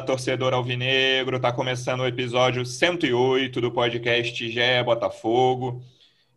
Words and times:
Torcedor 0.00 0.54
alvinegro! 0.54 1.38
Tá 1.38 1.52
começando 1.52 2.00
o 2.00 2.06
episódio 2.06 2.64
108 2.64 3.60
do 3.60 3.70
podcast 3.70 4.50
GE 4.50 4.82
Botafogo. 4.84 5.82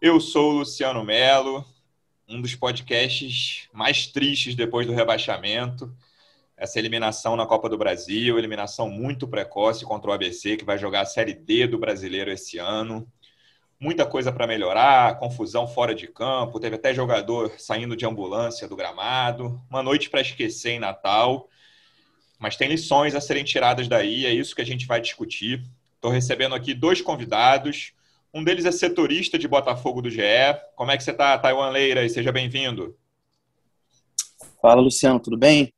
Eu 0.02 0.20
sou 0.20 0.52
o 0.52 0.58
Luciano 0.59 1.04
Melo, 1.04 1.66
um 2.27 2.41
dos 2.41 2.55
podcasts 2.55 3.70
mais 3.71 4.07
tristes 4.07 4.54
depois 4.54 4.85
do 4.85 4.94
rebaixamento. 4.94 5.95
Essa 6.57 6.77
eliminação 6.77 7.38
na 7.38 7.45
Copa 7.45 7.70
do 7.70 7.77
Brasil, 7.77 8.38
eliminação 8.38 8.90
muito 8.90 9.27
precoce 9.27 9.85
contra 9.85 10.12
o 10.12 10.13
ABC, 10.13 10.57
que 10.57 10.66
vai 10.66 10.77
jogar 10.77 11.02
a 11.02 11.05
Série 11.05 11.34
D 11.34 11.66
do 11.66 11.77
Brasileiro 11.77 12.32
esse 12.32 12.57
ano. 12.57 13.07
Muita 13.80 14.05
coisa 14.05 14.32
para 14.32 14.45
melhorar, 14.45 15.18
confusão 15.20 15.68
fora 15.68 15.95
de 15.95 16.07
campo, 16.07 16.59
teve 16.59 16.76
até 16.76 16.93
jogador 16.93 17.54
saindo 17.57 17.95
de 17.95 18.05
ambulância 18.05 18.68
do 18.68 18.76
gramado. 18.76 19.62
Uma 19.70 19.82
noite 19.82 20.09
para 20.09 20.21
esquecer 20.21 20.71
em 20.71 20.80
Natal 20.80 21.49
mas 22.43 22.57
tem 22.57 22.67
lições 22.67 23.15
a 23.15 23.21
serem 23.21 23.45
tiradas 23.45 23.88
daí, 23.88 24.25
é 24.25 24.33
isso 24.33 24.53
que 24.53 24.61
a 24.61 24.65
gente 24.65 24.85
vai 24.85 24.99
discutir. 24.99 25.63
Estou 25.95 26.12
recebendo 26.12 26.54
aqui 26.54 26.73
dois 26.73 26.99
convidados. 26.99 27.93
Um 28.34 28.43
deles 28.43 28.65
é 28.65 28.71
setorista 28.73 29.40
de 29.40 29.48
Botafogo 29.48 30.01
do 30.01 30.09
GE. 30.09 30.20
Como 30.76 30.91
é 30.91 30.98
que 30.98 31.03
você 31.05 31.12
está, 31.12 31.37
Taiwan 31.37 31.70
Leira? 31.70 32.03
E 32.03 32.09
seja 32.09 32.34
bem-vindo. 32.34 32.98
Fala, 34.62 34.81
Luciano, 34.81 35.21
tudo 35.21 35.37
bem? 35.37 35.73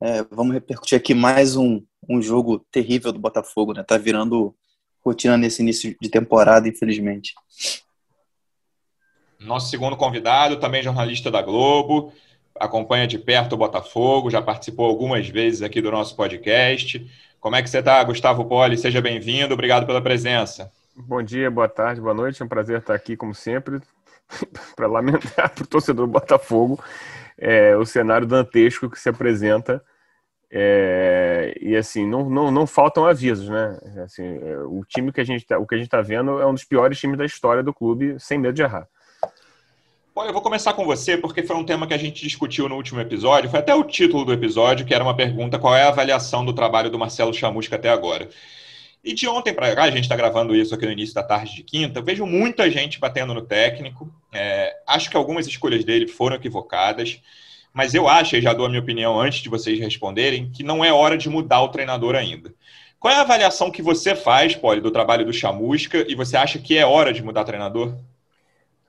É, 0.00 0.24
vamos 0.30 0.54
repercutir 0.54 0.96
aqui 0.96 1.12
mais 1.12 1.56
um, 1.56 1.84
um 2.08 2.22
jogo 2.22 2.64
terrível 2.72 3.12
do 3.12 3.18
Botafogo, 3.18 3.74
né? 3.74 3.82
Tá 3.82 3.98
virando 3.98 4.56
rotina 5.04 5.36
nesse 5.36 5.60
início 5.60 5.94
de 6.00 6.08
temporada, 6.08 6.66
infelizmente. 6.66 7.34
Nosso 9.38 9.68
segundo 9.68 9.94
convidado, 9.94 10.58
também 10.58 10.82
jornalista 10.82 11.30
da 11.30 11.42
Globo, 11.42 12.14
acompanha 12.58 13.06
de 13.06 13.18
perto 13.18 13.54
o 13.54 13.58
Botafogo, 13.58 14.30
já 14.30 14.42
participou 14.42 14.86
algumas 14.86 15.28
vezes 15.28 15.62
aqui 15.62 15.80
do 15.80 15.90
nosso 15.90 16.14
podcast. 16.16 17.04
Como 17.40 17.56
é 17.56 17.62
que 17.62 17.70
você 17.70 17.78
está, 17.78 18.02
Gustavo 18.04 18.44
Poli? 18.44 18.76
Seja 18.76 19.00
bem-vindo, 19.00 19.54
obrigado 19.54 19.86
pela 19.86 20.02
presença. 20.02 20.70
Bom 20.96 21.22
dia, 21.22 21.50
boa 21.50 21.68
tarde, 21.68 22.00
boa 22.00 22.14
noite. 22.14 22.42
É 22.42 22.44
um 22.44 22.48
prazer 22.48 22.78
estar 22.78 22.94
aqui, 22.94 23.16
como 23.16 23.34
sempre, 23.34 23.80
para 24.74 24.86
lamentar 24.86 25.50
para 25.50 25.64
o 25.64 25.66
torcedor 25.66 26.06
do 26.06 26.12
Botafogo 26.12 26.82
é, 27.38 27.76
o 27.76 27.86
cenário 27.86 28.26
dantesco 28.26 28.90
que 28.90 28.98
se 28.98 29.08
apresenta. 29.08 29.82
É, 30.50 31.54
e 31.60 31.76
assim, 31.76 32.06
não, 32.08 32.28
não, 32.28 32.50
não 32.50 32.66
faltam 32.66 33.06
avisos, 33.06 33.48
né? 33.48 33.78
Assim, 34.02 34.24
é, 34.24 34.58
o 34.60 34.82
time 34.84 35.12
que 35.12 35.20
a 35.20 35.24
gente 35.24 35.46
tá, 35.46 35.58
o 35.58 35.66
que 35.66 35.74
a 35.74 35.78
gente 35.78 35.86
está 35.86 36.00
vendo 36.00 36.40
é 36.40 36.46
um 36.46 36.54
dos 36.54 36.64
piores 36.64 36.98
times 36.98 37.18
da 37.18 37.24
história 37.24 37.62
do 37.62 37.72
clube, 37.72 38.18
sem 38.18 38.38
medo 38.38 38.54
de 38.54 38.62
errar. 38.62 38.88
Olha, 40.18 40.30
eu 40.30 40.32
vou 40.32 40.42
começar 40.42 40.72
com 40.72 40.84
você, 40.84 41.16
porque 41.16 41.44
foi 41.44 41.54
um 41.54 41.62
tema 41.62 41.86
que 41.86 41.94
a 41.94 41.96
gente 41.96 42.24
discutiu 42.24 42.68
no 42.68 42.74
último 42.74 43.00
episódio, 43.00 43.48
foi 43.48 43.60
até 43.60 43.72
o 43.72 43.84
título 43.84 44.24
do 44.24 44.32
episódio, 44.32 44.84
que 44.84 44.92
era 44.92 45.04
uma 45.04 45.14
pergunta: 45.14 45.60
qual 45.60 45.76
é 45.76 45.84
a 45.84 45.90
avaliação 45.90 46.44
do 46.44 46.52
trabalho 46.52 46.90
do 46.90 46.98
Marcelo 46.98 47.32
Chamusca 47.32 47.76
até 47.76 47.88
agora? 47.88 48.28
E 49.04 49.14
de 49.14 49.28
ontem 49.28 49.54
para 49.54 49.72
cá, 49.76 49.84
a 49.84 49.90
gente 49.92 50.02
está 50.02 50.16
gravando 50.16 50.56
isso 50.56 50.74
aqui 50.74 50.86
no 50.86 50.90
início 50.90 51.14
da 51.14 51.22
tarde 51.22 51.54
de 51.54 51.62
quinta, 51.62 52.02
vejo 52.02 52.26
muita 52.26 52.68
gente 52.68 52.98
batendo 52.98 53.32
no 53.32 53.42
técnico. 53.42 54.12
É, 54.32 54.74
acho 54.88 55.08
que 55.08 55.16
algumas 55.16 55.46
escolhas 55.46 55.84
dele 55.84 56.08
foram 56.08 56.34
equivocadas, 56.34 57.20
mas 57.72 57.94
eu 57.94 58.08
acho, 58.08 58.34
e 58.34 58.42
já 58.42 58.52
dou 58.52 58.66
a 58.66 58.68
minha 58.68 58.82
opinião 58.82 59.20
antes 59.20 59.38
de 59.40 59.48
vocês 59.48 59.78
responderem, 59.78 60.50
que 60.50 60.64
não 60.64 60.84
é 60.84 60.92
hora 60.92 61.16
de 61.16 61.28
mudar 61.28 61.62
o 61.62 61.68
treinador 61.68 62.16
ainda. 62.16 62.52
Qual 62.98 63.14
é 63.14 63.18
a 63.18 63.20
avaliação 63.20 63.70
que 63.70 63.80
você 63.80 64.16
faz, 64.16 64.56
Poli, 64.56 64.80
do 64.80 64.90
trabalho 64.90 65.24
do 65.24 65.32
Chamusca, 65.32 66.04
e 66.08 66.16
você 66.16 66.36
acha 66.36 66.58
que 66.58 66.76
é 66.76 66.84
hora 66.84 67.12
de 67.12 67.22
mudar 67.22 67.44
treinador? 67.44 67.94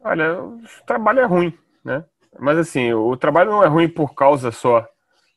Olha, 0.01 0.41
o 0.41 0.61
trabalho 0.85 1.19
é 1.19 1.25
ruim, 1.25 1.53
né? 1.83 2.03
Mas 2.39 2.57
assim, 2.57 2.93
o 2.93 3.17
trabalho 3.17 3.51
não 3.51 3.63
é 3.63 3.67
ruim 3.67 3.89
por 3.89 4.13
causa 4.13 4.51
só 4.51 4.87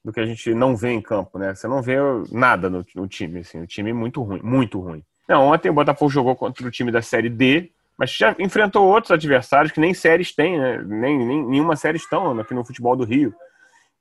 do 0.04 0.12
que 0.12 0.20
a 0.20 0.26
gente 0.26 0.54
não 0.54 0.76
vê 0.76 0.90
em 0.90 1.00
campo, 1.00 1.38
né? 1.38 1.54
Você 1.54 1.66
não 1.66 1.82
vê 1.82 1.96
nada 2.30 2.68
no, 2.68 2.84
no 2.94 3.08
time, 3.08 3.40
assim, 3.40 3.60
o 3.60 3.66
time 3.66 3.90
é 3.90 3.94
muito 3.94 4.22
ruim, 4.22 4.40
muito 4.42 4.80
ruim. 4.80 5.04
Não, 5.28 5.46
ontem 5.46 5.70
o 5.70 5.74
Botafogo 5.74 6.10
jogou 6.10 6.34
contra 6.36 6.66
o 6.66 6.70
time 6.70 6.90
da 6.90 7.00
Série 7.02 7.28
D, 7.28 7.70
mas 7.96 8.10
já 8.10 8.34
enfrentou 8.38 8.86
outros 8.86 9.12
adversários 9.12 9.72
que 9.72 9.80
nem 9.80 9.94
séries 9.94 10.34
têm, 10.34 10.58
né? 10.58 10.82
Nem, 10.84 11.18
nem 11.18 11.46
nenhuma 11.46 11.76
série 11.76 11.96
estão 11.96 12.38
aqui 12.38 12.54
no 12.54 12.64
futebol 12.64 12.96
do 12.96 13.04
Rio. 13.04 13.34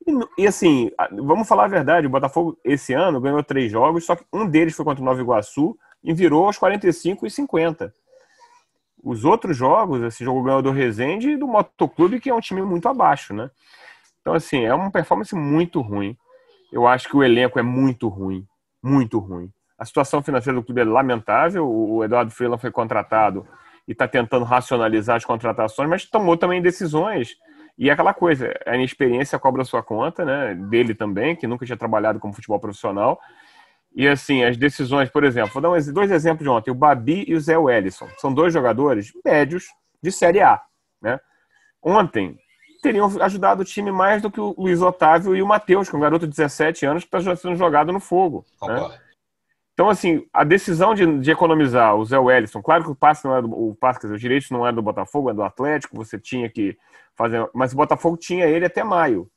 E, 0.08 0.44
e, 0.44 0.48
assim, 0.48 0.92
vamos 1.12 1.48
falar 1.48 1.66
a 1.66 1.70
verdade, 1.70 2.08
o 2.08 2.10
Botafogo 2.10 2.58
esse 2.64 2.94
ano 2.94 3.22
ganhou 3.22 3.44
três 3.44 3.72
jogos, 3.72 4.06
só 4.06 4.16
que 4.16 4.26
um 4.34 4.48
deles 4.48 4.76
foi 4.76 4.86
contra 4.86 5.02
o 5.02 5.06
Nova 5.06 5.22
Iguaçu 5.22 5.78
e 6.04 6.14
virou 6.14 6.46
aos 6.46 6.58
45 6.58 7.28
e 7.28 7.30
50 7.30 7.94
os 9.04 9.26
outros 9.26 9.58
jogos, 9.58 10.02
esse 10.04 10.24
jogo 10.24 10.44
ganhou 10.44 10.62
do 10.62 10.72
Resende 10.72 11.32
e 11.32 11.38
do 11.38 11.48
Motoclube, 11.48 12.20
que 12.20 12.30
é 12.30 12.34
um 12.34 12.40
time 12.40 12.62
muito 12.62 12.88
abaixo, 12.88 13.34
né? 13.34 13.50
Então, 14.22 14.34
assim, 14.34 14.64
é 14.64 14.74
uma 14.74 14.92
performance 14.92 15.36
muito 15.36 15.82
ruim. 15.82 16.16
Eu 16.72 16.88
acho 16.88 17.10
que 17.10 17.18
o 17.18 17.24
elenco 17.24 17.60
é 17.60 17.64
muito 17.64 18.08
ruim, 18.08 18.46
muito 18.82 19.20
ruim. 19.20 19.52
A 19.78 19.86
situação 19.86 20.22
financeira 20.22 20.60
do 20.60 20.64
clube 20.64 20.82
é 20.82 20.84
lamentável. 20.84 21.68
O 21.68 22.04
Eduardo 22.04 22.32
Freeland 22.32 22.62
foi 22.62 22.72
contratado 22.72 23.48
e 23.88 23.94
está 23.94 24.08
tentando 24.08 24.46
racionalizar 24.46 25.16
as 25.16 25.26
contratações, 25.26 25.90
mas 25.90 26.06
tomou 26.06 26.38
também 26.38 26.62
decisões. 26.62 27.36
E 27.78 27.90
é 27.90 27.94
aquela 27.94 28.14
coisa, 28.14 28.54
a 28.66 28.76
inexperiência 28.76 29.40
cobra 29.40 29.64
sua 29.64 29.82
conta, 29.82 30.24
né? 30.24 30.54
Dele 30.54 30.94
também, 30.94 31.36
que 31.36 31.48
nunca 31.48 31.66
tinha 31.66 31.78
trabalhado 31.78 32.20
como 32.20 32.34
futebol 32.34 32.60
profissional. 32.60 33.20
E 33.94 34.08
assim, 34.08 34.44
as 34.44 34.56
decisões, 34.56 35.10
por 35.10 35.24
exemplo, 35.24 35.52
vou 35.52 35.62
dar 35.62 35.92
dois 35.92 36.12
exemplos 36.12 36.44
de 36.44 36.50
ontem: 36.50 36.72
o 36.72 36.76
Babi 36.76 37.26
e 37.28 37.36
o 37.36 37.40
Zé 37.40 37.58
Wellison. 37.58 38.08
São 38.18 38.34
dois 38.34 38.54
jogadores 38.54 39.12
médios 39.24 39.66
de 40.02 40.12
Série 40.12 40.42
A. 40.42 40.62
Né? 41.02 41.20
Ontem 41.82 42.38
teriam 42.82 43.08
ajudado 43.22 43.62
o 43.62 43.66
time 43.66 43.92
mais 43.92 44.22
do 44.22 44.32
que 44.32 44.40
o 44.40 44.56
Luiz 44.58 44.82
Otávio 44.82 45.36
e 45.36 45.42
o 45.42 45.48
Matheus, 45.48 45.88
que 45.88 45.96
é 45.96 45.98
um 45.98 46.02
garoto 46.02 46.26
de 46.26 46.36
17 46.36 46.86
anos 46.86 47.04
que 47.04 47.16
está 47.16 47.36
sendo 47.36 47.56
jogado 47.56 47.92
no 47.92 48.00
fogo. 48.00 48.44
Né? 48.64 49.00
Então, 49.74 49.90
assim, 49.90 50.28
a 50.34 50.44
decisão 50.44 50.94
de, 50.94 51.20
de, 51.20 51.32
economizar 51.32 51.96
o 51.96 52.06
Zé 52.06 52.18
Wellison, 52.18 52.62
claro 52.62 52.84
que 52.84 52.92
o 52.92 52.96
passe 52.96 53.26
não 53.26 53.36
é 53.36 53.42
do, 53.42 53.52
o 53.52 53.76
passe, 53.76 54.02
dizer, 54.02 54.14
os 54.14 54.22
direitos 54.22 54.50
não 54.50 54.66
é 54.68 54.72
do 54.72 54.82
Botafogo, 54.82 55.30
é 55.30 55.34
do 55.34 55.44
Atlético, 55.44 55.96
você 55.96 56.20
tinha 56.20 56.50
que 56.50 56.78
fazer, 57.16 57.48
mas 57.54 57.74
o 57.74 57.78
Botafogo 57.78 58.18
tinha 58.18 58.46
ele 58.46 58.66
até 58.66 58.84
maio, 58.84 59.30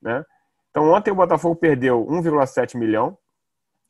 né? 0.00 0.24
Então, 0.70 0.92
ontem 0.92 1.10
o 1.10 1.14
Botafogo 1.14 1.56
perdeu 1.56 2.06
1,7 2.06 2.76
milhão, 2.76 3.16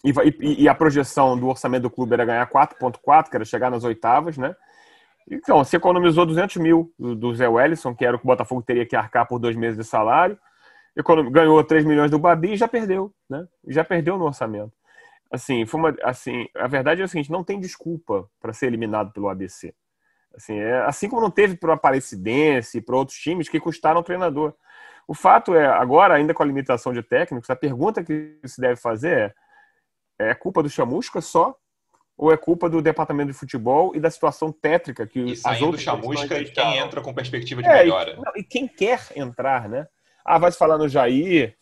e, 0.04 0.10
e, 0.40 0.62
e, 0.62 0.68
a 0.68 0.74
projeção 0.74 1.38
do 1.38 1.48
orçamento 1.48 1.82
do 1.82 1.90
clube 1.90 2.14
era 2.14 2.24
ganhar 2.24 2.48
4,4, 2.48 3.28
que 3.28 3.36
era 3.36 3.44
chegar 3.44 3.70
nas 3.70 3.82
oitavas, 3.84 4.38
né? 4.38 4.54
Então, 5.30 5.58
você 5.58 5.76
economizou 5.76 6.24
200 6.24 6.56
mil 6.56 6.92
do, 6.98 7.14
do 7.14 7.34
Zé 7.34 7.48
Wellison, 7.48 7.94
que 7.94 8.04
era 8.04 8.16
o 8.16 8.18
que 8.18 8.24
o 8.24 8.28
Botafogo 8.28 8.62
teria 8.62 8.86
que 8.86 8.96
arcar 8.96 9.26
por 9.26 9.38
dois 9.38 9.56
meses 9.56 9.76
de 9.76 9.84
salário, 9.84 10.38
ganhou 11.30 11.62
3 11.62 11.84
milhões 11.84 12.10
do 12.10 12.18
Babi 12.18 12.52
e 12.52 12.56
já 12.56 12.66
perdeu, 12.66 13.12
né? 13.28 13.46
Já 13.66 13.84
perdeu 13.84 14.16
no 14.16 14.24
orçamento. 14.24 14.72
Assim, 15.30 15.66
foi 15.66 15.80
uma, 15.80 15.96
assim, 16.02 16.46
a 16.56 16.66
verdade 16.66 17.02
é 17.02 17.04
o 17.04 17.08
seguinte, 17.08 17.30
não 17.30 17.44
tem 17.44 17.60
desculpa 17.60 18.28
para 18.40 18.52
ser 18.52 18.66
eliminado 18.66 19.12
pelo 19.12 19.28
ABC. 19.28 19.74
Assim, 20.34 20.58
é, 20.58 20.80
assim 20.82 21.08
como 21.08 21.20
não 21.20 21.30
teve 21.30 21.56
para 21.56 21.70
o 21.70 21.72
Aparecidense 21.72 22.78
e 22.78 22.80
para 22.80 22.96
outros 22.96 23.18
times 23.18 23.48
que 23.48 23.60
custaram 23.60 24.00
o 24.00 24.04
treinador. 24.04 24.54
O 25.06 25.14
fato 25.14 25.54
é, 25.54 25.66
agora, 25.66 26.14
ainda 26.14 26.32
com 26.32 26.42
a 26.42 26.46
limitação 26.46 26.92
de 26.92 27.02
técnicos, 27.02 27.50
a 27.50 27.56
pergunta 27.56 28.02
que 28.02 28.38
se 28.44 28.60
deve 28.60 28.76
fazer 28.76 29.18
é 29.18 29.34
é 30.18 30.34
culpa 30.34 30.62
do 30.62 30.70
Chamusca 30.70 31.20
só? 31.20 31.56
Ou 32.16 32.32
é 32.32 32.36
culpa 32.36 32.68
do 32.68 32.82
departamento 32.82 33.30
de 33.30 33.38
futebol 33.38 33.94
e 33.94 34.00
da 34.00 34.10
situação 34.10 34.50
tétrica 34.50 35.06
que 35.06 35.20
e 35.20 35.32
as 35.44 35.62
outras 35.62 35.82
Chamusca, 35.82 36.42
quem 36.44 36.78
entra 36.78 37.00
com 37.00 37.14
perspectiva 37.14 37.62
de 37.62 37.68
é, 37.68 37.74
melhora? 37.74 38.12
E, 38.12 38.16
não, 38.16 38.32
e 38.34 38.42
quem 38.42 38.66
quer 38.66 39.00
entrar, 39.14 39.68
né? 39.68 39.86
Ah, 40.24 40.38
vai 40.38 40.50
se 40.50 40.58
falar 40.58 40.76
no 40.76 40.88
Jair. 40.88 41.56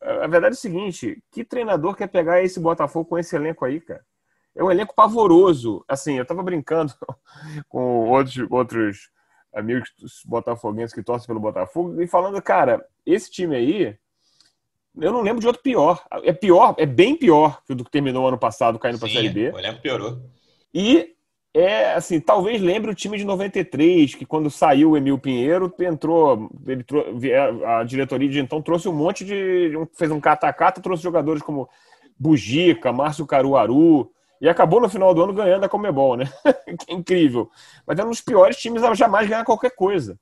A 0.00 0.26
verdade 0.26 0.54
é 0.54 0.58
o 0.58 0.60
seguinte: 0.60 1.22
que 1.30 1.44
treinador 1.44 1.96
quer 1.96 2.08
pegar 2.08 2.42
esse 2.42 2.60
Botafogo 2.60 3.08
com 3.08 3.18
esse 3.18 3.34
elenco 3.34 3.64
aí, 3.64 3.80
cara? 3.80 4.04
É 4.54 4.62
um 4.62 4.70
elenco 4.70 4.94
pavoroso. 4.94 5.82
Assim, 5.88 6.18
eu 6.18 6.26
tava 6.26 6.42
brincando 6.42 6.92
com 7.68 8.10
outros, 8.10 8.36
outros 8.50 9.10
amigos 9.54 9.90
botafoguenses 10.26 10.94
que 10.94 11.02
torcem 11.02 11.26
pelo 11.26 11.40
Botafogo 11.40 12.02
e 12.02 12.06
falando, 12.06 12.40
cara, 12.42 12.84
esse 13.04 13.30
time 13.30 13.56
aí 13.56 13.98
eu 15.00 15.12
não 15.12 15.22
lembro 15.22 15.40
de 15.40 15.46
outro 15.46 15.62
pior. 15.62 16.04
É 16.22 16.32
pior, 16.32 16.74
é 16.78 16.86
bem 16.86 17.16
pior 17.16 17.62
que 17.64 17.72
o 17.72 17.76
do 17.76 17.84
que 17.84 17.90
terminou 17.90 18.26
ano 18.26 18.38
passado 18.38 18.78
caindo 18.78 18.98
para 18.98 19.08
a 19.08 19.10
Série 19.10 19.30
B. 19.30 19.50
O 19.50 19.58
elenco 19.58 19.80
piorou. 19.80 20.20
E 20.74 21.14
é 21.54 21.92
assim, 21.92 22.18
talvez 22.18 22.60
lembre 22.60 22.90
o 22.90 22.94
time 22.94 23.18
de 23.18 23.24
93, 23.24 24.14
que 24.14 24.24
quando 24.24 24.50
saiu 24.50 24.90
o 24.90 24.96
Emil 24.96 25.18
Pinheiro, 25.18 25.72
entrou, 25.80 26.50
ele 26.66 26.82
trou, 26.82 27.04
a 27.66 27.84
diretoria 27.84 28.28
de 28.28 28.40
então 28.40 28.62
trouxe 28.62 28.88
um 28.88 28.94
monte 28.94 29.24
de. 29.24 29.72
fez 29.94 30.10
um 30.10 30.20
cata-cata, 30.20 30.80
trouxe 30.80 31.02
jogadores 31.02 31.42
como 31.42 31.68
Bugica, 32.18 32.92
Márcio 32.92 33.26
Caruaru, 33.26 34.10
e 34.40 34.48
acabou 34.48 34.80
no 34.80 34.88
final 34.88 35.14
do 35.14 35.22
ano 35.22 35.34
ganhando 35.34 35.64
a 35.64 35.68
Comebol, 35.68 36.16
né? 36.16 36.24
que 36.78 36.90
é 36.90 36.94
incrível. 36.94 37.50
Mas 37.86 37.98
é 37.98 38.04
um 38.04 38.10
dos 38.10 38.20
piores 38.20 38.56
times 38.56 38.82
a 38.82 38.94
jamais 38.94 39.28
ganhar 39.28 39.44
qualquer 39.44 39.74
coisa. 39.74 40.18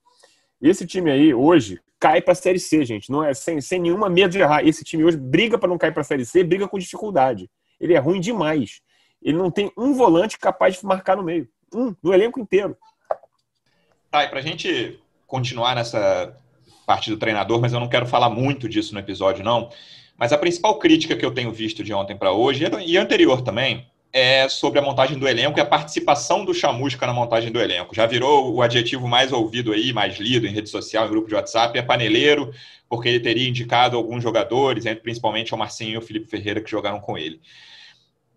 Esse 0.60 0.86
time 0.86 1.10
aí, 1.10 1.32
hoje, 1.32 1.80
cai 2.00 2.22
para 2.22 2.32
a 2.32 2.34
Série 2.34 2.58
C, 2.58 2.84
gente. 2.84 3.10
Não 3.10 3.22
é 3.22 3.34
sem, 3.34 3.60
sem 3.60 3.78
nenhuma 3.78 4.08
medo 4.08 4.32
de 4.32 4.40
errar. 4.40 4.66
Esse 4.66 4.82
time 4.82 5.04
hoje 5.04 5.18
briga 5.18 5.58
para 5.58 5.68
não 5.68 5.76
cair 5.76 5.92
para 5.92 6.00
a 6.00 6.04
Série 6.04 6.24
C, 6.24 6.42
briga 6.42 6.66
com 6.66 6.78
dificuldade. 6.78 7.48
Ele 7.78 7.92
é 7.92 7.98
ruim 7.98 8.20
demais. 8.20 8.80
Ele 9.22 9.36
não 9.36 9.50
tem 9.50 9.70
um 9.76 9.92
volante 9.92 10.38
capaz 10.38 10.80
de 10.80 10.86
marcar 10.86 11.16
no 11.16 11.22
meio. 11.22 11.46
Um, 11.72 11.94
no 12.02 12.12
elenco 12.12 12.40
inteiro. 12.40 12.76
Tá, 14.10 14.24
e 14.24 14.28
para 14.28 14.40
a 14.40 14.42
gente 14.42 14.98
continuar 15.26 15.76
nessa 15.76 16.34
parte 16.86 17.10
do 17.10 17.16
treinador, 17.16 17.60
mas 17.60 17.72
eu 17.72 17.78
não 17.78 17.88
quero 17.88 18.06
falar 18.06 18.30
muito 18.30 18.68
disso 18.68 18.94
no 18.94 19.00
episódio, 19.00 19.44
não. 19.44 19.70
Mas 20.18 20.32
a 20.32 20.38
principal 20.38 20.78
crítica 20.78 21.16
que 21.16 21.24
eu 21.24 21.32
tenho 21.32 21.52
visto 21.52 21.84
de 21.84 21.94
ontem 21.94 22.16
para 22.16 22.32
hoje, 22.32 22.64
e 22.84 22.96
anterior 22.96 23.42
também, 23.42 23.86
é 24.12 24.48
sobre 24.48 24.78
a 24.78 24.82
montagem 24.82 25.18
do 25.18 25.28
elenco 25.28 25.58
e 25.58 25.62
a 25.62 25.66
participação 25.66 26.44
do 26.44 26.52
Chamusca 26.52 27.06
na 27.06 27.12
montagem 27.12 27.52
do 27.52 27.60
elenco. 27.60 27.94
Já 27.94 28.06
virou 28.06 28.52
o 28.52 28.62
adjetivo 28.62 29.06
mais 29.06 29.32
ouvido 29.32 29.72
aí, 29.72 29.92
mais 29.92 30.18
lido 30.18 30.46
em 30.46 30.52
rede 30.52 30.68
social, 30.68 31.06
em 31.06 31.10
grupo 31.10 31.28
de 31.28 31.34
WhatsApp, 31.34 31.78
é 31.78 31.82
paneleiro, 31.82 32.52
porque 32.88 33.08
ele 33.08 33.20
teria 33.20 33.48
indicado 33.48 33.96
alguns 33.96 34.22
jogadores, 34.22 34.84
principalmente 35.02 35.54
o 35.54 35.58
Marcinho 35.58 35.94
e 35.94 35.98
o 35.98 36.02
Felipe 36.02 36.28
Ferreira, 36.28 36.60
que 36.60 36.70
jogaram 36.70 37.00
com 37.00 37.16
ele. 37.16 37.40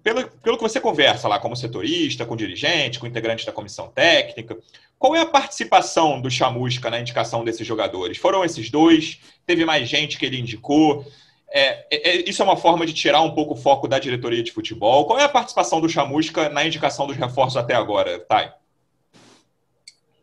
Pelo, 0.04 0.28
pelo 0.28 0.58
que 0.58 0.64
você 0.64 0.80
conversa 0.80 1.28
lá 1.28 1.40
como 1.40 1.56
setorista, 1.56 2.26
com 2.26 2.36
dirigente, 2.36 3.00
com 3.00 3.08
integrante 3.08 3.46
da 3.46 3.54
comissão 3.54 3.88
técnica, 3.88 4.58
qual 5.00 5.16
é 5.16 5.22
a 5.22 5.26
participação 5.26 6.22
do 6.22 6.30
Chamusca 6.30 6.90
na 6.90 7.00
indicação 7.00 7.44
desses 7.44 7.66
jogadores? 7.66 8.18
Foram 8.18 8.44
esses 8.44 8.70
dois? 8.70 9.20
Teve 9.46 9.66
mais 9.66 9.90
gente 9.90 10.18
que 10.20 10.26
ele 10.26 10.40
indicou? 10.40 11.06
É, 11.56 11.86
é, 11.92 12.10
é, 12.10 12.30
isso 12.30 12.42
é 12.42 12.46
uma 12.46 12.58
forma 12.58 12.84
de 12.84 12.94
tirar 12.94 13.22
um 13.22 13.36
pouco 13.36 13.54
o 13.54 13.58
foco 13.58 13.88
da 13.88 14.00
diretoria 14.00 14.42
de 14.42 14.52
futebol. 14.52 15.06
Qual 15.06 15.20
é 15.20 15.24
a 15.24 15.30
participação 15.30 15.80
do 15.80 15.88
Chamusca 15.88 16.50
na 16.50 16.66
indicação 16.66 17.06
dos 17.06 17.16
reforços 17.16 17.58
até 17.58 17.76
agora, 17.76 18.20
Thay? 18.28 18.52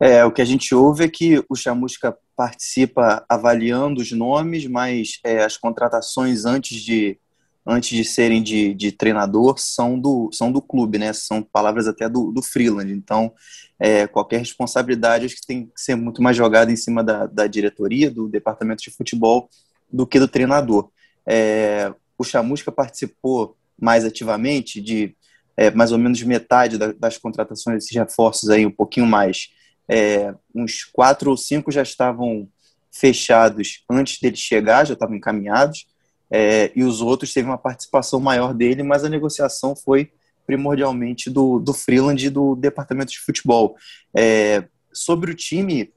É, 0.00 0.24
o 0.24 0.32
que 0.32 0.42
a 0.42 0.44
gente 0.44 0.74
ouve 0.74 1.04
é 1.04 1.08
que 1.08 1.44
o 1.48 1.54
Chamusca 1.54 2.18
participa 2.34 3.24
avaliando 3.28 4.00
os 4.00 4.10
nomes, 4.10 4.66
mas 4.66 5.20
é, 5.22 5.44
as 5.44 5.56
contratações 5.56 6.46
antes 6.46 6.80
de, 6.80 7.16
antes 7.64 7.90
de 7.90 8.04
serem 8.04 8.42
de, 8.42 8.74
de, 8.74 8.90
treinador 8.90 9.56
são 9.58 10.00
do, 10.00 10.30
são 10.32 10.50
do 10.50 10.60
clube, 10.60 10.98
né? 10.98 11.12
São 11.12 11.42
palavras 11.42 11.86
até 11.86 12.08
do, 12.08 12.32
do 12.32 12.42
Freeland. 12.42 12.90
Então, 12.90 13.32
é, 13.78 14.08
qualquer 14.08 14.38
responsabilidade 14.38 15.26
acho 15.26 15.36
que 15.36 15.46
tem 15.46 15.66
que 15.66 15.80
ser 15.80 15.94
muito 15.94 16.20
mais 16.20 16.36
jogada 16.36 16.72
em 16.72 16.76
cima 16.76 17.04
da, 17.04 17.26
da 17.26 17.46
diretoria, 17.46 18.10
do 18.10 18.26
departamento 18.26 18.82
de 18.82 18.90
futebol, 18.90 19.48
do 19.92 20.04
que 20.06 20.18
do 20.18 20.26
treinador. 20.26 20.90
É, 21.26 21.92
o 22.18 22.24
Chamusca 22.24 22.70
participou 22.70 23.56
mais 23.80 24.04
ativamente 24.04 24.80
de 24.80 25.14
é, 25.56 25.70
mais 25.70 25.92
ou 25.92 25.98
menos 25.98 26.22
metade 26.22 26.78
da, 26.78 26.92
das 26.92 27.18
contratações 27.18 27.76
desses 27.76 27.94
reforços 27.94 28.48
aí, 28.48 28.64
um 28.64 28.70
pouquinho 28.70 29.06
mais. 29.06 29.50
É, 29.88 30.34
uns 30.54 30.84
quatro 30.84 31.30
ou 31.30 31.36
cinco 31.36 31.70
já 31.70 31.82
estavam 31.82 32.48
fechados 32.90 33.84
antes 33.90 34.20
dele 34.20 34.36
chegar, 34.36 34.86
já 34.86 34.94
estavam 34.94 35.16
encaminhados, 35.16 35.86
é, 36.30 36.70
e 36.74 36.84
os 36.84 37.00
outros 37.00 37.32
teve 37.32 37.48
uma 37.48 37.58
participação 37.58 38.20
maior 38.20 38.54
dele, 38.54 38.82
mas 38.82 39.04
a 39.04 39.08
negociação 39.08 39.74
foi 39.74 40.12
primordialmente 40.46 41.28
do, 41.28 41.58
do 41.58 41.72
Freeland 41.72 42.26
e 42.26 42.30
do 42.30 42.54
departamento 42.56 43.12
de 43.12 43.20
futebol. 43.20 43.76
É, 44.16 44.64
sobre 44.92 45.30
o 45.30 45.34
time, 45.34 45.92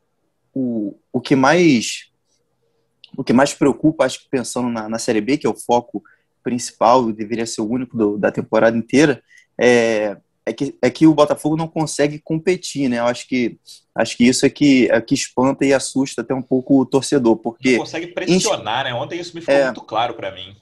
o, 0.53 0.95
o 1.11 1.21
que 1.21 1.35
mais 1.35 2.11
o 3.18 3.24
que 3.24 3.33
mais 3.33 3.54
preocupa, 3.54 4.06
acho 4.06 4.24
que 4.24 4.30
pensando 4.30 4.69
na, 4.69 4.89
na 4.89 5.00
Série 5.00 5.21
B, 5.21 5.38
que 5.38 5.48
é 5.48 5.50
o 5.50 5.56
foco 5.56 6.04
principal, 6.44 7.12
deveria 7.12 7.45
ser 7.45 7.62
o 7.62 7.69
único 7.69 7.98
do, 7.98 8.18
da 8.18 8.31
temporada 8.31 8.77
inteira, 8.77 9.24
é, 9.60 10.18
é, 10.45 10.54
que, 10.54 10.75
é 10.81 10.89
que 10.89 11.07
o 11.07 11.13
Botafogo 11.13 11.56
não 11.56 11.68
consegue 11.68 12.19
competir, 12.19 12.89
né? 12.89 13.00
Eu 13.00 13.06
acho 13.06 13.27
que, 13.27 13.57
acho 13.95 14.18
que 14.18 14.25
isso 14.25 14.45
é 14.45 14.50
que, 14.50 14.89
é 14.92 15.00
que 15.00 15.13
espanta 15.13 15.65
e 15.65 15.74
assusta 15.74 16.21
até 16.21 16.33
um 16.33 16.42
pouco 16.42 16.80
o 16.80 16.86
torcedor, 16.86 17.38
porque... 17.38 17.74
Não 17.74 17.80
consegue 17.80 18.07
pressionar, 18.07 18.83
né? 18.83 18.94
Ontem 18.94 19.19
isso 19.19 19.33
me 19.33 19.42
ficou 19.42 19.56
é, 19.56 19.66
muito 19.66 19.81
claro 19.81 20.13
para 20.16 20.31
mim. 20.31 20.56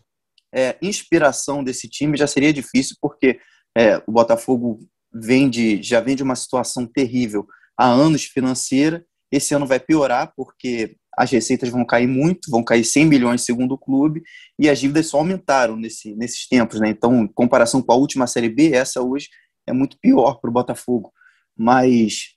É, 0.54 0.77
inspiração 0.81 1.63
desse 1.63 1.88
time 1.88 2.18
já 2.18 2.27
seria 2.27 2.54
difícil, 2.54 2.95
porque 3.01 3.39
é, 3.75 3.97
o 4.06 4.12
Botafogo 4.12 4.80
vem 5.12 5.50
de, 5.50 5.81
já 5.81 6.00
vem 6.00 6.15
de 6.15 6.24
uma 6.24 6.36
situação 6.36 6.86
terrível 6.86 7.47
há 7.77 7.88
anos 7.88 8.25
financeira, 8.25 9.04
esse 9.31 9.54
ano 9.54 9.65
vai 9.65 9.80
piorar, 9.80 10.33
porque 10.36 10.97
as 11.21 11.29
receitas 11.29 11.69
vão 11.69 11.85
cair 11.85 12.07
muito, 12.07 12.50
vão 12.50 12.63
cair 12.63 12.83
100 12.83 13.06
milhões 13.06 13.45
segundo 13.45 13.73
o 13.73 13.77
clube, 13.77 14.23
e 14.57 14.68
as 14.68 14.79
dívidas 14.79 15.06
só 15.06 15.19
aumentaram 15.19 15.75
nesse, 15.75 16.15
nesses 16.15 16.47
tempos. 16.47 16.79
Né? 16.79 16.89
Então, 16.89 17.23
em 17.23 17.27
comparação 17.27 17.79
com 17.79 17.91
a 17.91 17.95
última 17.95 18.25
Série 18.25 18.50
B, 18.50 18.71
essa 18.73 19.03
hoje 19.03 19.29
é 19.68 19.71
muito 19.71 20.00
pior 20.00 20.39
para 20.41 20.50
o 20.50 20.53
Botafogo. 20.53 21.13
Mas 21.56 22.29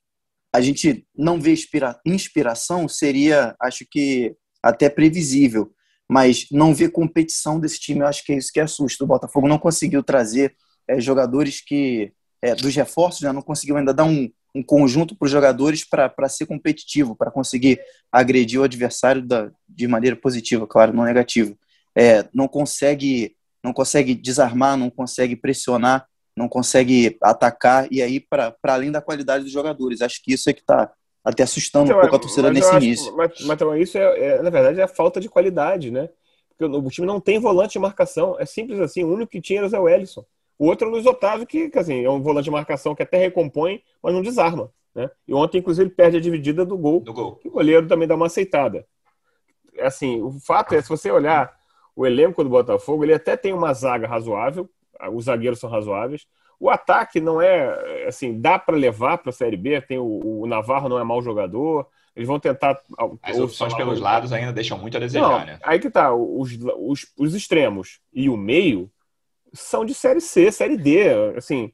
a 0.55 0.61
gente 0.61 1.07
não 1.17 1.41
vê 1.41 1.53
inspira 1.53 1.99
inspiração, 2.05 2.87
seria, 2.87 3.57
acho 3.59 3.87
que, 3.91 4.37
até 4.63 4.91
previsível. 4.91 5.73
Mas 6.07 6.47
não 6.53 6.75
ver 6.75 6.91
competição 6.91 7.59
desse 7.59 7.81
time, 7.81 8.01
eu 8.01 8.07
acho 8.07 8.23
que 8.23 8.35
é 8.35 8.37
isso 8.37 8.53
que 8.53 8.61
assusta. 8.61 9.03
O 9.03 9.07
Botafogo 9.07 9.49
não 9.49 9.59
conseguiu 9.59 10.03
trazer 10.03 10.55
é, 10.87 11.01
jogadores 11.01 11.63
que, 11.65 12.13
é, 12.43 12.55
dos 12.55 12.77
reforços, 12.77 13.23
né, 13.23 13.33
não 13.33 13.41
conseguiu 13.41 13.79
ainda 13.79 13.95
dar 13.95 14.05
um, 14.05 14.29
um 14.55 14.63
conjunto 14.63 15.17
para 15.17 15.27
os 15.27 15.33
jogadores 15.33 15.85
para 15.85 16.29
ser 16.29 16.47
competitivo, 16.47 17.17
para 17.17 17.31
conseguir 17.31 17.81
agredir 18.11 18.61
o 18.61 18.65
adversário 18.65 19.21
da, 19.23 19.51
de 19.69 19.89
maneira 19.89 20.15
positiva, 20.15 20.67
claro, 20.67 20.93
não 20.93 21.05
negativa. 21.05 21.55
É, 21.97 22.25
não 22.33 22.47
consegue 22.47 23.37
não 23.65 23.73
consegue 23.73 24.15
desarmar, 24.15 24.77
não 24.77 24.91
consegue 24.91 25.35
pressionar, 25.35 26.07
não 26.37 26.49
consegue 26.49 27.17
atacar, 27.23 27.89
e 27.91 28.03
aí, 28.03 28.21
para 28.21 28.55
além 28.65 28.93
da 28.93 29.01
qualidade 29.01 29.45
dos 29.45 29.53
jogadores. 29.53 30.03
Acho 30.03 30.23
que 30.23 30.35
isso 30.35 30.51
é 30.51 30.53
que 30.53 30.61
está 30.61 30.93
até 31.25 31.43
assustando 31.43 31.87
então, 31.87 31.97
um 31.97 32.01
pouco 32.03 32.17
a 32.17 32.19
torcida 32.19 32.53
nesse 32.53 32.69
acho, 32.69 32.85
início. 32.85 33.17
Mas, 33.17 33.33
mas 33.41 33.57
então, 33.57 33.75
isso, 33.75 33.97
é, 33.97 34.19
é, 34.19 34.43
na 34.43 34.51
verdade, 34.51 34.81
é 34.81 34.83
a 34.83 34.89
falta 34.89 35.19
de 35.19 35.31
qualidade, 35.31 35.91
né? 35.91 36.11
Porque 36.51 36.65
o, 36.65 36.79
o 36.79 36.91
time 36.91 37.07
não 37.07 37.19
tem 37.19 37.39
volante 37.39 37.73
de 37.73 37.79
marcação. 37.79 38.37
É 38.39 38.45
simples 38.45 38.79
assim. 38.79 39.03
O 39.03 39.15
único 39.15 39.33
que 39.33 39.41
tinha 39.41 39.61
era 39.61 39.67
o 39.67 39.71
Zé 39.71 39.79
Wellison. 39.79 40.25
O 40.59 40.67
outro 40.67 40.87
é 40.87 40.91
o 40.91 40.93
Luiz 40.93 41.07
Otávio, 41.07 41.47
que, 41.47 41.71
assim, 41.75 42.05
é 42.05 42.11
um 42.11 42.21
volante 42.21 42.45
de 42.45 42.51
marcação 42.51 42.95
que 42.95 43.03
até 43.03 43.17
recompõe, 43.19 43.83
mas 44.03 44.15
não 44.15 44.23
desarma. 44.23 44.71
Né? 44.95 45.11
E 45.27 45.35
ontem, 45.35 45.59
inclusive, 45.59 45.89
ele 45.89 45.95
perde 45.95 46.17
a 46.17 46.21
dividida 46.21 46.65
do 46.65 46.79
gol. 46.79 47.01
Do 47.01 47.13
gol. 47.13 47.41
o 47.45 47.51
goleiro 47.51 47.87
também 47.89 48.07
dá 48.07 48.15
uma 48.15 48.27
aceitada. 48.27 48.87
Assim, 49.81 50.23
o 50.23 50.33
fato 50.33 50.75
é, 50.75 50.81
se 50.81 50.89
você 50.89 51.11
olhar 51.11 51.53
o 51.97 52.07
elenco 52.07 52.43
do 52.45 52.51
Botafogo, 52.51 53.05
ele 53.05 53.15
até 53.15 53.37
tem 53.37 53.53
uma 53.53 53.73
zaga 53.75 54.07
razoável, 54.07 54.69
os 55.13 55.25
zagueiros 55.25 55.59
são 55.59 55.69
razoáveis. 55.69 56.27
O 56.59 56.71
ataque 56.71 57.21
não 57.21 57.43
é, 57.43 58.07
assim, 58.07 58.41
dá 58.41 58.59
para 58.59 58.77
levar 58.77 59.19
para 59.19 59.31
a 59.31 59.33
Série 59.33 59.57
B, 59.57 59.81
tem 59.81 59.99
o, 59.99 60.41
o, 60.43 60.47
Navarro 60.47 60.89
não 60.89 60.99
é 60.99 61.05
mau 61.05 61.21
jogador, 61.21 61.87
eles 62.15 62.29
vão 62.29 62.39
tentar... 62.39 62.81
As 63.21 63.39
opções 63.39 63.75
pelos 63.75 64.01
lados 64.01 64.33
ainda 64.33 64.53
deixam 64.53 64.79
muito 64.79 64.97
a 64.97 65.01
desejar, 65.01 65.29
não, 65.29 65.45
né? 65.45 65.59
Aí 65.65 65.81
que 65.81 65.91
tá, 65.91 66.15
os, 66.15 66.57
os, 66.79 67.07
os 67.19 67.35
extremos 67.35 68.01
e 68.13 68.29
o 68.29 68.37
meio 68.37 68.89
são 69.55 69.85
de 69.85 69.95
Série 69.95 70.21
C, 70.21 70.51
Série 70.51 70.77
D. 70.77 71.09
Assim, 71.37 71.73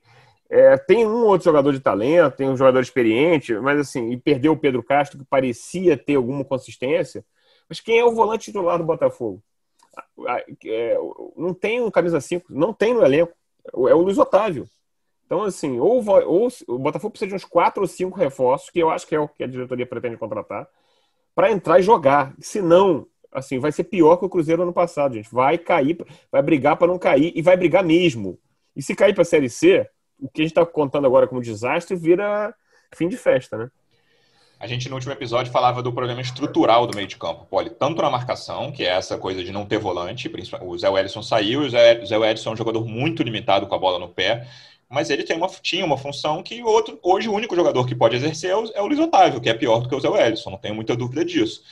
é, 0.48 0.76
tem 0.76 1.06
um 1.06 1.24
outro 1.24 1.44
jogador 1.44 1.72
de 1.72 1.80
talento, 1.80 2.36
tem 2.36 2.48
um 2.48 2.56
jogador 2.56 2.80
experiente, 2.80 3.54
mas 3.54 3.80
assim, 3.80 4.10
e 4.10 4.16
perdeu 4.16 4.52
o 4.52 4.56
Pedro 4.56 4.82
Castro, 4.82 5.18
que 5.18 5.24
parecia 5.24 5.96
ter 5.96 6.16
alguma 6.16 6.44
consistência. 6.44 7.24
Mas 7.68 7.80
quem 7.80 7.98
é 7.98 8.04
o 8.04 8.14
volante 8.14 8.46
titular 8.46 8.78
do 8.78 8.84
Botafogo? 8.84 9.42
É, 10.66 10.96
não 11.36 11.54
tem 11.54 11.80
um 11.80 11.90
camisa 11.90 12.20
5, 12.20 12.46
não 12.50 12.72
tem 12.72 12.94
no 12.94 13.04
elenco. 13.04 13.32
É 13.88 13.94
o 13.94 14.00
Luiz 14.02 14.18
Otávio. 14.18 14.68
Então, 15.24 15.44
assim, 15.44 15.78
ou, 15.78 16.04
ou 16.26 16.48
o 16.66 16.78
Botafogo 16.78 17.12
precisa 17.12 17.28
de 17.28 17.34
uns 17.36 17.44
quatro 17.44 17.82
ou 17.82 17.86
cinco 17.86 18.18
reforços, 18.18 18.68
que 18.70 18.80
eu 18.80 18.90
acho 18.90 19.06
que 19.06 19.14
é 19.14 19.20
o 19.20 19.28
que 19.28 19.44
a 19.44 19.46
diretoria 19.46 19.86
pretende 19.86 20.16
contratar, 20.16 20.68
para 21.36 21.52
entrar 21.52 21.78
e 21.78 21.82
jogar. 21.84 22.34
Se 22.40 22.60
não, 22.60 23.06
assim, 23.32 23.58
vai 23.58 23.72
ser 23.72 23.84
pior 23.84 24.16
que 24.16 24.24
o 24.24 24.28
Cruzeiro 24.28 24.62
ano 24.62 24.72
passado, 24.72 25.14
gente. 25.14 25.32
Vai 25.32 25.56
cair, 25.58 25.98
vai 26.30 26.42
brigar 26.42 26.76
para 26.76 26.88
não 26.88 26.98
cair 26.98 27.32
e 27.34 27.42
vai 27.42 27.56
brigar 27.56 27.84
mesmo. 27.84 28.38
E 28.74 28.82
se 28.82 28.94
cair 28.94 29.14
para 29.14 29.22
a 29.22 29.26
Série 29.26 29.48
C, 29.48 29.86
o 30.18 30.28
que 30.28 30.42
a 30.42 30.44
gente 30.44 30.52
está 30.52 30.64
contando 30.64 31.06
agora 31.06 31.26
como 31.26 31.40
desastre 31.40 31.96
vira 31.96 32.54
fim 32.94 33.08
de 33.08 33.16
festa, 33.16 33.56
né? 33.56 33.70
A 34.58 34.66
gente 34.66 34.90
no 34.90 34.94
último 34.96 35.12
episódio 35.14 35.50
falava 35.50 35.82
do 35.82 35.90
problema 35.90 36.20
estrutural 36.20 36.86
do 36.86 36.94
meio 36.94 37.08
de 37.08 37.16
campo, 37.16 37.46
Poli, 37.46 37.70
tanto 37.70 38.02
na 38.02 38.10
marcação, 38.10 38.70
que 38.70 38.84
é 38.84 38.88
essa 38.88 39.16
coisa 39.16 39.42
de 39.42 39.50
não 39.50 39.64
ter 39.64 39.78
volante, 39.78 40.30
o 40.60 40.76
Zé 40.76 40.86
Wellison 40.86 41.22
saiu, 41.22 41.60
o 41.60 41.70
Zé, 41.70 42.04
Zé 42.04 42.14
é 42.14 42.50
um 42.50 42.56
jogador 42.56 42.84
muito 42.84 43.22
limitado 43.22 43.66
com 43.66 43.74
a 43.74 43.78
bola 43.78 43.98
no 43.98 44.10
pé, 44.10 44.46
mas 44.86 45.08
ele 45.08 45.22
tem 45.22 45.34
uma, 45.34 45.46
tinha 45.46 45.82
uma 45.82 45.96
função 45.96 46.42
que 46.42 46.62
outro, 46.62 46.98
hoje 47.02 47.26
o 47.26 47.32
único 47.32 47.56
jogador 47.56 47.86
que 47.86 47.94
pode 47.94 48.16
exercer 48.16 48.50
é 48.50 48.56
o, 48.56 48.70
é 48.74 48.82
o 48.82 48.86
Luiz 48.86 48.98
Otávio, 49.00 49.40
que 49.40 49.48
é 49.48 49.54
pior 49.54 49.80
do 49.80 49.88
que 49.88 49.94
o 49.94 50.00
Zé 50.00 50.10
Wellison, 50.10 50.50
não 50.50 50.58
tenho 50.58 50.74
muita 50.74 50.94
dúvida 50.94 51.24
disso 51.24 51.62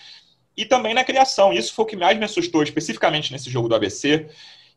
e 0.59 0.65
também 0.65 0.93
na 0.93 1.05
criação. 1.05 1.53
Isso 1.53 1.73
foi 1.73 1.85
o 1.85 1.89
que 1.89 1.97
mais 1.97 2.19
me 2.19 2.25
assustou, 2.25 2.65
especificamente 2.65 3.31
nesse 3.31 3.49
jogo 3.49 3.69
do 3.69 3.77
ABC. 3.77 4.27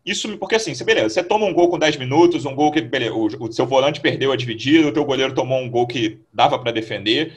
Isso, 0.05 0.37
porque 0.37 0.53
assim, 0.53 0.75
você, 0.75 0.83
beleza, 0.83 1.09
você 1.09 1.23
toma 1.23 1.47
um 1.47 1.53
gol 1.53 1.69
com 1.71 1.79
10 1.79 1.97
minutos, 1.97 2.45
um 2.45 2.53
gol 2.53 2.71
que 2.71 2.81
beleza, 2.81 3.15
o, 3.15 3.25
o 3.25 3.51
seu 3.51 3.65
volante 3.65 3.99
perdeu 3.99 4.31
a 4.31 4.35
dividida, 4.35 4.87
o 4.87 4.93
teu 4.93 5.03
goleiro 5.03 5.33
tomou 5.33 5.59
um 5.59 5.69
gol 5.69 5.87
que 5.87 6.19
dava 6.31 6.59
para 6.59 6.71
defender. 6.71 7.33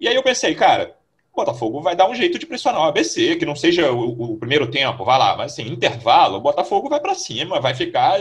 E 0.00 0.08
aí 0.08 0.14
eu 0.14 0.22
pensei, 0.22 0.54
cara, 0.54 0.96
o 1.30 1.36
Botafogo 1.36 1.82
vai 1.82 1.94
dar 1.94 2.08
um 2.08 2.14
jeito 2.14 2.38
de 2.38 2.46
pressionar 2.46 2.80
o 2.80 2.84
ABC, 2.84 3.36
que 3.36 3.44
não 3.44 3.54
seja 3.54 3.92
o, 3.92 4.32
o 4.32 4.38
primeiro 4.38 4.70
tempo, 4.70 5.04
vai 5.04 5.18
lá, 5.18 5.36
mas 5.36 5.52
assim, 5.52 5.66
intervalo, 5.66 6.38
o 6.38 6.40
Botafogo 6.40 6.88
vai 6.88 7.00
para 7.00 7.14
cima, 7.14 7.60
vai 7.60 7.74
ficar 7.74 8.18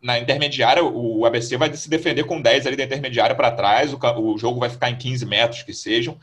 na 0.00 0.20
intermediária, 0.20 0.84
o 0.84 1.26
ABC 1.26 1.56
vai 1.56 1.74
se 1.74 1.90
defender 1.90 2.24
com 2.24 2.40
10 2.40 2.68
ali 2.68 2.76
da 2.76 2.84
intermediária 2.84 3.34
para 3.34 3.50
trás, 3.50 3.92
o, 3.92 3.98
o 4.20 4.38
jogo 4.38 4.60
vai 4.60 4.70
ficar 4.70 4.88
em 4.88 4.96
15 4.96 5.26
metros 5.26 5.62
que 5.64 5.72
sejam. 5.72 6.16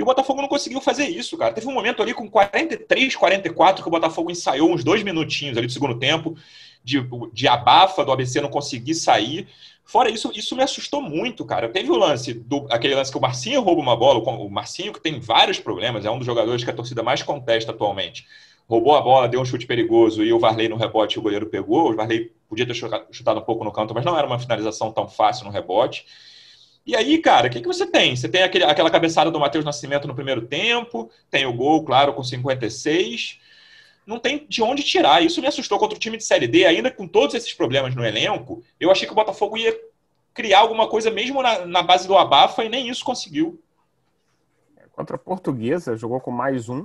E 0.00 0.02
o 0.02 0.06
Botafogo 0.06 0.40
não 0.40 0.48
conseguiu 0.48 0.80
fazer 0.80 1.08
isso, 1.08 1.36
cara. 1.36 1.52
Teve 1.52 1.68
um 1.68 1.74
momento 1.74 2.02
ali 2.02 2.14
com 2.14 2.26
43, 2.26 3.14
44 3.14 3.82
que 3.82 3.88
o 3.88 3.90
Botafogo 3.90 4.30
ensaiou 4.30 4.72
uns 4.72 4.82
dois 4.82 5.02
minutinhos 5.02 5.58
ali 5.58 5.66
do 5.66 5.72
segundo 5.74 5.98
tempo, 5.98 6.34
de, 6.82 7.06
de 7.34 7.46
abafa 7.46 8.02
do 8.02 8.10
ABC 8.10 8.40
não 8.40 8.48
conseguir 8.48 8.94
sair. 8.94 9.46
Fora 9.84 10.08
isso, 10.08 10.32
isso 10.34 10.56
me 10.56 10.62
assustou 10.62 11.02
muito, 11.02 11.44
cara. 11.44 11.68
Teve 11.68 11.90
o 11.90 11.98
lance, 11.98 12.32
do, 12.32 12.66
aquele 12.70 12.94
lance 12.94 13.12
que 13.12 13.18
o 13.18 13.20
Marcinho 13.20 13.60
rouba 13.60 13.82
uma 13.82 13.94
bola, 13.94 14.20
o 14.20 14.48
Marcinho 14.48 14.90
que 14.90 15.02
tem 15.02 15.20
vários 15.20 15.60
problemas, 15.60 16.06
é 16.06 16.10
um 16.10 16.16
dos 16.16 16.24
jogadores 16.24 16.64
que 16.64 16.70
a 16.70 16.74
torcida 16.74 17.02
mais 17.02 17.22
contesta 17.22 17.72
atualmente. 17.72 18.26
Roubou 18.66 18.96
a 18.96 19.02
bola, 19.02 19.28
deu 19.28 19.42
um 19.42 19.44
chute 19.44 19.66
perigoso 19.66 20.24
e 20.24 20.32
o 20.32 20.38
Varley 20.38 20.70
no 20.70 20.76
rebote 20.76 21.18
o 21.18 21.22
goleiro 21.22 21.44
pegou. 21.44 21.90
O 21.90 21.94
Varley 21.94 22.32
podia 22.48 22.66
ter 22.66 22.72
chutado 22.72 23.38
um 23.38 23.44
pouco 23.44 23.64
no 23.64 23.70
canto, 23.70 23.92
mas 23.92 24.02
não 24.02 24.16
era 24.16 24.26
uma 24.26 24.38
finalização 24.38 24.90
tão 24.92 25.06
fácil 25.06 25.44
no 25.44 25.50
rebote. 25.50 26.06
E 26.86 26.96
aí, 26.96 27.18
cara, 27.18 27.48
o 27.48 27.50
que, 27.50 27.60
que 27.60 27.66
você 27.66 27.86
tem? 27.86 28.16
Você 28.16 28.28
tem 28.28 28.42
aquele, 28.42 28.64
aquela 28.64 28.90
cabeçada 28.90 29.30
do 29.30 29.38
Matheus 29.38 29.64
Nascimento 29.64 30.08
no 30.08 30.14
primeiro 30.14 30.46
tempo, 30.46 31.10
tem 31.30 31.46
o 31.46 31.52
gol, 31.52 31.84
claro, 31.84 32.14
com 32.14 32.22
56 32.22 33.38
não 34.10 34.18
tem 34.18 34.44
de 34.48 34.62
onde 34.62 34.82
tirar. 34.82 35.22
Isso 35.22 35.40
me 35.40 35.46
assustou 35.46 35.78
contra 35.78 35.96
o 35.96 36.00
time 36.00 36.16
de 36.16 36.24
Série 36.24 36.48
D, 36.48 36.66
ainda 36.66 36.90
com 36.90 37.06
todos 37.06 37.34
esses 37.34 37.54
problemas 37.54 37.94
no 37.94 38.04
elenco. 38.04 38.62
Eu 38.78 38.90
achei 38.90 39.06
que 39.06 39.12
o 39.12 39.16
Botafogo 39.16 39.56
ia 39.56 39.78
criar 40.34 40.60
alguma 40.60 40.88
coisa 40.88 41.10
mesmo 41.10 41.40
na, 41.42 41.64
na 41.64 41.82
base 41.82 42.08
do 42.08 42.16
abafa 42.16 42.64
e 42.64 42.68
nem 42.68 42.88
isso 42.88 43.04
conseguiu. 43.04 43.62
Contra 44.92 45.16
a 45.16 45.18
Portuguesa, 45.18 45.96
jogou 45.96 46.20
com 46.20 46.30
mais 46.30 46.68
um. 46.68 46.84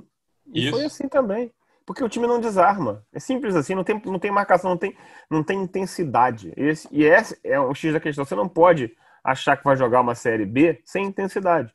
E 0.52 0.64
isso. 0.64 0.70
foi 0.70 0.84
assim 0.84 1.08
também. 1.08 1.52
Porque 1.84 2.02
o 2.02 2.08
time 2.08 2.26
não 2.26 2.40
desarma. 2.40 3.04
É 3.12 3.20
simples 3.20 3.54
assim, 3.54 3.74
não 3.74 3.84
tem, 3.84 4.00
não 4.04 4.18
tem 4.18 4.30
marcação, 4.30 4.70
não 4.70 4.78
tem, 4.78 4.96
não 5.30 5.42
tem 5.42 5.60
intensidade. 5.60 6.52
Esse, 6.56 6.88
e 6.90 7.04
esse 7.04 7.38
é 7.44 7.58
o 7.58 7.74
X 7.74 7.92
da 7.92 8.00
questão. 8.00 8.24
Você 8.24 8.34
não 8.34 8.48
pode 8.48 8.96
achar 9.26 9.56
que 9.56 9.64
vai 9.64 9.76
jogar 9.76 10.00
uma 10.00 10.14
Série 10.14 10.46
B 10.46 10.80
sem 10.84 11.06
intensidade. 11.06 11.74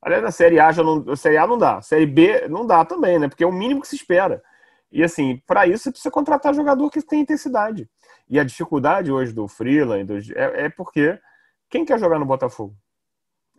Aliás, 0.00 0.22
na 0.22 0.30
Série 0.30 0.58
A, 0.58 0.72
já 0.72 0.82
não, 0.82 1.14
Série 1.14 1.36
A 1.36 1.46
não 1.46 1.58
dá. 1.58 1.82
Série 1.82 2.06
B 2.06 2.48
não 2.48 2.66
dá 2.66 2.84
também, 2.84 3.18
né? 3.18 3.28
Porque 3.28 3.44
é 3.44 3.46
o 3.46 3.52
mínimo 3.52 3.80
que 3.80 3.88
se 3.88 3.96
espera. 3.96 4.42
E 4.90 5.02
assim, 5.02 5.42
para 5.46 5.66
isso 5.66 5.84
você 5.84 5.90
precisa 5.90 6.10
contratar 6.10 6.54
jogador 6.54 6.90
que 6.90 7.02
tem 7.02 7.20
intensidade. 7.20 7.88
E 8.28 8.40
a 8.40 8.44
dificuldade 8.44 9.12
hoje 9.12 9.32
do 9.32 9.46
Freeland 9.46 10.32
é, 10.34 10.64
é 10.64 10.68
porque 10.68 11.18
quem 11.68 11.84
quer 11.84 11.98
jogar 11.98 12.18
no 12.18 12.24
Botafogo? 12.24 12.74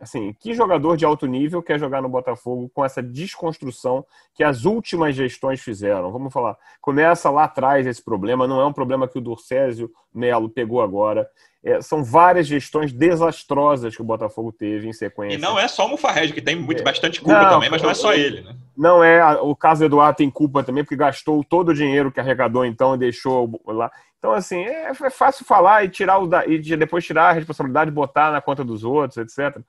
Assim, 0.00 0.32
que 0.38 0.54
jogador 0.54 0.96
de 0.96 1.04
alto 1.04 1.26
nível 1.26 1.60
quer 1.60 1.78
jogar 1.78 2.00
no 2.00 2.08
Botafogo 2.08 2.70
com 2.72 2.84
essa 2.84 3.02
desconstrução 3.02 4.06
que 4.32 4.44
as 4.44 4.64
últimas 4.64 5.14
gestões 5.14 5.60
fizeram? 5.60 6.12
Vamos 6.12 6.32
falar. 6.32 6.56
Começa 6.80 7.28
lá 7.30 7.44
atrás 7.44 7.86
esse 7.86 8.02
problema, 8.02 8.46
não 8.46 8.60
é 8.60 8.66
um 8.66 8.72
problema 8.72 9.08
que 9.08 9.18
o 9.18 9.20
Durcésio 9.20 9.90
Melo 10.14 10.48
pegou 10.48 10.80
agora. 10.80 11.28
É, 11.64 11.82
são 11.82 12.04
várias 12.04 12.46
gestões 12.46 12.92
desastrosas 12.92 13.94
que 13.94 14.00
o 14.00 14.04
Botafogo 14.04 14.52
teve 14.52 14.88
em 14.88 14.92
sequência. 14.92 15.36
E 15.36 15.40
não 15.40 15.58
é 15.58 15.66
só 15.66 15.86
o 15.86 15.88
Mufarrege, 15.88 16.32
que 16.32 16.40
tem 16.40 16.54
muito, 16.54 16.80
é. 16.80 16.84
bastante 16.84 17.20
culpa 17.20 17.42
não, 17.42 17.50
também, 17.50 17.68
mas 17.68 17.82
não 17.82 17.90
é 17.90 17.94
só 17.94 18.14
ele, 18.14 18.42
né? 18.42 18.54
Não 18.76 19.02
é. 19.02 19.36
O 19.40 19.56
caso 19.56 19.80
do 19.80 19.86
Eduardo 19.86 20.18
tem 20.18 20.30
culpa 20.30 20.62
também, 20.62 20.84
porque 20.84 20.94
gastou 20.94 21.42
todo 21.42 21.70
o 21.70 21.74
dinheiro 21.74 22.12
que 22.12 22.20
arrecadou 22.20 22.64
então 22.64 22.94
e 22.94 22.98
deixou 22.98 23.60
lá. 23.66 23.90
Então, 24.18 24.32
assim, 24.32 24.60
é, 24.60 24.90
é 24.90 25.10
fácil 25.10 25.44
falar 25.44 25.84
e 25.84 25.88
tirar 25.88 26.18
o 26.18 26.26
da, 26.28 26.46
e 26.46 26.58
depois 26.76 27.04
tirar 27.04 27.30
a 27.30 27.32
responsabilidade 27.32 27.90
e 27.90 27.94
botar 27.94 28.30
na 28.30 28.40
conta 28.40 28.64
dos 28.64 28.84
outros, 28.84 29.16
etc. 29.16 29.60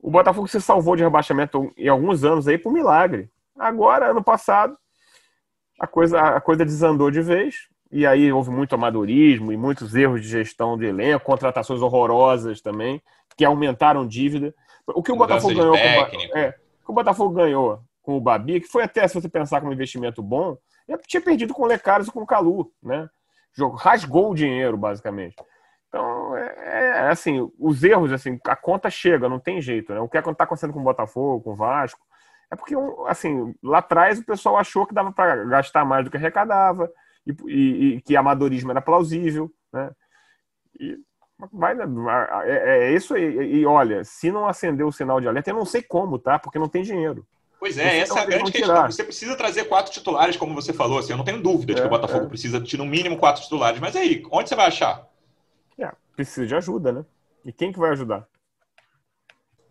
O 0.00 0.10
Botafogo 0.10 0.48
se 0.48 0.60
salvou 0.60 0.96
de 0.96 1.04
rebaixamento 1.04 1.72
em 1.76 1.88
alguns 1.88 2.24
anos 2.24 2.48
aí 2.48 2.58
por 2.58 2.72
milagre. 2.72 3.30
Agora, 3.56 4.10
ano 4.10 4.22
passado, 4.22 4.76
a 5.78 5.86
coisa, 5.86 6.20
a 6.20 6.40
coisa 6.40 6.64
desandou 6.64 7.10
de 7.10 7.22
vez. 7.22 7.68
E 7.92 8.06
aí 8.06 8.32
houve 8.32 8.50
muito 8.50 8.74
amadorismo 8.74 9.52
e 9.52 9.56
muitos 9.56 9.94
erros 9.94 10.22
de 10.22 10.28
gestão 10.28 10.78
do 10.78 10.84
elenco, 10.84 11.24
contratações 11.24 11.82
horrorosas 11.82 12.60
também, 12.62 13.02
que 13.36 13.44
aumentaram 13.44 14.06
dívida. 14.06 14.54
O 14.86 15.02
que 15.02 15.12
o 15.12 15.16
Botafogo 15.16 15.54
ganhou 15.54 15.76
com, 15.76 16.38
é, 16.38 16.54
o 16.88 16.92
Botafogo 16.92 17.34
ganhou 17.34 17.80
com 18.02 18.16
o 18.16 18.20
Babi, 18.20 18.60
que 18.60 18.66
foi 18.66 18.82
até, 18.82 19.06
se 19.06 19.14
você 19.14 19.28
pensar 19.28 19.60
como 19.60 19.72
investimento 19.72 20.22
bom, 20.22 20.56
ele 20.88 20.98
tinha 21.06 21.20
perdido 21.20 21.54
com 21.54 21.62
o 21.62 21.66
Lecaros 21.66 22.08
e 22.08 22.10
com 22.10 22.22
o 22.22 22.26
Calu, 22.26 22.72
né? 22.82 23.08
jogo, 23.54 23.76
rasgou 23.76 24.30
o 24.30 24.34
dinheiro, 24.34 24.76
basicamente. 24.76 25.36
Então, 25.88 26.36
é, 26.36 26.54
é, 26.56 27.08
assim, 27.08 27.50
os 27.58 27.84
erros, 27.84 28.12
assim, 28.12 28.40
a 28.46 28.56
conta 28.56 28.88
chega, 28.88 29.28
não 29.28 29.38
tem 29.38 29.60
jeito, 29.60 29.92
né? 29.92 30.00
O 30.00 30.08
que 30.08 30.16
está 30.16 30.44
acontecendo 30.44 30.72
com 30.72 30.80
o 30.80 30.84
Botafogo, 30.84 31.44
com 31.44 31.50
o 31.52 31.56
Vasco, 31.56 32.00
é 32.50 32.56
porque, 32.56 32.74
assim, 33.06 33.54
lá 33.62 33.78
atrás 33.78 34.18
o 34.18 34.24
pessoal 34.24 34.56
achou 34.56 34.86
que 34.86 34.94
dava 34.94 35.12
para 35.12 35.44
gastar 35.44 35.84
mais 35.84 36.04
do 36.04 36.10
que 36.10 36.16
arrecadava 36.16 36.90
e, 37.26 37.34
e, 37.46 37.94
e, 37.96 38.00
que 38.02 38.16
amadorismo 38.16 38.70
era 38.70 38.80
plausível, 38.80 39.50
né? 39.72 39.90
E 40.78 40.98
vai, 41.52 41.74
é, 42.44 42.90
é 42.90 42.94
isso 42.94 43.14
aí. 43.14 43.24
E 43.60 43.66
olha, 43.66 44.04
se 44.04 44.30
não 44.30 44.46
acender 44.46 44.86
o 44.86 44.92
sinal 44.92 45.20
de 45.20 45.28
alerta, 45.28 45.50
eu 45.50 45.54
não 45.54 45.64
sei 45.64 45.82
como, 45.82 46.18
tá? 46.18 46.38
Porque 46.38 46.58
não 46.58 46.68
tem 46.68 46.82
dinheiro. 46.82 47.26
Pois 47.58 47.78
é, 47.78 47.98
essa 47.98 48.18
é 48.18 48.22
a 48.22 48.26
grande 48.26 48.50
questão. 48.50 48.86
Você 48.86 49.04
precisa 49.04 49.36
trazer 49.36 49.66
quatro 49.66 49.92
titulares, 49.92 50.36
como 50.36 50.52
você 50.52 50.72
falou. 50.72 50.98
Assim, 50.98 51.12
eu 51.12 51.16
não 51.16 51.24
tenho 51.24 51.40
dúvida 51.40 51.74
de 51.74 51.78
é, 51.78 51.82
que 51.82 51.86
o 51.86 51.90
Botafogo 51.90 52.26
é. 52.26 52.28
precisa 52.28 52.58
de 52.58 52.76
no 52.76 52.84
mínimo 52.84 53.16
quatro 53.16 53.42
titulares. 53.42 53.78
Mas 53.78 53.94
aí, 53.94 54.22
onde 54.32 54.48
você 54.48 54.56
vai 54.56 54.66
achar? 54.66 55.08
É, 55.78 55.92
precisa 56.16 56.44
de 56.44 56.56
ajuda, 56.56 56.90
né? 56.90 57.04
E 57.44 57.52
quem 57.52 57.72
que 57.72 57.78
vai 57.78 57.90
ajudar? 57.90 58.26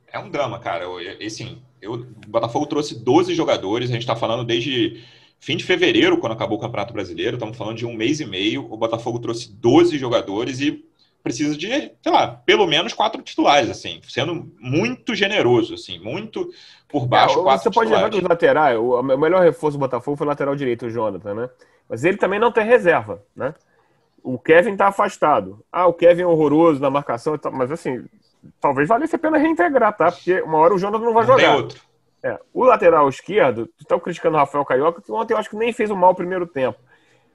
É 0.07 0.17
um 0.17 0.29
drama, 0.29 0.57
cara. 0.59 0.85
Eu, 0.85 0.97
assim, 1.25 1.61
eu, 1.81 1.93
o 1.93 2.05
Botafogo 2.27 2.65
trouxe 2.65 2.95
12 3.03 3.35
jogadores. 3.35 3.89
A 3.89 3.93
gente 3.93 4.03
está 4.03 4.15
falando 4.15 4.45
desde 4.45 5.03
fim 5.41 5.57
de 5.57 5.63
fevereiro, 5.63 6.17
quando 6.19 6.33
acabou 6.33 6.57
o 6.57 6.61
Campeonato 6.61 6.93
Brasileiro. 6.93 7.35
Estamos 7.35 7.57
falando 7.57 7.77
de 7.77 7.85
um 7.85 7.93
mês 7.93 8.19
e 8.19 8.25
meio. 8.25 8.71
O 8.71 8.77
Botafogo 8.77 9.19
trouxe 9.19 9.51
12 9.51 9.97
jogadores 9.97 10.61
e 10.61 10.85
precisa 11.23 11.57
de, 11.57 11.67
sei 11.67 12.11
lá, 12.11 12.27
pelo 12.45 12.65
menos 12.65 12.93
quatro 12.93 13.21
titulares, 13.21 13.69
assim, 13.69 13.99
sendo 14.07 14.51
muito 14.59 15.13
generoso, 15.13 15.73
assim, 15.73 15.99
muito 15.99 16.49
por 16.87 17.05
baixo. 17.05 17.47
É, 17.47 17.57
você 17.57 17.69
pode 17.71 17.91
lembrar 17.91 18.09
que 18.09 18.17
os 18.17 18.23
laterais, 18.23 18.77
o 18.77 19.01
melhor 19.01 19.41
reforço 19.41 19.77
do 19.77 19.81
Botafogo 19.81 20.15
foi 20.15 20.25
o 20.25 20.29
lateral 20.29 20.55
direito, 20.55 20.85
o 20.85 20.89
Jonathan, 20.89 21.33
né? 21.33 21.49
Mas 21.89 22.03
ele 22.03 22.17
também 22.17 22.39
não 22.39 22.51
tem 22.51 22.65
reserva, 22.65 23.23
né? 23.35 23.53
O 24.23 24.37
Kevin 24.37 24.75
tá 24.75 24.87
afastado. 24.87 25.63
Ah, 25.71 25.87
o 25.87 25.93
Kevin 25.93 26.21
é 26.21 26.27
horroroso 26.27 26.79
na 26.79 26.89
marcação, 26.89 27.39
mas 27.51 27.71
assim, 27.71 28.05
talvez 28.59 28.87
valesse 28.87 29.15
a 29.15 29.19
pena 29.19 29.37
reintegrar, 29.37 29.95
tá? 29.95 30.11
Porque 30.11 30.41
uma 30.41 30.59
hora 30.59 30.75
o 30.75 30.79
Jonathan 30.79 31.03
não 31.03 31.13
vai 31.13 31.25
não 31.25 31.33
jogar. 31.33 31.47
Tem 31.47 31.55
outro. 31.55 31.90
É, 32.23 32.39
o 32.53 32.63
lateral 32.63 33.09
esquerdo, 33.09 33.69
estão 33.79 33.99
criticando 33.99 34.35
o 34.35 34.39
Rafael 34.39 34.65
Carioca, 34.65 35.01
que 35.01 35.11
ontem 35.11 35.33
eu 35.33 35.37
acho 35.37 35.49
que 35.49 35.55
nem 35.55 35.73
fez 35.73 35.89
um 35.89 35.95
mal 35.95 36.13
primeiro 36.13 36.45
tempo. 36.45 36.79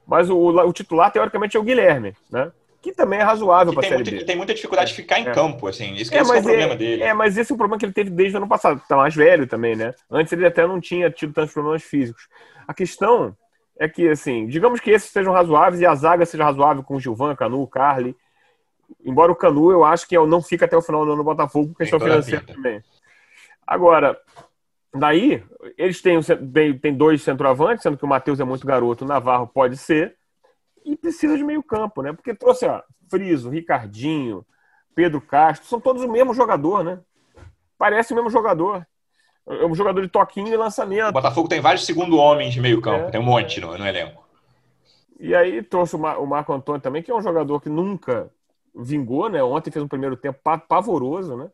Mas 0.06 0.30
o, 0.30 0.36
o 0.38 0.72
titular, 0.72 1.10
teoricamente, 1.10 1.56
é 1.56 1.60
o 1.60 1.64
Guilherme, 1.64 2.14
né? 2.30 2.52
que 2.86 2.92
também 2.92 3.18
é 3.18 3.22
razoável 3.22 3.72
para 3.72 3.84
a 3.84 3.88
Série 3.88 4.04
B. 4.04 4.24
tem 4.24 4.36
muita 4.36 4.54
dificuldade 4.54 4.90
de 4.90 4.96
ficar 4.96 5.18
em 5.18 5.26
é. 5.26 5.32
campo, 5.32 5.66
assim. 5.66 5.94
Isso 5.94 6.14
é, 6.14 6.18
é 6.18 6.22
o 6.22 6.26
problema 6.26 6.74
é, 6.74 6.76
dele. 6.76 7.02
É, 7.02 7.12
mas 7.12 7.36
esse 7.36 7.50
é 7.50 7.54
o 7.54 7.58
problema 7.58 7.78
que 7.78 7.84
ele 7.84 7.92
teve 7.92 8.10
desde 8.10 8.36
o 8.36 8.38
ano 8.38 8.48
passado. 8.48 8.80
Tá 8.88 8.96
mais 8.96 9.14
velho 9.14 9.46
também, 9.46 9.74
né? 9.74 9.92
Antes 10.08 10.32
ele 10.32 10.46
até 10.46 10.64
não 10.64 10.80
tinha 10.80 11.10
tido 11.10 11.32
tantos 11.32 11.52
problemas 11.52 11.82
físicos. 11.82 12.28
A 12.66 12.72
questão 12.72 13.36
é 13.76 13.88
que, 13.88 14.08
assim, 14.08 14.46
digamos 14.46 14.78
que 14.78 14.90
esses 14.90 15.10
sejam 15.10 15.32
razoáveis 15.32 15.80
e 15.80 15.86
a 15.86 15.94
zaga 15.96 16.24
seja 16.24 16.44
razoável 16.44 16.84
com 16.84 16.94
o 16.94 17.00
Gilvan, 17.00 17.34
Canu, 17.34 17.66
Carly. 17.66 18.16
Embora 19.04 19.32
o 19.32 19.36
Canu, 19.36 19.72
eu 19.72 19.84
acho 19.84 20.06
que 20.06 20.16
não 20.18 20.40
fica 20.40 20.64
até 20.64 20.76
o 20.76 20.82
final 20.82 21.04
do 21.04 21.10
ano 21.10 21.18
no 21.18 21.24
Botafogo, 21.24 21.74
questão 21.74 21.98
financeira 21.98 22.44
também. 22.46 22.80
Agora, 23.66 24.16
daí, 24.94 25.42
eles 25.76 26.00
têm, 26.00 26.18
têm 26.80 26.94
dois 26.94 27.22
centroavantes, 27.22 27.82
sendo 27.82 27.96
que 27.96 28.04
o 28.04 28.08
Matheus 28.08 28.40
é 28.40 28.44
muito 28.44 28.66
garoto, 28.66 29.04
o 29.04 29.08
Navarro 29.08 29.46
pode 29.46 29.76
ser 29.76 30.16
e 30.84 30.96
precisa 30.96 31.36
de 31.36 31.42
meio 31.42 31.62
campo, 31.62 32.00
né? 32.00 32.12
Porque 32.12 32.34
trouxe, 32.34 32.64
ó, 32.66 32.80
Friso, 33.10 33.50
Ricardinho, 33.50 34.46
Pedro 34.94 35.20
Castro, 35.20 35.68
são 35.68 35.80
todos 35.80 36.02
o 36.02 36.10
mesmo 36.10 36.32
jogador, 36.32 36.84
né? 36.84 37.00
Parece 37.76 38.12
o 38.12 38.16
mesmo 38.16 38.30
jogador. 38.30 38.86
É 39.48 39.66
um 39.66 39.74
jogador 39.74 40.00
de 40.00 40.08
toquinho 40.08 40.48
e 40.48 40.56
lançamento. 40.56 41.10
O 41.10 41.12
Botafogo 41.12 41.48
tem 41.48 41.60
vários 41.60 41.84
segundo 41.84 42.16
homens 42.16 42.54
de 42.54 42.60
meio 42.60 42.80
campo, 42.80 43.06
é, 43.06 43.10
tem 43.10 43.20
um 43.20 43.24
monte 43.24 43.60
no, 43.60 43.76
no, 43.76 43.86
elenco. 43.86 44.24
E 45.20 45.34
aí 45.34 45.62
trouxe 45.62 45.96
o, 45.96 45.98
Mar 45.98 46.18
o 46.18 46.26
Marco 46.26 46.52
Antônio 46.52 46.80
também, 46.80 47.02
que 47.02 47.10
é 47.10 47.14
um 47.14 47.22
jogador 47.22 47.60
que 47.60 47.68
nunca 47.68 48.30
vingou, 48.74 49.28
né? 49.28 49.42
Ontem 49.42 49.70
fez 49.70 49.84
um 49.84 49.88
primeiro 49.88 50.16
tempo 50.16 50.38
pavoroso, 50.68 51.36
né? 51.36 51.48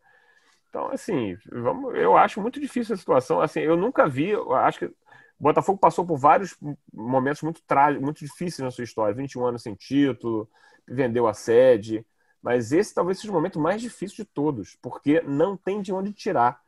Então, 0.73 0.91
assim, 0.91 1.37
vamos, 1.52 1.95
eu 1.97 2.17
acho 2.17 2.41
muito 2.41 2.59
difícil 2.59 2.95
a 2.95 2.99
situação. 2.99 3.43
Assim, 3.43 3.61
eu 3.61 3.76
nunca 3.76 4.09
vi, 4.09 4.33
acho 4.64 4.79
que 4.79 4.87
o 4.87 4.95
Botafogo 5.38 5.79
passou 5.79 6.02
por 6.02 6.17
vários 6.17 6.57
momentos 6.91 7.43
muito 7.43 7.61
trágicos, 7.67 8.02
muito 8.02 8.21
difíceis 8.21 8.61
na 8.61 8.71
sua 8.71 8.83
história. 8.83 9.14
21 9.14 9.45
anos 9.45 9.62
sem 9.62 9.75
título, 9.75 10.49
vendeu 10.88 11.26
a 11.26 11.35
sede. 11.35 12.07
Mas 12.41 12.73
esse 12.73 12.95
talvez 12.95 13.21
seja 13.21 13.31
o 13.31 13.35
momento 13.35 13.61
mais 13.61 13.83
difícil 13.83 14.25
de 14.25 14.31
todos, 14.31 14.79
porque 14.81 15.21
não 15.21 15.59
tem 15.59 15.83
de 15.83 15.93
onde 15.93 16.11
tirar. 16.11 16.59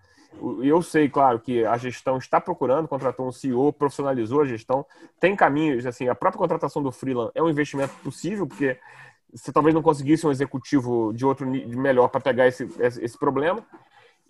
Eu 0.63 0.83
sei, 0.83 1.09
claro, 1.09 1.41
que 1.41 1.65
a 1.65 1.79
gestão 1.79 2.19
está 2.19 2.39
procurando, 2.39 2.87
contratou 2.87 3.27
um 3.27 3.33
CEO, 3.33 3.73
profissionalizou 3.73 4.43
a 4.43 4.45
gestão, 4.45 4.85
tem 5.19 5.35
caminhos, 5.35 5.87
assim, 5.87 6.09
a 6.09 6.15
própria 6.15 6.39
contratação 6.39 6.83
do 6.83 6.93
Freeland 6.93 7.31
é 7.35 7.43
um 7.43 7.49
investimento 7.49 7.95
possível, 8.03 8.47
porque 8.47 8.79
você 9.33 9.51
talvez 9.51 9.75
não 9.75 9.83
conseguisse 9.83 10.27
um 10.27 10.31
executivo 10.31 11.11
de 11.15 11.25
outro 11.25 11.51
de 11.51 11.77
melhor 11.77 12.09
para 12.09 12.21
pegar 12.21 12.47
esse, 12.47 12.69
esse 12.79 13.17
problema. 13.17 13.65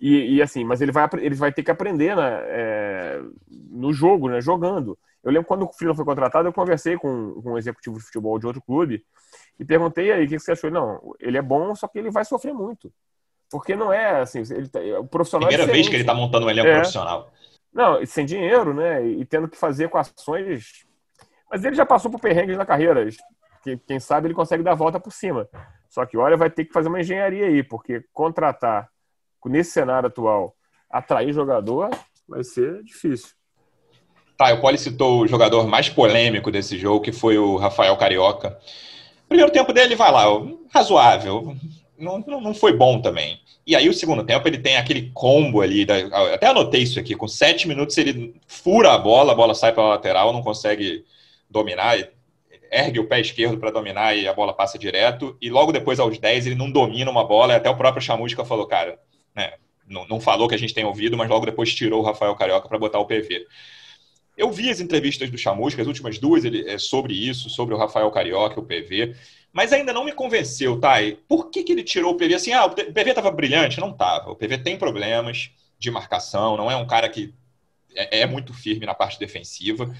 E, 0.00 0.36
e, 0.36 0.42
assim, 0.42 0.64
mas 0.64 0.80
ele 0.80 0.92
vai, 0.92 1.08
ele 1.18 1.34
vai 1.34 1.52
ter 1.52 1.62
que 1.62 1.70
aprender 1.70 2.16
né, 2.16 2.40
é, 2.46 3.22
no 3.70 3.92
jogo, 3.92 4.28
né, 4.28 4.40
jogando. 4.40 4.98
Eu 5.22 5.32
lembro 5.32 5.46
quando 5.46 5.64
o 5.64 5.72
Freeland 5.72 5.96
foi 5.96 6.04
contratado, 6.04 6.46
eu 6.46 6.52
conversei 6.52 6.96
com, 6.96 7.40
com 7.40 7.52
um 7.52 7.58
executivo 7.58 7.96
de 7.96 8.04
futebol 8.04 8.38
de 8.38 8.46
outro 8.46 8.60
clube 8.60 9.02
e 9.58 9.64
perguntei 9.64 10.12
aí 10.12 10.26
o 10.26 10.28
que 10.28 10.38
você 10.38 10.52
achou. 10.52 10.70
Não, 10.70 11.14
ele 11.18 11.38
é 11.38 11.42
bom, 11.42 11.74
só 11.74 11.88
que 11.88 11.98
ele 11.98 12.10
vai 12.10 12.24
sofrer 12.24 12.52
muito. 12.52 12.92
Porque 13.50 13.74
não 13.74 13.92
é 13.92 14.20
assim, 14.20 14.42
ele, 14.50 14.68
tá, 14.68 14.80
o 14.98 15.06
profissional. 15.06 15.48
É 15.48 15.52
Primeira 15.52 15.70
é 15.70 15.74
vez 15.74 15.88
que 15.88 15.94
ele 15.94 16.02
está 16.02 16.14
montando 16.14 16.46
um 16.46 16.50
elenco 16.50 16.68
é. 16.68 16.74
profissional. 16.74 17.32
Não, 17.72 18.04
sem 18.04 18.26
dinheiro, 18.26 18.74
né? 18.74 19.04
E 19.04 19.24
tendo 19.24 19.48
que 19.48 19.56
fazer 19.56 19.84
equações. 19.84 20.84
Mas 21.50 21.64
ele 21.64 21.74
já 21.74 21.86
passou 21.86 22.10
por 22.10 22.20
perrengues 22.20 22.56
na 22.56 22.66
carreira. 22.66 23.08
Quem 23.86 23.98
sabe 23.98 24.26
ele 24.26 24.34
consegue 24.34 24.62
dar 24.62 24.72
a 24.72 24.76
volta 24.76 25.00
por 25.00 25.12
cima. 25.12 25.48
Só 25.88 26.04
que 26.04 26.16
olha, 26.16 26.36
vai 26.36 26.50
ter 26.50 26.64
que 26.64 26.72
fazer 26.72 26.88
uma 26.88 27.00
engenharia 27.00 27.46
aí, 27.46 27.62
porque 27.62 28.04
contratar 28.12 28.88
nesse 29.48 29.72
cenário 29.72 30.08
atual, 30.08 30.54
atrair 30.90 31.32
jogador 31.32 31.90
vai 32.28 32.42
ser 32.44 32.82
difícil. 32.82 33.30
Tá, 34.36 34.52
o 34.52 34.60
Poli 34.60 34.78
citou 34.78 35.20
o 35.20 35.28
jogador 35.28 35.66
mais 35.66 35.88
polêmico 35.88 36.50
desse 36.50 36.76
jogo, 36.76 37.04
que 37.04 37.12
foi 37.12 37.38
o 37.38 37.56
Rafael 37.56 37.96
Carioca. 37.96 38.58
Primeiro 39.28 39.52
tempo 39.52 39.72
dele, 39.72 39.94
vai 39.94 40.10
lá, 40.10 40.24
razoável. 40.72 41.56
Não, 41.96 42.18
não 42.18 42.52
foi 42.52 42.76
bom 42.76 43.00
também. 43.00 43.40
E 43.66 43.74
aí, 43.74 43.88
o 43.88 43.94
segundo 43.94 44.24
tempo, 44.24 44.46
ele 44.46 44.58
tem 44.58 44.76
aquele 44.76 45.10
combo 45.14 45.60
ali. 45.60 45.84
Da, 45.84 45.96
até 46.34 46.48
anotei 46.48 46.82
isso 46.82 46.98
aqui. 46.98 47.14
Com 47.14 47.28
sete 47.28 47.66
minutos, 47.66 47.96
ele 47.96 48.34
fura 48.46 48.92
a 48.92 48.98
bola, 48.98 49.32
a 49.32 49.36
bola 49.36 49.54
sai 49.54 49.72
para 49.72 49.84
lateral, 49.84 50.32
não 50.32 50.42
consegue 50.42 51.04
dominar. 51.48 51.96
Ergue 52.70 52.98
o 52.98 53.06
pé 53.06 53.20
esquerdo 53.20 53.56
para 53.56 53.70
dominar 53.70 54.14
e 54.14 54.26
a 54.26 54.34
bola 54.34 54.52
passa 54.52 54.78
direto. 54.78 55.36
E 55.40 55.48
logo 55.48 55.72
depois, 55.72 56.00
aos 56.00 56.18
10, 56.18 56.46
ele 56.46 56.54
não 56.56 56.70
domina 56.70 57.10
uma 57.10 57.24
bola. 57.24 57.52
E 57.52 57.56
até 57.56 57.70
o 57.70 57.76
próprio 57.76 58.02
Chamusca 58.02 58.44
falou, 58.44 58.66
cara, 58.66 58.98
né, 59.34 59.54
não, 59.86 60.06
não 60.06 60.20
falou 60.20 60.48
que 60.48 60.54
a 60.54 60.58
gente 60.58 60.74
tem 60.74 60.84
ouvido, 60.84 61.16
mas 61.16 61.28
logo 61.28 61.46
depois 61.46 61.74
tirou 61.74 62.02
o 62.02 62.04
Rafael 62.04 62.34
Carioca 62.34 62.68
para 62.68 62.78
botar 62.78 62.98
o 62.98 63.06
PV. 63.06 63.46
Eu 64.36 64.50
vi 64.50 64.70
as 64.70 64.80
entrevistas 64.80 65.30
do 65.30 65.38
Chamusca, 65.38 65.80
as 65.80 65.88
últimas 65.88 66.18
duas, 66.18 66.44
ele, 66.44 66.68
é 66.68 66.78
sobre 66.78 67.14
isso, 67.14 67.48
sobre 67.48 67.74
o 67.74 67.78
Rafael 67.78 68.10
Carioca, 68.10 68.58
o 68.58 68.64
PV, 68.64 69.14
mas 69.52 69.72
ainda 69.72 69.92
não 69.92 70.04
me 70.04 70.12
convenceu, 70.12 70.80
Thay. 70.80 71.16
Por 71.28 71.50
que, 71.50 71.62
que 71.62 71.72
ele 71.72 71.84
tirou 71.84 72.14
o 72.14 72.16
PV? 72.16 72.34
Assim, 72.34 72.52
ah, 72.52 72.64
o 72.64 72.70
PV 72.70 73.10
estava 73.10 73.30
brilhante? 73.30 73.78
Não 73.78 73.90
estava. 73.90 74.32
O 74.32 74.36
PV 74.36 74.58
tem 74.58 74.76
problemas 74.76 75.50
de 75.78 75.90
marcação, 75.90 76.56
não 76.56 76.68
é 76.70 76.76
um 76.76 76.86
cara 76.86 77.08
que 77.08 77.32
é, 77.94 78.20
é, 78.20 78.26
muito 78.26 78.52
firme 78.52 78.84
na 78.84 78.94
parte 78.94 79.18
defensiva. 79.18 79.94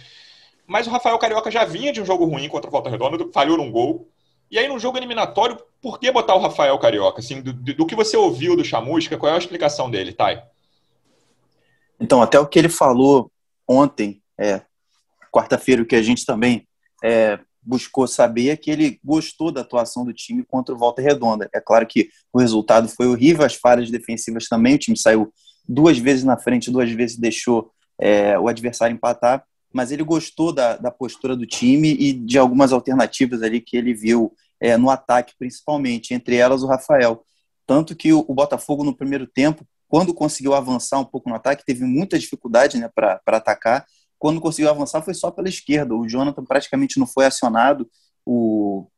Mas 0.66 0.86
o 0.86 0.90
Rafael 0.90 1.18
Carioca 1.18 1.50
já 1.50 1.64
vinha 1.64 1.92
de 1.92 2.00
um 2.00 2.06
jogo 2.06 2.24
ruim 2.24 2.48
contra 2.48 2.68
o 2.68 2.72
Volta 2.72 2.90
Redonda, 2.90 3.30
falhou 3.32 3.56
num 3.56 3.70
gol. 3.70 4.10
E 4.54 4.58
aí, 4.61 4.68
no 4.68 4.78
jogo 4.78 4.96
eliminatório, 4.96 5.58
por 5.82 5.99
que 5.99 6.12
botar 6.12 6.37
o 6.37 6.38
Rafael 6.38 6.78
Carioca? 6.78 7.18
Assim, 7.18 7.42
do, 7.42 7.52
do 7.52 7.84
que 7.84 7.96
você 7.96 8.16
ouviu 8.16 8.54
do 8.54 8.64
Chamusca, 8.64 9.18
qual 9.18 9.32
é 9.32 9.34
a 9.34 9.38
explicação 9.38 9.90
dele, 9.90 10.12
Thay? 10.12 10.40
Então, 11.99 12.23
até 12.23 12.38
o 12.38 12.46
que 12.46 12.61
ele 12.61 12.68
falou 12.68 13.32
ontem 13.66 14.23
é, 14.38 14.62
quarta-feira, 15.32 15.82
o 15.82 15.84
que 15.84 15.96
a 15.96 16.02
gente 16.02 16.25
também 16.25 16.68
é, 17.02 17.40
buscou 17.61 18.06
saber 18.06 18.50
é 18.50 18.56
que 18.56 18.70
ele 18.70 19.00
gostou 19.02 19.50
da 19.50 19.62
atuação 19.62 20.04
do 20.04 20.12
time 20.12 20.44
contra 20.44 20.73
o 20.73 20.78
Volta 20.78 21.02
Redonda. 21.02 21.50
É 21.52 21.61
claro 21.61 21.84
que 21.84 22.08
o 22.32 22.38
resultado 22.38 22.88
foi 22.88 23.08
horrível, 23.08 23.44
as 23.44 23.56
falhas 23.56 23.90
defensivas 23.90 24.46
também, 24.46 24.76
o 24.76 24.78
time 24.78 24.96
saiu 24.96 25.34
duas 25.68 25.99
vezes 25.99 26.23
na 26.23 26.38
frente, 26.38 26.70
duas 26.70 26.92
vezes 26.92 27.16
deixou 27.16 27.73
é, 28.00 28.38
o 28.38 28.46
adversário 28.46 28.94
empatar, 28.94 29.44
mas 29.73 29.90
ele 29.90 30.04
gostou 30.04 30.52
da, 30.52 30.76
da 30.76 30.92
postura 30.92 31.34
do 31.34 31.44
time 31.44 31.88
e 31.92 32.12
de 32.12 32.38
algumas 32.38 32.73
alternativas 32.73 33.42
ali 33.42 33.61
que 33.61 33.76
ele 33.76 33.92
viu 33.92 34.32
é, 34.64 34.78
no 34.78 34.88
ataque, 34.88 35.35
principalmente, 35.38 36.14
entre 36.14 36.37
elas 36.37 36.62
o 36.62 36.66
Rafael. 36.66 37.23
Tanto 37.66 37.94
que 37.94 38.14
o, 38.14 38.25
o 38.26 38.35
Botafogo, 38.35 38.83
no 38.83 38.97
primeiro 38.97 39.26
tempo, 39.26 39.62
quando 39.87 40.14
conseguiu 40.14 40.54
avançar 40.54 40.99
um 40.99 41.04
pouco 41.04 41.28
no 41.28 41.35
ataque, 41.35 41.66
teve 41.66 41.85
muita 41.85 42.18
dificuldade 42.18 42.78
né, 42.78 42.88
para 42.94 43.21
atacar, 43.26 43.85
quando 44.18 44.40
conseguiu 44.40 44.71
avançar 44.71 45.02
foi 45.02 45.12
só 45.12 45.30
pela 45.30 45.50
esquerda. 45.50 45.94
O 45.94 46.09
Jonathan 46.09 46.42
praticamente 46.42 46.99
não 46.99 47.06
foi 47.06 47.26
acionado. 47.26 47.87
O, 48.25 48.88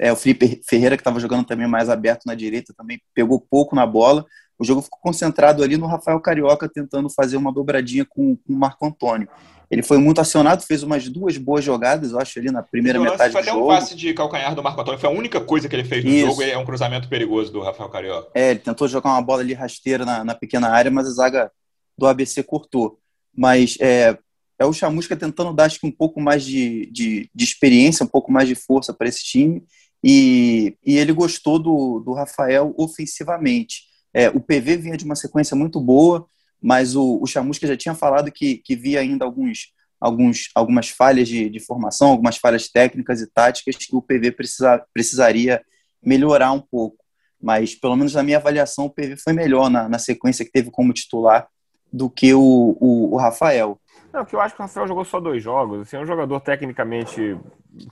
é, 0.00 0.10
o 0.10 0.16
Felipe 0.16 0.62
Ferreira, 0.66 0.96
que 0.96 1.02
estava 1.02 1.20
jogando 1.20 1.44
também 1.44 1.68
mais 1.68 1.90
aberto 1.90 2.24
na 2.24 2.34
direita, 2.34 2.72
também 2.74 2.98
pegou 3.12 3.38
pouco 3.38 3.76
na 3.76 3.84
bola. 3.84 4.24
O 4.58 4.64
jogo 4.64 4.82
ficou 4.82 4.98
concentrado 5.00 5.62
ali 5.62 5.76
no 5.76 5.86
Rafael 5.86 6.20
Carioca 6.20 6.68
tentando 6.68 7.10
fazer 7.10 7.36
uma 7.36 7.52
dobradinha 7.52 8.04
com, 8.04 8.36
com 8.36 8.52
o 8.52 8.56
Marco 8.56 8.86
Antônio. 8.86 9.28
Ele 9.70 9.82
foi 9.82 9.98
muito 9.98 10.20
acionado, 10.20 10.62
fez 10.62 10.82
umas 10.82 11.08
duas 11.08 11.36
boas 11.36 11.64
jogadas, 11.64 12.12
eu 12.12 12.20
acho, 12.20 12.38
ali 12.38 12.50
na 12.50 12.62
primeira 12.62 13.00
metade 13.00 13.32
foi 13.32 13.42
do 13.42 13.46
jogo. 13.46 13.58
Foi 13.58 13.74
até 13.74 13.74
um 13.74 13.80
passe 13.80 13.96
de 13.96 14.14
calcanhar 14.14 14.54
do 14.54 14.62
Marco 14.62 14.80
Antônio, 14.80 15.00
foi 15.00 15.08
a 15.08 15.12
única 15.12 15.40
coisa 15.40 15.68
que 15.68 15.74
ele 15.74 15.84
fez 15.84 16.04
no 16.04 16.10
Isso. 16.10 16.26
jogo 16.28 16.42
e 16.42 16.50
é 16.50 16.58
um 16.58 16.64
cruzamento 16.64 17.08
perigoso 17.08 17.50
do 17.52 17.60
Rafael 17.60 17.88
Carioca. 17.88 18.30
É, 18.34 18.50
ele 18.50 18.60
tentou 18.60 18.86
jogar 18.86 19.10
uma 19.10 19.22
bola 19.22 19.40
ali 19.40 19.54
rasteira 19.54 20.04
na, 20.04 20.24
na 20.24 20.34
pequena 20.34 20.68
área, 20.68 20.90
mas 20.90 21.08
a 21.08 21.10
zaga 21.10 21.50
do 21.98 22.06
ABC 22.06 22.42
cortou. 22.42 22.98
Mas 23.36 23.76
é, 23.80 24.16
é 24.58 24.64
o 24.64 24.72
Chamusca 24.72 25.16
tentando 25.16 25.52
dar 25.52 25.64
acho 25.64 25.80
que 25.80 25.86
um 25.86 25.92
pouco 25.92 26.20
mais 26.20 26.44
de, 26.44 26.86
de, 26.92 27.30
de 27.34 27.44
experiência, 27.44 28.04
um 28.04 28.08
pouco 28.08 28.30
mais 28.30 28.46
de 28.46 28.54
força 28.54 28.92
para 28.92 29.08
esse 29.08 29.24
time. 29.24 29.64
E, 30.02 30.76
e 30.84 30.98
ele 30.98 31.12
gostou 31.12 31.58
do, 31.58 32.00
do 32.00 32.12
Rafael 32.12 32.74
ofensivamente. 32.76 33.93
É, 34.14 34.28
o 34.28 34.40
PV 34.40 34.76
vinha 34.76 34.96
de 34.96 35.04
uma 35.04 35.16
sequência 35.16 35.56
muito 35.56 35.80
boa, 35.80 36.26
mas 36.62 36.94
o, 36.94 37.20
o 37.20 37.26
Chamusca 37.26 37.66
já 37.66 37.76
tinha 37.76 37.94
falado 37.94 38.30
que, 38.30 38.58
que 38.58 38.76
via 38.76 39.00
ainda 39.00 39.24
alguns, 39.24 39.72
alguns, 40.00 40.48
algumas 40.54 40.88
falhas 40.88 41.28
de, 41.28 41.50
de 41.50 41.60
formação, 41.60 42.10
algumas 42.10 42.36
falhas 42.36 42.68
técnicas 42.68 43.20
e 43.20 43.26
táticas 43.26 43.76
que 43.76 43.94
o 43.94 44.00
PV 44.00 44.30
precisa, 44.32 44.82
precisaria 44.94 45.60
melhorar 46.02 46.52
um 46.52 46.60
pouco. 46.60 46.96
Mas, 47.42 47.74
pelo 47.74 47.96
menos 47.96 48.14
na 48.14 48.22
minha 48.22 48.38
avaliação, 48.38 48.86
o 48.86 48.90
PV 48.90 49.16
foi 49.16 49.32
melhor 49.32 49.68
na, 49.68 49.88
na 49.88 49.98
sequência 49.98 50.44
que 50.44 50.52
teve 50.52 50.70
como 50.70 50.92
titular 50.92 51.46
do 51.92 52.08
que 52.08 52.32
o, 52.32 52.76
o, 52.80 53.14
o 53.14 53.16
Rafael. 53.16 53.78
Não, 54.12 54.24
que 54.24 54.34
eu 54.34 54.40
acho 54.40 54.54
que 54.54 54.60
o 54.60 54.64
Rafael 54.64 54.86
jogou 54.86 55.04
só 55.04 55.20
dois 55.20 55.42
jogos. 55.42 55.82
Assim, 55.82 55.96
é 55.96 56.00
um 56.00 56.06
jogador 56.06 56.40
tecnicamente 56.40 57.36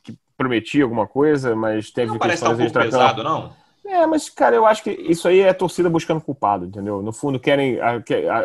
que 0.03 0.17
prometia 0.37 0.85
alguma 0.85 1.07
coisa, 1.07 1.55
mas 1.55 1.91
teve 1.91 2.13
não 2.13 2.19
parece 2.19 2.43
estar 2.43 2.55
um 2.55 2.57
pouco 2.57 2.73
pesado, 2.73 3.23
não? 3.23 3.53
É, 3.85 4.07
mas, 4.07 4.31
cara, 4.31 4.55
eu 4.55 4.64
acho 4.64 4.83
que 4.85 4.90
isso 4.90 5.27
aí 5.27 5.40
é 5.40 5.53
torcida 5.53 5.90
buscando 5.90 6.21
culpado, 6.21 6.66
entendeu? 6.66 7.03
No 7.03 7.12
fundo, 7.12 7.40
querem. 7.40 7.79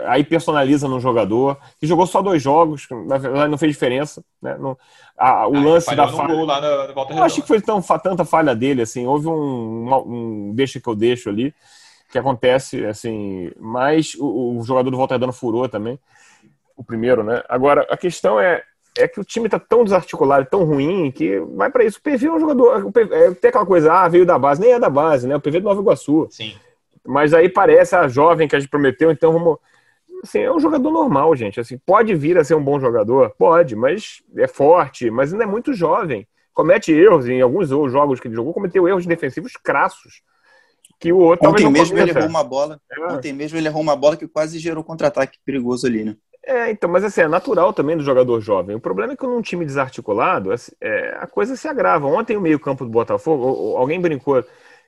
Aí 0.07 0.23
personaliza 0.23 0.87
no 0.87 0.99
jogador, 0.99 1.57
que 1.79 1.85
jogou 1.85 2.07
só 2.07 2.21
dois 2.23 2.41
jogos, 2.41 2.87
na 3.05 3.17
verdade 3.17 3.51
não 3.51 3.57
fez 3.57 3.71
diferença. 3.71 4.23
Né? 4.41 4.57
A, 5.15 5.47
o 5.47 5.55
ah, 5.55 5.59
lance 5.59 5.95
da 5.95 6.07
falha. 6.07 6.33
Lá 6.43 6.59
na, 6.59 6.87
na 6.87 7.15
eu 7.15 7.23
acho 7.23 7.41
que 7.41 7.47
foi 7.47 7.61
tão, 7.61 7.81
tanta 7.81 8.25
falha 8.25 8.55
dele, 8.55 8.81
assim. 8.81 9.05
Houve 9.05 9.27
um, 9.27 9.93
um, 10.05 10.53
deixa 10.55 10.79
que 10.79 10.87
eu 10.87 10.95
deixo 10.95 11.29
ali, 11.29 11.53
que 12.11 12.17
acontece, 12.17 12.83
assim. 12.85 13.51
Mas 13.59 14.15
o, 14.15 14.57
o 14.57 14.63
jogador 14.63 14.89
do 14.89 14.97
Volta 14.97 15.13
Redonda 15.13 15.33
furou 15.33 15.69
também 15.69 15.99
o 16.75 16.83
primeiro, 16.83 17.23
né? 17.23 17.43
Agora, 17.49 17.85
a 17.89 17.97
questão 17.97 18.39
é, 18.39 18.63
é 18.97 19.07
que 19.07 19.19
o 19.19 19.23
time 19.23 19.47
tá 19.47 19.59
tão 19.59 19.83
desarticulado, 19.83 20.47
tão 20.49 20.63
ruim, 20.63 21.11
que 21.11 21.39
vai 21.55 21.69
para 21.69 21.83
isso. 21.83 21.99
O 21.99 22.01
PV 22.01 22.27
é 22.27 22.31
um 22.31 22.39
jogador. 22.39 22.91
PV, 22.91 23.13
é, 23.13 23.31
tem 23.33 23.49
aquela 23.49 23.65
coisa, 23.65 23.93
ah, 23.93 24.07
veio 24.07 24.25
da 24.25 24.37
base, 24.37 24.61
nem 24.61 24.71
é 24.71 24.79
da 24.79 24.89
base, 24.89 25.27
né? 25.27 25.35
O 25.35 25.41
PV 25.41 25.57
é 25.57 25.59
do 25.61 25.65
Nova 25.65 25.81
Iguaçu. 25.81 26.27
Sim. 26.29 26.55
Mas 27.05 27.33
aí 27.33 27.47
parece 27.47 27.95
a 27.95 28.07
jovem 28.07 28.47
que 28.47 28.55
a 28.55 28.59
gente 28.59 28.69
prometeu, 28.69 29.11
então 29.11 29.31
vamos. 29.31 29.57
Assim, 30.23 30.39
é 30.39 30.51
um 30.51 30.59
jogador 30.59 30.91
normal, 30.91 31.35
gente. 31.35 31.59
Assim, 31.59 31.77
pode 31.77 32.13
vir 32.15 32.37
a 32.37 32.43
ser 32.43 32.55
um 32.55 32.63
bom 32.63 32.79
jogador? 32.79 33.33
Pode, 33.37 33.75
mas 33.75 34.21
é 34.35 34.47
forte, 34.47 35.09
mas 35.09 35.31
ainda 35.31 35.45
é 35.45 35.47
muito 35.47 35.73
jovem. 35.73 36.27
Comete 36.53 36.91
erros 36.91 37.29
em 37.29 37.39
alguns 37.39 37.69
jogos 37.69 38.19
que 38.19 38.27
ele 38.27 38.35
jogou, 38.35 38.53
cometeu 38.53 38.87
erros 38.87 39.05
defensivos 39.05 39.53
crassos. 39.53 40.23
Que 40.99 41.13
o 41.13 41.19
outro 41.19 41.47
Ontem 41.47 41.69
mesmo 41.69 41.97
ele 41.97 42.09
errou 42.09 42.27
uma 42.27 42.43
bola. 42.43 42.81
É. 42.91 43.13
Ontem 43.13 43.31
mesmo 43.31 43.57
ele 43.57 43.67
errou 43.67 43.81
uma 43.81 43.95
bola 43.95 44.17
que 44.17 44.27
quase 44.27 44.57
gerou 44.57 44.83
contra-ataque 44.83 45.37
perigoso 45.45 45.85
ali, 45.85 46.03
né? 46.03 46.17
É, 46.49 46.71
então, 46.71 46.89
mas 46.89 47.03
assim, 47.03 47.19
é 47.19 47.27
natural 47.27 47.73
também 47.73 47.97
do 47.97 48.03
jogador 48.03 48.39
jovem. 48.39 48.73
O 48.73 48.79
problema 48.79 49.11
é 49.11 49.15
que 49.17 49.27
num 49.27 49.41
time 49.41 49.65
desarticulado, 49.65 50.49
é, 50.79 51.17
a 51.19 51.27
coisa 51.27 51.57
se 51.57 51.67
agrava. 51.67 52.07
Ontem 52.07 52.37
o 52.37 52.41
meio-campo 52.41 52.85
do 52.85 52.89
Botafogo, 52.89 53.75
alguém 53.75 53.99
brincou, 53.99 54.41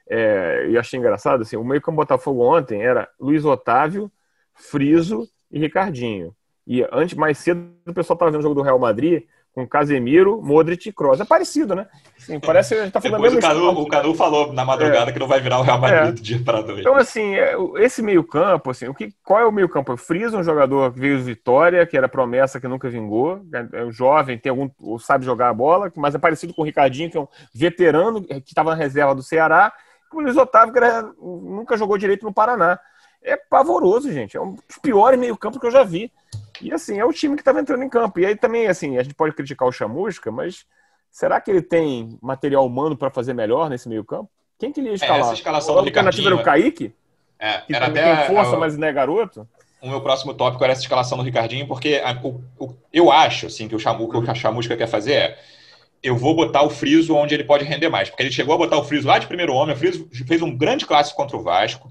é, 0.10 0.68
e 0.70 0.78
achei 0.78 0.98
engraçado, 0.98 1.42
assim, 1.42 1.58
o 1.58 1.64
meio-campo 1.64 1.98
do 1.98 2.00
Botafogo 2.02 2.44
ontem 2.44 2.82
era 2.82 3.10
Luiz 3.20 3.44
Otávio, 3.44 4.10
Friso 4.54 5.28
e 5.52 5.60
Ricardinho. 5.60 6.34
E 6.66 6.82
antes, 6.94 7.18
mais 7.18 7.38
cedo, 7.38 7.62
o 7.86 7.94
pessoal 7.94 8.16
estava 8.16 8.32
vendo 8.32 8.40
o 8.40 8.44
jogo 8.44 8.56
do 8.56 8.62
Real 8.62 8.80
Madrid, 8.80 9.24
com 9.60 9.68
Casemiro, 9.68 10.42
Modric 10.42 10.90
e 10.90 10.92
Kroos. 10.92 11.20
É 11.20 11.26
parecido, 11.26 11.76
né? 11.76 11.88
Assim, 12.18 12.40
parece 12.40 12.76
que 12.76 12.82
a 12.82 12.84
gente 12.84 12.94
tá 12.94 13.02
falando 13.02 13.22
Depois 13.22 13.34
o 13.34 13.90
Cadu, 13.90 14.12
o 14.12 14.16
falou 14.16 14.54
na 14.54 14.64
madrugada 14.64 15.10
é. 15.10 15.14
que 15.14 15.20
não 15.20 15.28
vai 15.28 15.42
virar 15.42 15.60
o 15.60 15.62
Real 15.62 15.80
Madrid 15.80 16.10
é. 16.10 16.12
do 16.12 16.22
dia 16.22 16.42
para 16.44 16.62
dois. 16.62 16.80
Então, 16.80 16.96
assim, 16.96 17.36
é, 17.36 17.56
esse 17.78 18.02
meio-campo, 18.02 18.72
assim, 18.72 18.88
o 18.88 18.94
que, 18.94 19.14
qual 19.24 19.40
é 19.40 19.46
o 19.46 19.52
meio-campo? 19.52 19.98
Frisa, 19.98 20.38
um 20.38 20.44
jogador 20.44 20.94
que 20.94 21.00
veio 21.00 21.18
de 21.18 21.24
Vitória, 21.24 21.86
que 21.86 21.98
era 21.98 22.08
promessa 22.08 22.60
que 22.60 22.68
nunca 22.68 22.90
vingou, 22.90 23.42
é, 23.54 23.82
é 23.82 23.92
jovem, 23.92 24.38
tem 24.38 24.50
algum, 24.50 24.70
sabe 25.00 25.26
jogar 25.26 25.50
a 25.50 25.54
bola, 25.54 25.92
mas 25.96 26.16
é 26.16 26.18
parecido 26.18 26.54
com 26.54 26.62
o 26.62 26.66
Ricardinho, 26.66 27.10
que 27.10 27.18
é 27.18 27.22
um 27.22 27.28
veterano 27.54 28.22
que 28.22 28.36
estava 28.48 28.72
na 28.72 28.76
reserva 28.76 29.14
do 29.14 29.24
Ceará, 29.24 29.74
e 30.14 30.18
o 30.18 30.22
Luiz 30.22 30.38
Otávio, 30.38 30.74
que 30.74 30.80
era, 30.80 31.04
nunca 31.22 31.78
jogou 31.78 31.98
direito 31.98 32.26
no 32.26 32.34
Paraná. 32.34 32.80
É 33.22 33.36
pavoroso, 33.36 34.12
gente. 34.12 34.38
É 34.38 34.42
um 34.42 34.54
dos 34.54 34.78
piores 34.82 35.20
meio-campo 35.20 35.60
que 35.60 35.68
eu 35.68 35.72
já 35.72 35.84
vi. 35.84 36.12
E 36.62 36.74
assim, 36.74 37.00
é 37.00 37.06
o 37.06 37.14
time 37.14 37.36
que 37.36 37.42
estava 37.42 37.60
entrando 37.60 37.84
em 37.84 37.90
campo. 37.90 38.20
E 38.20 38.26
aí 38.26 38.36
também, 38.36 38.68
assim, 38.68 38.98
a 38.98 39.04
gente 39.04 39.16
pode 39.16 39.34
criticar 39.36 39.68
o 39.68 39.72
Chamusca, 39.72 40.32
mas 40.32 40.66
será 41.12 41.40
que 41.40 41.50
ele 41.52 41.62
tem 41.62 42.18
material 42.22 42.66
humano 42.66 42.98
para 42.98 43.10
fazer 43.10 43.34
melhor 43.34 43.70
nesse 43.70 43.88
meio 43.88 44.04
campo? 44.04 44.30
Quem 44.58 44.72
que 44.72 44.80
ele 44.82 44.90
ia 44.90 44.96
escalar? 44.96 45.18
É, 45.18 45.22
essa 45.22 45.34
escalação 45.34 45.74
do 45.76 45.80
alternativa 45.80 46.28
era 46.28 46.36
o 46.36 46.44
Kaique? 46.44 46.94
É, 47.40 47.60
que 47.60 47.74
era 47.74 47.90
tem, 47.90 48.04
até 48.04 48.16
tem 48.28 48.36
força, 48.36 48.56
a- 48.56 48.60
mas 48.60 48.78
não 48.78 48.88
é 48.88 48.92
garoto. 48.92 49.48
o 49.82 49.90
meu 49.90 50.02
próximo 50.02 50.34
tópico 50.34 50.62
era 50.64 50.74
essa 50.74 50.82
escalação 50.82 51.18
do 51.18 51.24
Ricardinho, 51.24 51.66
porque 51.66 52.02
a- 52.04 52.20
o- 52.22 52.42
o- 52.60 52.76
eu 52.92 53.10
acho 53.10 53.46
assim, 53.46 53.68
que 53.70 53.76
o, 53.76 53.80
Chamu, 53.80 54.10
que 54.10 54.18
o 54.18 54.36
Chamusca 54.36 54.76
quer 54.76 54.88
fazer 54.88 55.14
é 55.14 55.40
eu 56.04 56.16
vou 56.18 56.36
botar 56.36 56.64
o 56.64 56.70
Friso 56.70 57.16
onde 57.16 57.34
ele 57.34 57.44
pode 57.46 57.64
render 57.66 57.90
mais. 57.90 58.10
Porque 58.10 58.24
ele 58.24 58.32
chegou 58.32 58.56
a 58.56 58.58
botar 58.58 58.78
o 58.78 58.84
Friso 58.84 59.08
lá 59.08 59.18
de 59.20 59.28
primeiro 59.28 59.54
homem, 59.54 59.74
o 59.76 59.78
Friso 59.78 60.08
fez 60.28 60.42
um 60.42 60.56
grande 60.56 60.86
clássico 60.86 61.16
contra 61.18 61.38
o 61.38 61.42
Vasco, 61.44 61.90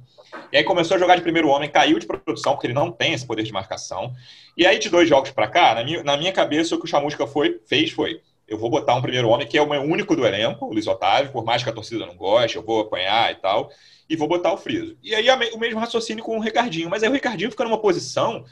e 0.53 0.57
aí 0.57 0.65
começou 0.65 0.97
a 0.97 1.01
jogar 1.01 1.17
de 1.17 1.23
primeiro 1.23 1.49
homem, 1.49 1.69
caiu 1.69 1.99
de 1.99 2.07
produção, 2.07 2.53
porque 2.53 2.67
ele 2.67 2.75
não 2.75 2.91
tem 2.91 3.13
esse 3.13 3.27
poder 3.27 3.43
de 3.43 3.53
marcação. 3.53 4.13
E 4.57 4.67
aí, 4.67 4.79
de 4.79 4.89
dois 4.89 5.09
jogos 5.09 5.31
para 5.31 5.49
cá, 5.49 5.75
na 5.75 5.85
minha, 5.85 6.03
na 6.03 6.17
minha 6.17 6.33
cabeça, 6.33 6.75
o 6.75 6.79
que 6.79 6.85
o 6.85 6.89
Chamusca 6.89 7.27
foi, 7.27 7.61
fez 7.67 7.91
foi: 7.91 8.21
eu 8.47 8.59
vou 8.59 8.71
botar 8.71 8.95
um 8.95 9.03
primeiro 9.03 9.29
homem, 9.29 9.47
que 9.47 9.59
é 9.59 9.63
o 9.63 9.69
meu 9.69 9.83
único 9.83 10.17
do 10.17 10.27
elenco, 10.27 10.67
o 10.67 10.73
Luiz 10.73 10.87
Otávio, 10.87 11.31
por 11.31 11.45
mais 11.45 11.63
que 11.63 11.69
a 11.69 11.73
torcida 11.73 12.07
não 12.07 12.17
goste, 12.17 12.57
eu 12.57 12.63
vou 12.63 12.81
apanhar 12.81 13.31
e 13.31 13.37
tal, 13.37 13.71
e 14.09 14.17
vou 14.17 14.27
botar 14.27 14.53
o 14.53 14.57
Friso. 14.57 14.97
E 15.03 15.15
aí, 15.15 15.29
o 15.53 15.59
mesmo 15.59 15.79
raciocínio 15.79 16.25
com 16.25 16.37
o 16.37 16.41
Ricardinho. 16.41 16.89
Mas 16.89 17.03
aí 17.03 17.09
o 17.09 17.13
Ricardinho 17.13 17.51
fica 17.51 17.65
numa 17.65 17.79
posição 17.79 18.45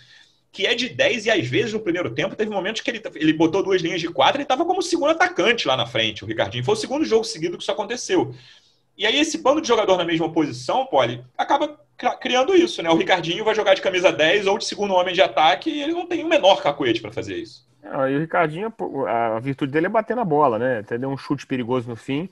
que 0.53 0.67
é 0.67 0.75
de 0.75 0.89
10 0.89 1.27
e 1.27 1.31
às 1.31 1.47
vezes 1.47 1.75
no 1.75 1.81
primeiro 1.81 2.15
tempo 2.15 2.35
teve 2.35 2.51
momentos 2.51 2.81
que 2.81 2.91
ele, 2.91 3.03
ele 3.17 3.33
botou 3.35 3.63
duas 3.63 3.83
linhas 3.83 4.01
de 4.01 4.09
quatro 4.09 4.41
e 4.41 4.43
estava 4.43 4.65
como 4.65 4.81
segundo 4.81 5.11
atacante 5.11 5.69
lá 5.69 5.77
na 5.77 5.85
frente, 5.85 6.25
o 6.25 6.27
Ricardinho. 6.27 6.65
Foi 6.65 6.73
o 6.73 6.79
segundo 6.79 7.05
jogo 7.05 7.25
seguido 7.25 7.59
que 7.59 7.63
isso 7.63 7.73
aconteceu. 7.73 8.35
E 8.97 9.07
aí 9.07 9.19
esse 9.19 9.39
bando 9.39 9.61
de 9.61 9.69
jogador 9.69 9.97
na 9.97 10.05
mesma 10.05 10.31
posição, 10.33 10.87
Poli, 10.87 11.25
acaba 11.37 11.79
cri- 11.97 12.17
criando 12.19 12.55
isso, 12.55 12.83
né? 12.83 12.91
O 12.91 12.97
Ricardinho 12.97 13.45
vai 13.45 13.55
jogar 13.55 13.75
de 13.75 13.83
camisa 13.83 14.11
10 14.13 14.47
ou 14.47 14.59
de 14.59 14.65
segundo 14.65 14.95
homem 14.95 15.15
de 15.15 15.21
ataque 15.23 15.71
e 15.71 15.83
ele 15.83 15.93
não 15.93 16.07
tem 16.07 16.25
o 16.25 16.29
menor 16.29 16.63
cacuete 16.63 17.01
para 17.01 17.13
fazer 17.13 17.37
isso. 17.37 17.67
E 17.83 18.17
o 18.17 18.21
Ricardinho, 18.21 18.73
a 19.07 19.39
virtude 19.39 19.71
dele 19.73 19.87
é 19.87 19.89
bater 19.89 20.17
na 20.17 20.25
bola, 20.25 20.59
né? 20.59 20.79
Até 20.79 20.99
deu 20.99 21.09
um 21.09 21.17
chute 21.17 21.47
perigoso 21.47 21.89
no 21.89 21.95
fim. 21.97 22.29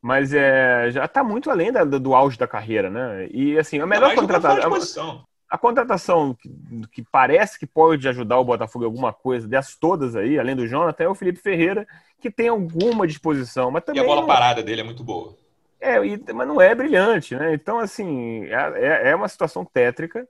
Mas 0.00 0.32
é, 0.32 0.90
já 0.90 1.08
tá 1.08 1.24
muito 1.24 1.50
além 1.50 1.72
da- 1.72 1.84
do, 1.84 2.14
auge 2.14 2.38
da 2.38 2.46
carreira, 2.46 2.88
né? 2.88 3.26
E 3.30 3.58
assim, 3.58 3.80
a 3.80 3.86
melhor 3.86 4.10
de 4.10 4.14
contratação. 4.16 5.24
A 5.48 5.56
contratação 5.56 6.34
que, 6.34 6.50
que 6.92 7.02
parece 7.04 7.56
que 7.58 7.66
pode 7.66 8.08
ajudar 8.08 8.38
o 8.38 8.44
Botafogo 8.44 8.84
em 8.84 8.88
alguma 8.88 9.12
coisa, 9.12 9.46
dessas 9.46 9.76
todas 9.76 10.16
aí, 10.16 10.38
além 10.40 10.56
do 10.56 10.66
Jonathan, 10.66 11.04
é 11.04 11.08
o 11.08 11.14
Felipe 11.14 11.38
Ferreira, 11.38 11.86
que 12.20 12.30
tem 12.30 12.48
alguma 12.48 13.06
disposição, 13.06 13.70
mas 13.70 13.82
E 13.82 13.86
também. 13.86 14.02
a 14.02 14.06
bola 14.06 14.26
parada 14.26 14.60
dele 14.62 14.80
é 14.80 14.84
muito 14.84 15.04
boa. 15.04 15.36
É, 15.80 16.04
e- 16.06 16.32
mas 16.32 16.48
não 16.48 16.60
é 16.60 16.74
brilhante, 16.74 17.36
né? 17.36 17.54
Então, 17.54 17.78
assim, 17.78 18.44
é, 18.46 19.10
é 19.10 19.14
uma 19.16 19.28
situação 19.28 19.64
tétrica 19.64 20.26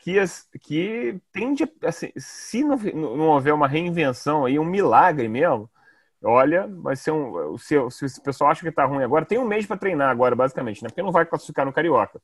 que, 0.00 0.16
que 0.62 1.20
tende, 1.32 1.64
assim, 1.84 2.12
se 2.18 2.64
não, 2.64 2.76
não 2.78 3.28
houver 3.28 3.54
uma 3.54 3.68
reinvenção 3.68 4.46
aí, 4.46 4.58
um 4.58 4.64
milagre 4.64 5.28
mesmo, 5.28 5.70
olha, 6.24 6.68
vai 6.68 6.96
ser 6.96 7.12
um. 7.12 7.52
o 7.54 7.58
seu- 7.58 7.90
se 7.90 8.06
o 8.06 8.22
pessoal 8.22 8.50
acha 8.52 8.62
que 8.62 8.72
tá 8.72 8.84
ruim 8.86 9.04
agora, 9.04 9.26
tem 9.26 9.38
um 9.38 9.46
mês 9.46 9.66
para 9.66 9.76
treinar 9.78 10.10
agora, 10.10 10.36
basicamente, 10.36 10.82
né? 10.84 10.88
Porque 10.90 11.02
não 11.02 11.12
vai 11.12 11.26
classificar 11.26 11.66
no 11.66 11.72
Carioca. 11.72 12.20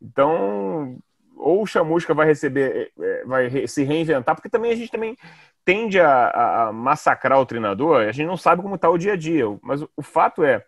Então, 0.00 0.98
ou 1.36 1.62
o 1.62 1.66
Chamusca 1.66 2.14
vai 2.14 2.26
receber, 2.26 2.92
é, 3.00 3.24
vai 3.24 3.48
re- 3.48 3.68
se 3.68 3.84
reinventar, 3.84 4.34
porque 4.34 4.48
também 4.48 4.72
a 4.72 4.76
gente 4.76 4.90
também 4.90 5.16
tende 5.64 6.00
a, 6.00 6.08
a- 6.28 6.68
a 6.68 6.72
massacrar 6.72 7.38
o 7.40 7.46
treinador, 7.46 8.02
a 8.08 8.12
gente 8.12 8.26
não 8.26 8.36
sabe 8.36 8.62
como 8.62 8.74
está 8.76 8.88
o 8.90 8.98
dia 8.98 9.12
a 9.12 9.16
dia, 9.16 9.44
mas 9.62 9.82
o, 9.82 9.90
o 9.96 10.02
fato 10.02 10.42
é, 10.44 10.64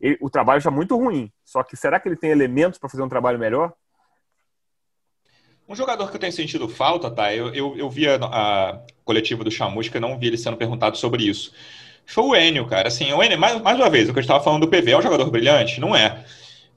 ele- 0.00 0.18
o 0.20 0.30
trabalho 0.30 0.58
está 0.58 0.70
muito 0.70 0.96
ruim, 0.96 1.30
só 1.44 1.62
que 1.62 1.76
será 1.76 2.00
que 2.00 2.08
ele 2.08 2.16
tem 2.16 2.30
elementos 2.30 2.78
para 2.78 2.88
fazer 2.88 3.02
um 3.02 3.08
trabalho 3.08 3.38
melhor? 3.38 3.72
Um 5.68 5.74
jogador 5.76 6.10
que 6.10 6.16
eu 6.16 6.20
tenho 6.20 6.32
sentido 6.32 6.68
falta, 6.68 7.10
tá? 7.10 7.32
Eu, 7.32 7.54
eu, 7.54 7.76
eu 7.76 7.88
vi 7.88 8.08
a, 8.08 8.16
a 8.16 8.80
coletiva 9.04 9.44
do 9.44 9.50
Chamusca, 9.50 10.00
não 10.00 10.18
vi 10.18 10.26
ele 10.26 10.38
sendo 10.38 10.56
perguntado 10.56 10.96
sobre 10.96 11.22
isso. 11.22 11.52
Foi 12.04 12.24
o 12.24 12.34
Enio, 12.34 12.66
cara. 12.66 12.88
Assim, 12.88 13.12
o 13.12 13.22
Enio, 13.22 13.38
mais, 13.38 13.60
mais 13.62 13.78
uma 13.78 13.88
vez, 13.88 14.08
o 14.08 14.12
que 14.12 14.18
eu 14.18 14.22
estava 14.22 14.42
falando 14.42 14.62
do 14.62 14.68
PV, 14.68 14.90
é 14.90 14.98
um 14.98 15.02
jogador 15.02 15.30
brilhante? 15.30 15.80
Não 15.80 15.94
é. 15.94 16.24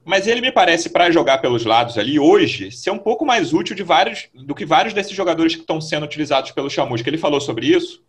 Mas 0.05 0.27
ele 0.27 0.41
me 0.41 0.51
parece, 0.51 0.89
para 0.91 1.09
jogar 1.09 1.39
pelos 1.39 1.65
lados 1.65 1.97
ali 1.97 2.19
hoje, 2.19 2.71
ser 2.71 2.91
um 2.91 2.99
pouco 2.99 3.25
mais 3.25 3.51
útil 3.51 3.75
de 3.75 3.81
vários, 3.81 4.27
do 4.33 4.53
que 4.53 4.65
vários 4.65 4.93
desses 4.93 5.13
jogadores 5.13 5.55
que 5.55 5.61
estão 5.61 5.81
sendo 5.81 6.03
utilizados 6.05 6.51
pelo 6.51 6.69
Chamusca. 6.69 7.09
Ele 7.09 7.17
falou 7.17 7.41
sobre 7.41 7.67
isso? 7.67 8.03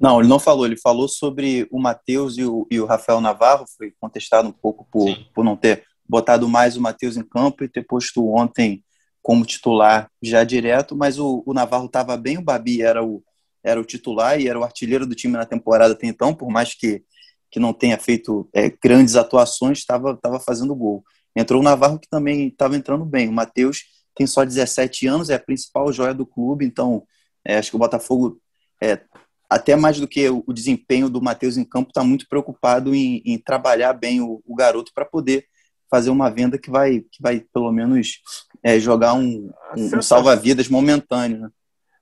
Não, 0.00 0.20
ele 0.20 0.28
não 0.28 0.38
falou. 0.38 0.66
Ele 0.66 0.78
falou 0.78 1.08
sobre 1.08 1.66
o 1.70 1.80
Matheus 1.80 2.38
e 2.38 2.44
o, 2.44 2.66
e 2.70 2.80
o 2.80 2.86
Rafael 2.86 3.20
Navarro. 3.20 3.64
Foi 3.76 3.92
contestado 4.00 4.48
um 4.48 4.52
pouco 4.52 4.86
por, 4.90 5.08
Sim. 5.08 5.26
por 5.34 5.44
não 5.44 5.56
ter 5.56 5.84
botado 6.08 6.48
mais 6.48 6.76
o 6.76 6.80
Matheus 6.80 7.16
em 7.16 7.22
campo 7.22 7.64
e 7.64 7.68
ter 7.68 7.86
posto 7.86 8.26
ontem 8.28 8.84
como 9.20 9.44
titular 9.44 10.10
já 10.22 10.44
direto. 10.44 10.96
Mas 10.96 11.18
o, 11.18 11.42
o 11.44 11.52
Navarro 11.52 11.86
estava 11.86 12.16
bem. 12.16 12.38
O 12.38 12.42
Babi 12.42 12.82
era 12.82 13.04
o, 13.04 13.22
era 13.62 13.80
o 13.80 13.84
titular 13.84 14.40
e 14.40 14.48
era 14.48 14.58
o 14.58 14.64
artilheiro 14.64 15.06
do 15.06 15.14
time 15.14 15.34
na 15.34 15.44
temporada 15.44 15.92
até 15.92 16.06
então, 16.06 16.34
por 16.34 16.50
mais 16.50 16.74
que, 16.74 17.02
que 17.50 17.60
não 17.60 17.72
tenha 17.72 17.98
feito 17.98 18.48
é, 18.52 18.70
grandes 18.70 19.16
atuações, 19.16 19.78
estava 19.78 20.16
tava 20.16 20.40
fazendo 20.40 20.74
gol. 20.74 21.04
Entrou 21.36 21.60
o 21.60 21.64
Navarro 21.64 21.98
que 21.98 22.08
também 22.08 22.48
estava 22.48 22.76
entrando 22.76 23.04
bem. 23.04 23.28
O 23.28 23.32
Matheus 23.32 23.82
tem 24.14 24.26
só 24.26 24.44
17 24.44 25.06
anos, 25.06 25.30
é 25.30 25.34
a 25.34 25.40
principal 25.40 25.92
joia 25.92 26.12
do 26.12 26.26
clube, 26.26 26.64
então 26.64 27.04
é, 27.44 27.58
acho 27.58 27.70
que 27.70 27.76
o 27.76 27.78
Botafogo 27.78 28.40
é, 28.82 29.00
até 29.48 29.74
mais 29.76 29.98
do 29.98 30.06
que 30.06 30.28
o, 30.28 30.52
desempenho 30.52 31.08
do 31.08 31.22
Matheus 31.22 31.56
em 31.56 31.64
campo, 31.64 31.88
está 31.88 32.04
muito 32.04 32.28
preocupado 32.28 32.94
em, 32.94 33.22
em 33.24 33.38
trabalhar 33.38 33.94
bem 33.94 34.20
o, 34.20 34.42
o 34.46 34.54
garoto 34.54 34.92
para 34.94 35.04
poder 35.04 35.46
fazer 35.90 36.10
uma 36.10 36.30
venda 36.30 36.58
que 36.58 36.70
vai, 36.70 37.00
que 37.00 37.22
vai 37.22 37.40
pelo 37.52 37.72
menos, 37.72 38.20
é, 38.62 38.78
jogar 38.78 39.14
um, 39.14 39.50
um, 39.76 39.98
um 39.98 40.02
salva-vidas 40.02 40.68
momentâneo. 40.68 41.40
Né? 41.40 41.48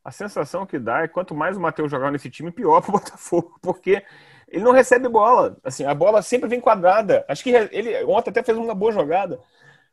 A 0.04 0.10
sensação 0.10 0.66
que 0.66 0.78
dá 0.78 1.02
é 1.02 1.08
quanto 1.08 1.34
mais 1.34 1.56
o 1.56 1.60
Matheus 1.60 1.90
jogar 1.90 2.10
nesse 2.10 2.28
time, 2.28 2.50
pior 2.50 2.80
para 2.82 2.90
o 2.90 2.98
Botafogo, 2.98 3.56
porque 3.62 4.02
ele 4.48 4.64
não 4.64 4.72
recebe 4.72 5.08
bola. 5.08 5.56
Assim, 5.64 5.84
a 5.84 5.94
bola 5.94 6.22
sempre 6.22 6.48
vem 6.48 6.60
quadrada. 6.60 7.24
Acho 7.28 7.42
que 7.42 7.50
ele 7.50 8.04
ontem 8.04 8.30
até 8.30 8.42
fez 8.42 8.58
uma 8.58 8.74
boa 8.74 8.92
jogada, 8.92 9.40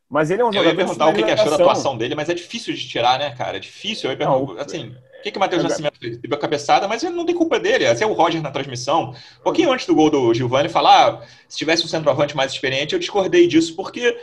mas 0.08 0.30
ele 0.30 0.42
é 0.42 0.44
um 0.44 0.48
Eu 0.48 0.54
jogador 0.54 0.70
ia 0.70 0.76
perguntar 0.76 1.06
o 1.06 1.14
que, 1.14 1.22
que 1.22 1.30
achou 1.30 1.50
da 1.50 1.54
atuação 1.56 1.96
dele, 1.96 2.14
mas 2.14 2.28
é 2.28 2.34
difícil 2.34 2.74
de 2.74 2.88
tirar, 2.88 3.18
né, 3.18 3.34
cara? 3.34 3.56
É 3.56 3.60
difícil. 3.60 4.10
Eu 4.10 4.18
ia 4.18 4.26
Não, 4.26 4.38
perguntar, 4.38 4.62
assim, 4.62 4.96
que, 5.24 5.32
que 5.32 5.38
o 5.38 5.40
Matheus 5.40 5.62
eu- 5.62 5.68
Nascimento 5.68 5.98
fez? 5.98 6.18
Teve 6.18 6.34
a 6.34 6.38
cabeçada, 6.38 6.86
mas 6.86 7.02
ele 7.02 7.14
não 7.14 7.24
tem 7.26 7.34
culpa 7.34 7.58
dele. 7.58 7.84
Esse 7.84 8.04
é 8.04 8.06
o 8.06 8.12
Roger 8.12 8.42
na 8.42 8.50
transmissão. 8.50 9.14
Um 9.40 9.42
pouquinho 9.42 9.72
antes 9.72 9.86
do 9.86 9.94
gol 9.94 10.10
do 10.10 10.32
Gilvani, 10.34 10.68
falar, 10.68 11.08
ah, 11.08 11.26
se 11.48 11.56
tivesse 11.56 11.84
um 11.84 11.88
centroavante 11.88 12.36
mais 12.36 12.52
experiente, 12.52 12.92
eu 12.94 12.98
discordei 13.00 13.48
disso, 13.48 13.74
porque 13.74 14.16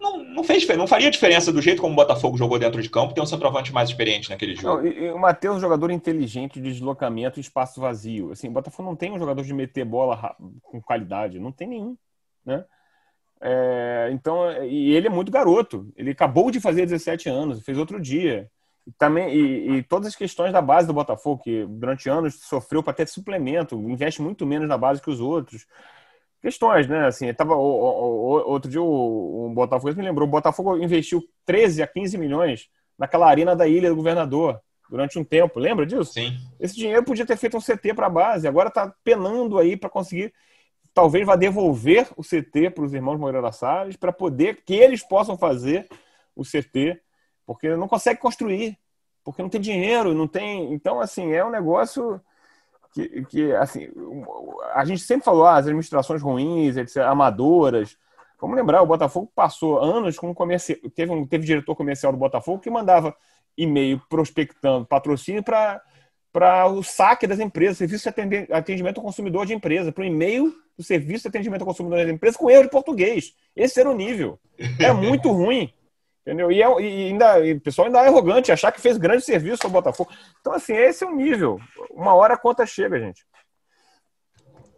não, 0.00 0.22
não 0.22 0.44
fez 0.44 0.66
não 0.76 0.86
faria 0.86 1.10
diferença 1.10 1.52
do 1.52 1.62
jeito 1.62 1.80
como 1.80 1.94
o 1.94 1.96
Botafogo 1.96 2.36
jogou 2.36 2.58
dentro 2.58 2.82
de 2.82 2.90
campo 2.90 3.14
ter 3.14 3.20
um 3.20 3.26
centroavante 3.26 3.72
mais 3.72 3.88
experiente 3.88 4.28
naquele 4.28 4.54
jogo. 4.54 4.82
Não, 4.82 4.86
e, 4.86 5.04
e 5.04 5.10
o 5.10 5.18
Matheus 5.18 5.54
é 5.54 5.58
um 5.58 5.60
jogador 5.60 5.90
inteligente 5.90 6.60
de 6.60 6.72
deslocamento 6.72 7.38
e 7.38 7.40
espaço 7.40 7.80
vazio. 7.80 8.32
Assim, 8.32 8.48
o 8.48 8.52
Botafogo 8.52 8.88
não 8.88 8.96
tem 8.96 9.12
um 9.12 9.18
jogador 9.18 9.42
de 9.42 9.54
meter 9.54 9.84
bola 9.84 10.36
com 10.62 10.80
qualidade, 10.82 11.38
não 11.38 11.52
tem 11.52 11.68
nenhum, 11.68 11.96
né? 12.44 12.64
É, 13.40 14.08
então, 14.12 14.50
e 14.64 14.94
ele 14.94 15.06
é 15.06 15.10
muito 15.10 15.30
garoto. 15.30 15.92
Ele 15.96 16.10
acabou 16.10 16.50
de 16.50 16.60
fazer 16.60 16.86
17 16.86 17.28
anos, 17.28 17.62
fez 17.62 17.76
outro 17.78 18.00
dia. 18.00 18.50
Também 18.98 19.34
e, 19.34 19.70
e 19.78 19.82
todas 19.82 20.08
as 20.08 20.16
questões 20.16 20.52
da 20.52 20.60
base 20.60 20.86
do 20.86 20.92
Botafogo, 20.92 21.42
que 21.42 21.64
durante 21.66 22.08
anos 22.08 22.34
sofreu 22.40 22.82
para 22.82 22.92
ter 22.92 23.08
suplemento, 23.08 23.76
investe 23.76 24.20
muito 24.20 24.46
menos 24.46 24.68
na 24.68 24.76
base 24.76 25.00
que 25.00 25.10
os 25.10 25.20
outros. 25.20 25.66
Questões, 26.42 26.86
né? 26.86 27.06
Assim, 27.06 27.32
tava, 27.32 27.54
o- 27.54 27.60
o- 27.60 28.26
o- 28.36 28.50
outro 28.50 28.70
dia 28.70 28.82
o, 28.82 29.46
o 29.46 29.54
Botafogo 29.54 29.94
me 29.96 30.02
lembrou, 30.02 30.28
o 30.28 30.30
Botafogo 30.30 30.76
investiu 30.76 31.22
13 31.46 31.82
a 31.82 31.86
15 31.86 32.18
milhões 32.18 32.68
naquela 32.98 33.26
arena 33.26 33.56
da 33.56 33.66
Ilha 33.66 33.88
do 33.88 33.96
Governador 33.96 34.60
durante 34.90 35.18
um 35.18 35.24
tempo. 35.24 35.58
Lembra 35.58 35.86
disso? 35.86 36.12
Sim. 36.12 36.36
Esse 36.60 36.76
dinheiro 36.76 37.02
podia 37.02 37.24
ter 37.24 37.38
feito 37.38 37.56
um 37.56 37.60
CT 37.60 37.94
para 37.94 38.06
a 38.06 38.10
base, 38.10 38.46
agora 38.46 38.68
está 38.68 38.94
penando 39.02 39.58
aí 39.58 39.76
para 39.76 39.88
conseguir. 39.88 40.32
Talvez 40.92 41.26
vá 41.26 41.34
devolver 41.34 42.06
o 42.16 42.22
CT 42.22 42.70
para 42.70 42.84
os 42.84 42.92
irmãos 42.94 43.18
Moreira 43.18 43.50
Salles 43.50 43.96
para 43.96 44.12
poder 44.12 44.62
que 44.64 44.74
eles 44.74 45.02
possam 45.02 45.36
fazer 45.36 45.88
o 46.36 46.44
CT, 46.44 47.00
porque 47.46 47.76
não 47.76 47.88
consegue 47.88 48.20
construir, 48.20 48.78
porque 49.22 49.42
não 49.42 49.48
tem 49.48 49.60
dinheiro, 49.60 50.14
não 50.14 50.26
tem. 50.26 50.72
Então, 50.72 51.00
assim, 51.00 51.32
é 51.32 51.44
um 51.44 51.50
negócio 51.50 52.20
que, 52.92 53.24
que 53.26 53.52
assim, 53.52 53.88
a 54.74 54.84
gente 54.84 55.02
sempre 55.02 55.24
falou 55.24 55.44
ah, 55.44 55.56
as 55.56 55.66
administrações 55.66 56.22
ruins, 56.22 56.76
etc., 56.76 56.98
amadoras. 56.98 57.96
Vamos 58.40 58.56
lembrar, 58.56 58.82
o 58.82 58.86
Botafogo 58.86 59.30
passou 59.34 59.78
anos 59.80 60.18
com 60.18 60.34
comercial. 60.34 60.78
Teve 60.94 61.12
um 61.12 61.26
teve 61.26 61.44
diretor 61.44 61.74
comercial 61.74 62.12
do 62.12 62.18
Botafogo 62.18 62.60
que 62.60 62.70
mandava 62.70 63.16
e-mail 63.56 64.00
prospectando 64.08 64.86
patrocínio 64.86 65.42
para 65.42 65.82
para 66.34 66.66
o 66.66 66.82
saque 66.82 67.28
das 67.28 67.38
empresas, 67.38 67.78
serviço 67.78 68.10
de 68.10 68.52
atendimento 68.52 68.98
ao 68.98 69.04
consumidor 69.04 69.46
de 69.46 69.54
empresa, 69.54 69.92
para 69.92 70.02
o 70.02 70.04
e-mail 70.04 70.52
do 70.76 70.82
serviço 70.82 71.22
de 71.22 71.28
atendimento 71.28 71.60
ao 71.60 71.66
consumidor 71.68 72.00
das 72.00 72.08
empresas 72.08 72.36
com 72.36 72.50
erro 72.50 72.64
de 72.64 72.70
português. 72.70 73.34
Esse 73.54 73.78
era 73.78 73.88
o 73.88 73.94
nível. 73.94 74.36
É 74.80 74.92
muito 74.92 75.30
ruim. 75.32 75.72
Entendeu? 76.26 76.50
E, 76.50 76.62
é- 76.62 76.80
e 76.80 77.08
ainda, 77.08 77.40
e 77.40 77.52
o 77.52 77.60
pessoal 77.60 77.86
ainda 77.86 78.00
é 78.00 78.08
arrogante, 78.08 78.50
achar 78.50 78.72
que 78.72 78.80
fez 78.80 78.96
grande 78.96 79.24
serviço 79.24 79.60
ao 79.64 79.70
Botafogo. 79.70 80.10
Então, 80.40 80.54
assim, 80.54 80.72
esse 80.74 81.04
é 81.04 81.06
o 81.06 81.14
nível. 81.14 81.60
Uma 81.90 82.14
hora 82.14 82.34
a 82.34 82.38
conta 82.38 82.64
chega, 82.64 82.98
gente. 82.98 83.24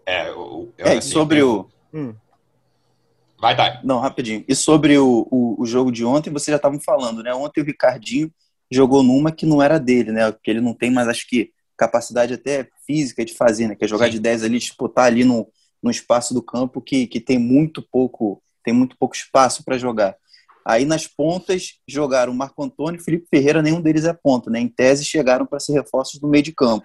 É, 0.04 0.30
o, 0.32 0.72
eu, 0.76 0.86
É, 0.86 0.94
e 0.94 0.98
assim, 0.98 1.10
sobre 1.10 1.42
o. 1.42 1.68
Hum. 1.94 2.14
Vai, 3.38 3.54
Thay. 3.56 3.80
Não, 3.84 4.00
rapidinho. 4.00 4.44
E 4.48 4.54
sobre 4.56 4.98
o, 4.98 5.28
o, 5.30 5.62
o 5.62 5.66
jogo 5.66 5.92
de 5.92 6.04
ontem, 6.04 6.30
vocês 6.30 6.52
já 6.52 6.56
estavam 6.56 6.80
falando, 6.80 7.22
né? 7.22 7.32
Ontem 7.32 7.60
o 7.60 7.64
Ricardinho 7.64 8.32
jogou 8.70 9.02
numa 9.02 9.30
que 9.30 9.46
não 9.46 9.62
era 9.62 9.78
dele, 9.78 10.10
né? 10.10 10.32
Porque 10.32 10.50
ele 10.50 10.60
não 10.60 10.74
tem 10.74 10.90
mais, 10.90 11.06
acho 11.06 11.28
que, 11.28 11.52
capacidade 11.76 12.34
até 12.34 12.68
física 12.86 13.24
de 13.24 13.34
fazer, 13.34 13.68
né? 13.68 13.76
Que 13.76 13.84
é 13.84 13.88
jogar 13.88 14.06
Sim. 14.06 14.12
de 14.12 14.20
10 14.20 14.42
ali, 14.42 14.58
disputar 14.58 15.04
ali 15.06 15.22
no, 15.22 15.46
no 15.82 15.90
espaço 15.90 16.34
do 16.34 16.42
campo 16.42 16.80
que, 16.80 17.06
que 17.06 17.20
tem 17.20 17.38
muito 17.38 17.82
pouco 17.82 18.42
tem 18.64 18.74
muito 18.74 18.96
pouco 18.98 19.14
espaço 19.14 19.62
para 19.64 19.78
jogar. 19.78 20.16
Aí 20.66 20.84
nas 20.84 21.06
pontas 21.06 21.74
jogaram 21.86 22.34
Marco 22.34 22.60
Antônio 22.60 23.00
e 23.00 23.04
Felipe 23.04 23.28
Ferreira, 23.30 23.62
nenhum 23.62 23.80
deles 23.80 24.04
é 24.04 24.12
ponta, 24.12 24.50
né? 24.50 24.58
Em 24.58 24.66
tese 24.66 25.04
chegaram 25.04 25.46
para 25.46 25.60
ser 25.60 25.74
reforços 25.74 26.18
do 26.18 26.26
meio 26.26 26.42
de 26.42 26.52
campo. 26.52 26.84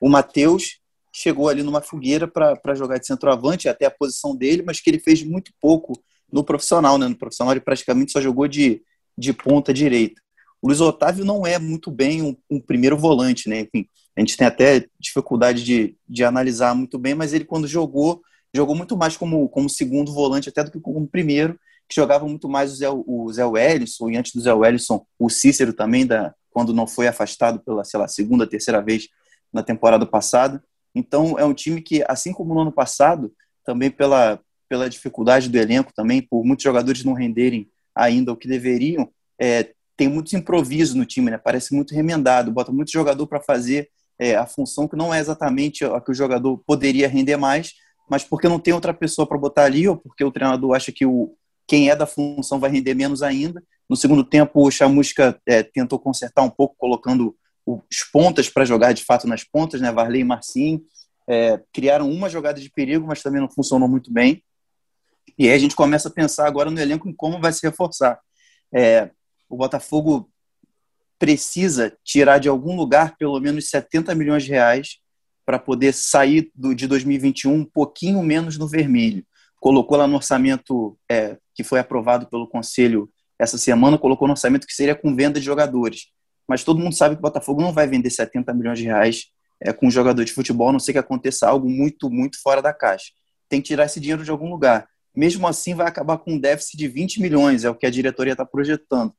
O 0.00 0.08
Matheus 0.08 0.80
chegou 1.14 1.48
ali 1.48 1.62
numa 1.62 1.80
fogueira 1.80 2.26
para 2.26 2.74
jogar 2.74 2.98
de 2.98 3.06
centroavante, 3.06 3.68
até 3.68 3.86
a 3.86 3.90
posição 3.92 4.34
dele, 4.34 4.64
mas 4.66 4.80
que 4.80 4.90
ele 4.90 4.98
fez 4.98 5.22
muito 5.22 5.52
pouco 5.60 5.92
no 6.32 6.42
profissional, 6.42 6.98
né? 6.98 7.06
No 7.06 7.14
profissional 7.14 7.52
ele 7.52 7.60
praticamente 7.60 8.10
só 8.10 8.20
jogou 8.20 8.48
de, 8.48 8.82
de 9.16 9.32
ponta 9.32 9.72
direita. 9.72 10.20
O 10.60 10.66
Luiz 10.66 10.80
Otávio 10.80 11.24
não 11.24 11.46
é 11.46 11.60
muito 11.60 11.92
bem 11.92 12.22
um, 12.22 12.36
um 12.50 12.60
primeiro 12.60 12.98
volante, 12.98 13.48
né? 13.48 13.60
Enfim, 13.60 13.86
a 14.16 14.20
gente 14.20 14.36
tem 14.36 14.48
até 14.48 14.84
dificuldade 14.98 15.62
de, 15.62 15.96
de 16.08 16.24
analisar 16.24 16.74
muito 16.74 16.98
bem, 16.98 17.14
mas 17.14 17.32
ele 17.32 17.44
quando 17.44 17.68
jogou, 17.68 18.20
jogou 18.52 18.74
muito 18.74 18.96
mais 18.96 19.16
como, 19.16 19.48
como 19.48 19.70
segundo 19.70 20.12
volante 20.12 20.48
até 20.48 20.64
do 20.64 20.72
que 20.72 20.80
como 20.80 21.06
primeiro, 21.06 21.56
que 21.92 22.00
jogava 22.00 22.26
muito 22.26 22.48
mais 22.48 22.72
o 22.72 22.76
Zé, 22.76 22.88
o 22.90 23.32
Zé 23.32 23.44
Wellison, 23.44 24.10
e 24.10 24.16
antes 24.16 24.34
do 24.34 24.40
Zé 24.40 24.52
Wellison, 24.52 25.04
o 25.18 25.28
Cícero 25.28 25.72
também, 25.72 26.06
da, 26.06 26.34
quando 26.50 26.72
não 26.72 26.86
foi 26.86 27.06
afastado 27.06 27.60
pela, 27.60 27.84
sei 27.84 28.00
lá, 28.00 28.08
segunda, 28.08 28.46
terceira 28.46 28.80
vez 28.80 29.08
na 29.52 29.62
temporada 29.62 30.06
passada. 30.06 30.62
Então, 30.94 31.38
é 31.38 31.44
um 31.44 31.54
time 31.54 31.80
que, 31.80 32.04
assim 32.08 32.32
como 32.32 32.54
no 32.54 32.60
ano 32.60 32.72
passado, 32.72 33.32
também 33.64 33.90
pela, 33.90 34.40
pela 34.68 34.88
dificuldade 34.88 35.48
do 35.48 35.58
elenco, 35.58 35.92
também 35.94 36.22
por 36.22 36.44
muitos 36.44 36.62
jogadores 36.62 37.04
não 37.04 37.12
renderem 37.12 37.68
ainda 37.94 38.32
o 38.32 38.36
que 38.36 38.48
deveriam, 38.48 39.10
é, 39.38 39.72
tem 39.96 40.08
muitos 40.08 40.32
improvisos 40.32 40.94
no 40.94 41.04
time, 41.04 41.30
né? 41.30 41.38
Parece 41.38 41.74
muito 41.74 41.94
remendado, 41.94 42.50
bota 42.50 42.72
muito 42.72 42.90
jogador 42.90 43.26
para 43.26 43.40
fazer 43.40 43.88
é, 44.18 44.34
a 44.34 44.46
função 44.46 44.88
que 44.88 44.96
não 44.96 45.12
é 45.12 45.18
exatamente 45.18 45.84
a 45.84 46.00
que 46.00 46.10
o 46.10 46.14
jogador 46.14 46.58
poderia 46.66 47.08
render 47.08 47.36
mais, 47.36 47.74
mas 48.08 48.24
porque 48.24 48.48
não 48.48 48.58
tem 48.58 48.74
outra 48.74 48.92
pessoa 48.92 49.26
para 49.26 49.38
botar 49.38 49.64
ali, 49.64 49.88
ou 49.88 49.96
porque 49.96 50.24
o 50.24 50.30
treinador 50.30 50.74
acha 50.74 50.92
que 50.92 51.04
o, 51.06 51.34
quem 51.72 51.88
é 51.88 51.96
da 51.96 52.04
função 52.04 52.60
vai 52.60 52.70
render 52.70 52.92
menos 52.92 53.22
ainda. 53.22 53.64
No 53.88 53.96
segundo 53.96 54.22
tempo, 54.22 54.62
o 54.62 54.70
Chamusca 54.70 55.40
é, 55.46 55.62
tentou 55.62 55.98
consertar 55.98 56.42
um 56.42 56.50
pouco, 56.50 56.74
colocando 56.76 57.34
os 57.64 58.04
pontas 58.12 58.46
para 58.46 58.66
jogar 58.66 58.92
de 58.92 59.02
fato 59.02 59.26
nas 59.26 59.42
pontas, 59.42 59.80
né? 59.80 59.90
Varley 59.90 60.20
e 60.20 60.24
Marcinho. 60.24 60.82
É, 61.26 61.58
criaram 61.72 62.10
uma 62.10 62.28
jogada 62.28 62.60
de 62.60 62.68
perigo, 62.68 63.06
mas 63.06 63.22
também 63.22 63.40
não 63.40 63.50
funcionou 63.50 63.88
muito 63.88 64.12
bem. 64.12 64.44
E 65.38 65.48
aí 65.48 65.54
a 65.54 65.58
gente 65.58 65.74
começa 65.74 66.10
a 66.10 66.12
pensar 66.12 66.46
agora 66.46 66.70
no 66.70 66.78
elenco 66.78 67.08
em 67.08 67.14
como 67.14 67.40
vai 67.40 67.54
se 67.54 67.66
reforçar. 67.66 68.20
É, 68.70 69.08
o 69.48 69.56
Botafogo 69.56 70.30
precisa 71.18 71.96
tirar 72.04 72.36
de 72.36 72.50
algum 72.50 72.76
lugar 72.76 73.16
pelo 73.16 73.40
menos 73.40 73.70
70 73.70 74.14
milhões 74.14 74.44
de 74.44 74.50
reais 74.50 74.98
para 75.46 75.58
poder 75.58 75.94
sair 75.94 76.50
do, 76.54 76.74
de 76.74 76.86
2021 76.86 77.50
um 77.50 77.64
pouquinho 77.64 78.22
menos 78.22 78.58
no 78.58 78.68
vermelho. 78.68 79.24
Colocou 79.58 79.96
lá 79.96 80.06
no 80.06 80.16
orçamento 80.16 80.98
é, 81.10 81.38
que 81.54 81.64
foi 81.64 81.78
aprovado 81.78 82.26
pelo 82.28 82.46
Conselho 82.46 83.10
essa 83.38 83.58
semana, 83.58 83.98
colocou 83.98 84.28
no 84.28 84.32
orçamento 84.32 84.66
que 84.66 84.74
seria 84.74 84.94
com 84.94 85.14
venda 85.14 85.40
de 85.40 85.44
jogadores. 85.44 86.06
Mas 86.48 86.62
todo 86.62 86.78
mundo 86.78 86.94
sabe 86.94 87.16
que 87.16 87.20
o 87.20 87.22
Botafogo 87.22 87.60
não 87.60 87.72
vai 87.72 87.86
vender 87.86 88.10
70 88.10 88.52
milhões 88.54 88.78
de 88.78 88.84
reais 88.84 89.26
é, 89.60 89.72
com 89.72 89.90
jogador 89.90 90.24
de 90.24 90.32
futebol, 90.32 90.68
a 90.68 90.72
não 90.72 90.78
ser 90.78 90.92
que 90.92 90.98
aconteça 90.98 91.48
algo 91.48 91.68
muito, 91.68 92.10
muito 92.10 92.40
fora 92.40 92.60
da 92.60 92.72
caixa. 92.72 93.12
Tem 93.48 93.60
que 93.60 93.68
tirar 93.68 93.86
esse 93.86 94.00
dinheiro 94.00 94.24
de 94.24 94.30
algum 94.30 94.50
lugar. 94.50 94.86
Mesmo 95.14 95.46
assim, 95.46 95.74
vai 95.74 95.86
acabar 95.86 96.18
com 96.18 96.32
um 96.32 96.38
déficit 96.38 96.76
de 96.76 96.88
20 96.88 97.20
milhões, 97.20 97.64
é 97.64 97.70
o 97.70 97.74
que 97.74 97.86
a 97.86 97.90
diretoria 97.90 98.32
está 98.32 98.44
projetando. 98.44 99.12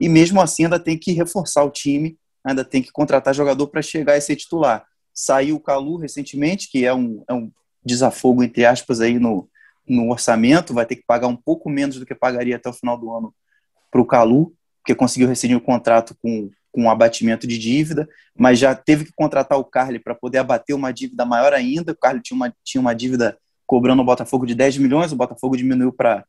E 0.00 0.08
mesmo 0.08 0.40
assim, 0.40 0.64
ainda 0.64 0.78
tem 0.78 0.96
que 0.96 1.12
reforçar 1.12 1.64
o 1.64 1.70
time, 1.70 2.18
ainda 2.44 2.64
tem 2.64 2.82
que 2.82 2.92
contratar 2.92 3.34
jogador 3.34 3.66
para 3.68 3.82
chegar 3.82 4.14
a 4.14 4.20
ser 4.20 4.36
titular. 4.36 4.84
Saiu 5.12 5.56
o 5.56 5.60
Calu 5.60 5.96
recentemente, 5.96 6.70
que 6.70 6.84
é 6.84 6.94
um, 6.94 7.24
é 7.28 7.34
um 7.34 7.50
desafogo, 7.84 8.42
entre 8.42 8.64
aspas, 8.64 9.00
aí 9.00 9.18
no, 9.18 9.48
no 9.88 10.10
orçamento, 10.10 10.74
vai 10.74 10.86
ter 10.86 10.96
que 10.96 11.04
pagar 11.06 11.26
um 11.28 11.36
pouco 11.36 11.68
menos 11.70 11.98
do 11.98 12.06
que 12.06 12.14
pagaria 12.14 12.56
até 12.56 12.68
o 12.68 12.72
final 12.72 12.98
do 12.98 13.14
ano 13.14 13.34
para 13.90 14.00
o 14.00 14.06
Calu, 14.06 14.54
porque 14.82 14.94
conseguiu 14.94 15.28
rescindir 15.28 15.56
o 15.56 15.60
contrato 15.60 16.16
com, 16.22 16.50
com 16.72 16.82
um 16.82 16.90
abatimento 16.90 17.46
de 17.46 17.58
dívida, 17.58 18.08
mas 18.36 18.58
já 18.58 18.74
teve 18.74 19.04
que 19.04 19.12
contratar 19.12 19.58
o 19.58 19.64
Carly 19.64 19.98
para 19.98 20.14
poder 20.14 20.38
abater 20.38 20.74
uma 20.74 20.92
dívida 20.92 21.24
maior 21.24 21.52
ainda. 21.52 21.92
O 21.92 21.96
Carly 21.96 22.20
tinha 22.20 22.36
uma, 22.36 22.54
tinha 22.64 22.80
uma 22.80 22.94
dívida 22.94 23.38
cobrando 23.66 24.00
o 24.00 24.04
Botafogo 24.04 24.46
de 24.46 24.54
10 24.54 24.78
milhões, 24.78 25.12
o 25.12 25.16
Botafogo 25.16 25.56
diminuiu 25.56 25.92
para 25.92 26.24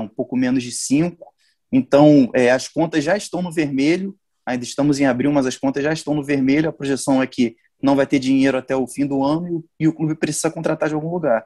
um 0.00 0.08
pouco 0.08 0.36
menos 0.36 0.62
de 0.62 0.72
5. 0.72 1.26
Então, 1.72 2.30
é, 2.32 2.50
as 2.50 2.68
contas 2.68 3.02
já 3.02 3.16
estão 3.16 3.42
no 3.42 3.52
vermelho, 3.52 4.16
ainda 4.44 4.64
estamos 4.64 5.00
em 5.00 5.06
abril, 5.06 5.32
mas 5.32 5.46
as 5.46 5.56
contas 5.56 5.82
já 5.82 5.92
estão 5.92 6.14
no 6.14 6.22
vermelho. 6.22 6.68
A 6.68 6.72
projeção 6.72 7.20
é 7.20 7.26
que 7.26 7.56
não 7.82 7.96
vai 7.96 8.06
ter 8.06 8.18
dinheiro 8.18 8.56
até 8.56 8.74
o 8.76 8.86
fim 8.86 9.04
do 9.04 9.22
ano 9.24 9.64
e 9.78 9.88
o 9.88 9.92
clube 9.92 10.14
precisa 10.14 10.50
contratar 10.50 10.88
de 10.88 10.94
algum 10.94 11.10
lugar. 11.10 11.44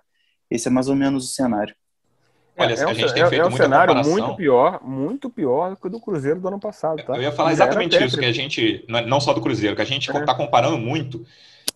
Esse 0.51 0.69
é 0.69 0.71
mais 0.71 0.89
ou 0.89 0.97
menos 0.97 1.25
o 1.25 1.29
cenário. 1.29 1.75
Olha, 2.57 2.75
é, 2.75 2.87
um, 2.87 2.91
a 2.91 2.95
gente 2.95 3.15
tem 3.15 3.23
é, 3.23 3.29
feito 3.29 3.43
é 3.43 3.47
um 3.47 3.57
cenário 3.57 3.95
comparação. 3.95 4.13
muito 4.13 4.37
pior, 4.37 4.81
muito 4.83 5.31
pior 5.31 5.71
do 5.71 5.77
que 5.77 5.87
o 5.87 5.91
do 5.91 6.01
Cruzeiro 6.01 6.41
do 6.41 6.49
ano 6.49 6.61
passado. 6.61 7.03
Tá? 7.03 7.17
Eu 7.17 7.23
ia 7.23 7.33
falar 7.33 7.53
exatamente 7.53 8.03
isso, 8.05 8.19
que 8.19 8.25
a 8.25 8.33
gente, 8.33 8.85
não 8.89 9.21
só 9.21 9.33
do 9.33 9.41
Cruzeiro, 9.41 9.75
que 9.75 9.83
a 9.83 9.87
gente 9.87 10.11
está 10.11 10.33
é. 10.33 10.37
comparando 10.37 10.77
muito. 10.77 11.25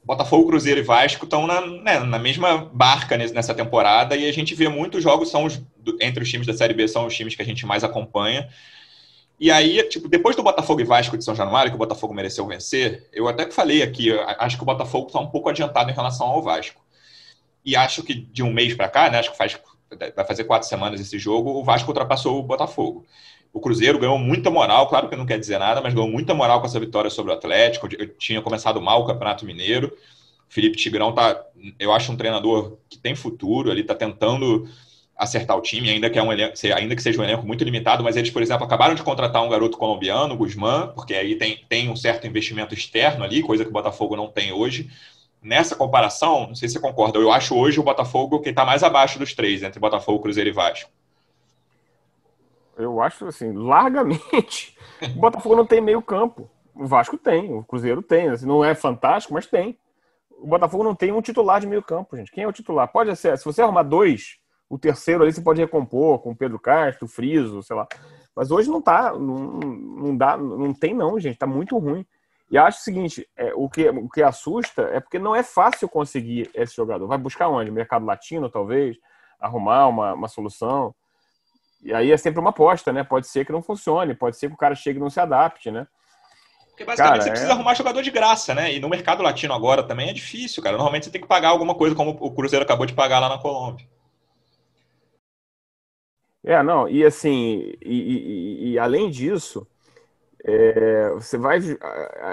Botafogo, 0.05 0.49
Cruzeiro 0.49 0.81
e 0.81 0.83
Vasco 0.83 1.25
estão 1.25 1.47
na, 1.47 1.63
né, 1.63 1.99
na 2.01 2.19
mesma 2.19 2.69
barca 2.71 3.17
nessa 3.17 3.55
temporada 3.55 4.15
e 4.15 4.29
a 4.29 4.33
gente 4.33 4.55
vê 4.55 4.69
muitos 4.69 5.03
jogos 5.03 5.31
são 5.31 5.45
os, 5.45 5.63
entre 5.99 6.23
os 6.23 6.29
times 6.31 6.47
da 6.47 6.53
Série 6.53 6.75
B 6.75 6.87
são 6.87 7.07
os 7.07 7.17
times 7.17 7.35
que 7.35 7.41
a 7.41 7.45
gente 7.45 7.65
mais 7.65 7.83
acompanha. 7.83 8.47
E 9.41 9.51
aí, 9.51 9.83
tipo, 9.89 10.07
depois 10.07 10.37
do 10.37 10.43
Botafogo 10.43 10.83
e 10.83 10.85
Vasco 10.85 11.17
de 11.17 11.25
São 11.25 11.35
Januário, 11.35 11.71
que 11.71 11.77
o 11.77 11.79
Botafogo 11.79 12.13
mereceu 12.13 12.47
vencer, 12.47 13.09
eu 13.13 13.27
até 13.27 13.51
falei 13.51 13.83
aqui, 13.83 14.13
acho 14.39 14.57
que 14.57 14.63
o 14.63 14.67
Botafogo 14.67 15.07
está 15.07 15.19
um 15.19 15.27
pouco 15.27 15.49
adiantado 15.49 15.91
em 15.91 15.95
relação 15.95 16.27
ao 16.27 16.43
Vasco. 16.43 16.84
E 17.65 17.75
acho 17.75 18.03
que 18.03 18.15
de 18.15 18.43
um 18.43 18.53
mês 18.53 18.75
para 18.75 18.89
cá, 18.89 19.11
né, 19.11 19.19
acho 19.19 19.33
que 19.33 19.39
faz, 19.39 19.59
vai 20.15 20.25
fazer 20.25 20.45
quatro 20.45 20.69
semanas 20.69 21.01
esse 21.01 21.19
jogo, 21.19 21.51
o 21.51 21.65
Vasco 21.65 21.89
ultrapassou 21.89 22.39
o 22.39 22.43
Botafogo. 22.43 23.07
O 23.53 23.61
Cruzeiro 23.61 23.99
ganhou 23.99 24.19
muita 24.19 24.51
moral, 24.51 24.89
claro 24.89 25.09
que 25.09 25.15
não 25.15 25.25
quer 25.25 25.39
dizer 25.39 25.59
nada, 25.59 25.81
mas 25.81 25.95
ganhou 25.95 26.11
muita 26.11 26.35
moral 26.35 26.61
com 26.61 26.67
essa 26.67 26.81
vitória 26.81 27.09
sobre 27.09 27.33
o 27.33 27.35
Atlético. 27.35 27.89
Eu 27.97 28.09
tinha 28.17 28.43
começado 28.43 28.81
mal 28.81 29.03
o 29.03 29.07
Campeonato 29.07 29.47
Mineiro. 29.47 29.97
Felipe 30.49 30.77
Tigrão 30.77 31.13
tá, 31.13 31.41
eu 31.79 31.93
acho 31.93 32.13
um 32.13 32.17
treinador 32.17 32.79
que 32.89 32.99
tem 32.99 33.15
futuro, 33.15 33.71
ele 33.71 33.83
está 33.83 33.95
tentando 33.95 34.69
acertar 35.17 35.57
o 35.57 35.61
time, 35.61 35.89
ainda 35.89 36.11
que, 36.11 36.19
é 36.19 36.23
um 36.23 36.33
elenco, 36.33 36.55
ainda 36.77 36.97
que 36.97 37.03
seja 37.03 37.21
um 37.21 37.25
elenco 37.25 37.47
muito 37.47 37.63
limitado, 37.63 38.03
mas 38.03 38.17
eles, 38.17 38.31
por 38.31 38.43
exemplo, 38.43 38.65
acabaram 38.65 38.97
de 38.97 39.03
contratar 39.05 39.45
um 39.45 39.49
garoto 39.49 39.79
colombiano, 39.79 40.37
Guzmán, 40.37 40.89
porque 40.89 41.15
aí 41.15 41.37
tem, 41.37 41.65
tem 41.69 41.89
um 41.89 41.95
certo 41.95 42.27
investimento 42.27 42.75
externo 42.75 43.23
ali, 43.23 43.41
coisa 43.41 43.65
que 43.65 43.71
o 43.71 43.73
Botafogo 43.73 44.17
não 44.17 44.27
tem 44.27 44.53
hoje 44.53 44.91
nessa 45.45 45.77
comparação, 45.77 46.49
não 46.49 46.55
sei 46.55 46.69
se 46.69 46.75
você 46.75 46.81
concorda, 46.81 47.19
eu 47.19 47.31
acho 47.31 47.55
hoje 47.55 47.79
o 47.79 47.83
Botafogo 47.83 48.41
que 48.41 48.49
está 48.49 48.65
mais 48.65 48.83
abaixo 48.83 49.19
dos 49.19 49.35
três, 49.35 49.63
entre 49.63 49.79
Botafogo, 49.79 50.21
Cruzeiro 50.21 50.49
e 50.49 50.53
Vasco. 50.53 50.91
Eu 52.77 53.01
acho 53.01 53.27
assim, 53.27 53.53
largamente. 53.53 54.77
O 55.03 55.21
Botafogo 55.21 55.55
não 55.55 55.67
tem 55.67 55.81
meio 55.81 56.03
campo. 56.03 56.51
O 56.75 56.87
Vasco 56.87 57.17
tem, 57.17 57.53
o 57.53 57.63
Cruzeiro 57.63 58.03
tem. 58.03 58.29
Assim, 58.29 58.47
não 58.47 58.65
é 58.65 58.75
fantástico, 58.75 59.35
mas 59.35 59.47
tem. 59.47 59.79
O 60.31 60.47
Botafogo 60.47 60.83
não 60.83 60.95
tem 60.95 61.13
um 61.13 61.23
titular 61.23 61.61
de 61.61 61.67
meio 61.67 61.83
campo, 61.83 62.17
gente. 62.17 62.33
Quem 62.33 62.43
é 62.43 62.49
o 62.49 62.53
titular? 62.53 62.89
Pode 62.91 63.15
ser, 63.15 63.37
se 63.39 63.45
você 63.45 63.63
arrumar 63.63 63.85
dois, 63.85 64.39
o 64.69 64.79
terceiro 64.79 65.23
ali 65.23 65.33
você 65.33 65.41
pode 65.41 65.61
recompor 65.61 66.19
com 66.19 66.31
o 66.31 66.37
Pedro 66.37 66.59
Castro, 66.59 67.05
o 67.05 67.09
Friso, 67.09 67.63
sei 67.63 67.77
lá. 67.77 67.87
Mas 68.35 68.51
hoje 68.51 68.69
não 68.69 68.83
tá, 68.83 69.13
não, 69.13 69.37
não 69.37 70.17
dá, 70.17 70.37
não 70.37 70.75
tem 70.75 70.93
não, 70.93 71.21
gente. 71.21 71.39
Tá 71.39 71.47
muito 71.47 71.79
ruim. 71.79 72.05
E 72.51 72.59
acho 72.59 72.81
o 72.81 72.83
seguinte, 72.83 73.29
é, 73.37 73.53
o, 73.55 73.69
que, 73.69 73.89
o 73.89 74.09
que 74.09 74.23
assusta 74.23 74.83
é 74.93 75.01
porque 75.01 75.19
não 75.19 75.35
é 75.35 75.43
fácil 75.43 75.89
conseguir 75.89 76.51
esse 76.55 76.77
jogador. 76.77 77.07
Vai 77.07 77.19
buscar 77.19 77.49
onde? 77.49 77.71
Mercado 77.71 78.05
latino, 78.05 78.51
talvez? 78.51 78.97
Arrumar 79.41 79.89
uma, 79.89 80.13
uma 80.15 80.29
solução? 80.29 80.95
E 81.83 81.93
aí 81.93 82.13
é 82.13 82.17
sempre 82.17 82.41
uma 82.41 82.51
aposta, 82.51 82.93
né? 82.93 83.03
Pode 83.05 83.27
ser 83.27 83.45
que 83.45 83.53
não 83.53 83.63
funcione, 83.63 84.15
pode 84.15 84.37
ser 84.37 84.49
que 84.49 84.55
o 84.55 84.59
cara 84.59 84.75
chegue 84.75 84.99
e 84.99 85.03
não 85.03 85.11
se 85.11 85.21
adapte, 85.21 85.71
né? 85.71 85.87
Porque 86.71 86.85
basicamente 86.85 87.11
cara, 87.11 87.23
você 87.23 87.31
precisa 87.31 87.53
é... 87.53 87.55
arrumar 87.55 87.75
jogador 87.75 88.03
de 88.03 88.11
graça, 88.11 88.55
né? 88.55 88.73
E 88.73 88.81
no 88.81 88.89
mercado 88.89 89.23
latino 89.23 89.55
agora 89.55 89.83
também 89.83 90.09
é 90.09 90.13
difícil, 90.13 90.63
cara. 90.63 90.77
Normalmente 90.77 91.05
você 91.05 91.11
tem 91.11 91.21
que 91.21 91.29
pagar 91.29 91.49
alguma 91.49 91.75
coisa, 91.75 91.95
como 91.95 92.11
o 92.11 92.35
Cruzeiro 92.35 92.65
acabou 92.65 92.87
de 92.87 92.95
pagar 92.95 93.21
lá 93.21 93.29
na 93.29 93.39
Colômbia. 93.39 93.87
É, 96.43 96.63
não, 96.63 96.87
e 96.89 97.05
assim, 97.05 97.73
e, 97.83 97.87
e, 97.87 98.73
e 98.73 98.79
além 98.79 99.09
disso, 99.09 99.67
é, 100.47 101.09
você 101.15 101.39
vai. 101.39 101.59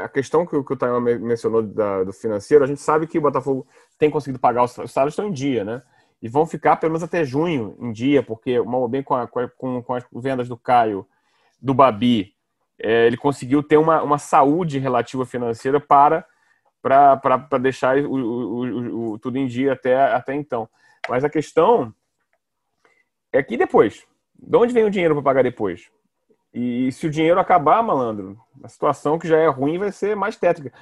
A 0.04 0.10
questão 0.10 0.46
que, 0.46 0.62
que 0.62 0.74
o 0.74 0.76
Taio 0.76 1.00
mencionou 1.00 1.64
da, 1.64 2.04
do 2.04 2.12
financeiro, 2.12 2.64
a 2.64 2.68
gente 2.68 2.82
sabe 2.82 3.08
que 3.08 3.18
o 3.18 3.22
Botafogo 3.22 3.66
tem 3.98 4.10
conseguido 4.10 4.38
pagar 4.38 4.64
os, 4.64 4.78
os 4.78 4.92
salários 4.92 5.14
estão 5.14 5.28
em 5.28 5.32
dia, 5.32 5.64
né? 5.64 5.82
E 6.22 6.28
vão 6.28 6.46
ficar 6.46 6.76
pelo 6.76 6.92
menos 6.92 7.04
até 7.04 7.24
junho 7.24 7.76
em 7.80 7.92
dia, 7.92 8.22
porque 8.22 8.58
bem 8.90 9.02
com, 9.02 9.16
a, 9.16 9.28
com, 9.28 9.82
com 9.82 9.94
as 9.94 10.06
vendas 10.14 10.50
do 10.50 10.58
Caio, 10.58 11.08
do 11.60 11.74
Babi, 11.74 12.36
é, 12.78 13.08
ele 13.08 13.16
conseguiu 13.16 13.64
ter 13.64 13.78
uma, 13.78 14.04
uma 14.04 14.18
saúde 14.18 14.78
relativa 14.78 15.26
financeira 15.26 15.80
para 15.80 16.26
para 16.82 17.60
deixar 17.60 17.96
o, 18.00 18.12
o, 18.12 19.12
o, 19.12 19.20
tudo 19.20 19.38
em 19.38 19.46
dia 19.46 19.74
até, 19.74 19.96
até 19.96 20.34
então. 20.34 20.68
Mas 21.08 21.24
a 21.24 21.30
questão 21.30 21.94
é 23.32 23.42
que 23.44 23.56
depois, 23.56 24.04
de 24.36 24.58
onde 24.58 24.74
vem 24.74 24.84
o 24.84 24.90
dinheiro 24.90 25.14
para 25.14 25.24
pagar 25.24 25.44
depois? 25.44 25.92
E 26.54 26.92
se 26.92 27.08
o 27.08 27.10
dinheiro 27.10 27.40
acabar, 27.40 27.82
malandro, 27.82 28.38
a 28.64 28.68
situação 28.68 29.18
que 29.18 29.28
já 29.28 29.38
é 29.38 29.48
ruim 29.48 29.78
vai 29.78 29.92
ser 29.92 30.16
mais 30.16 30.36
tétrica. 30.36 30.74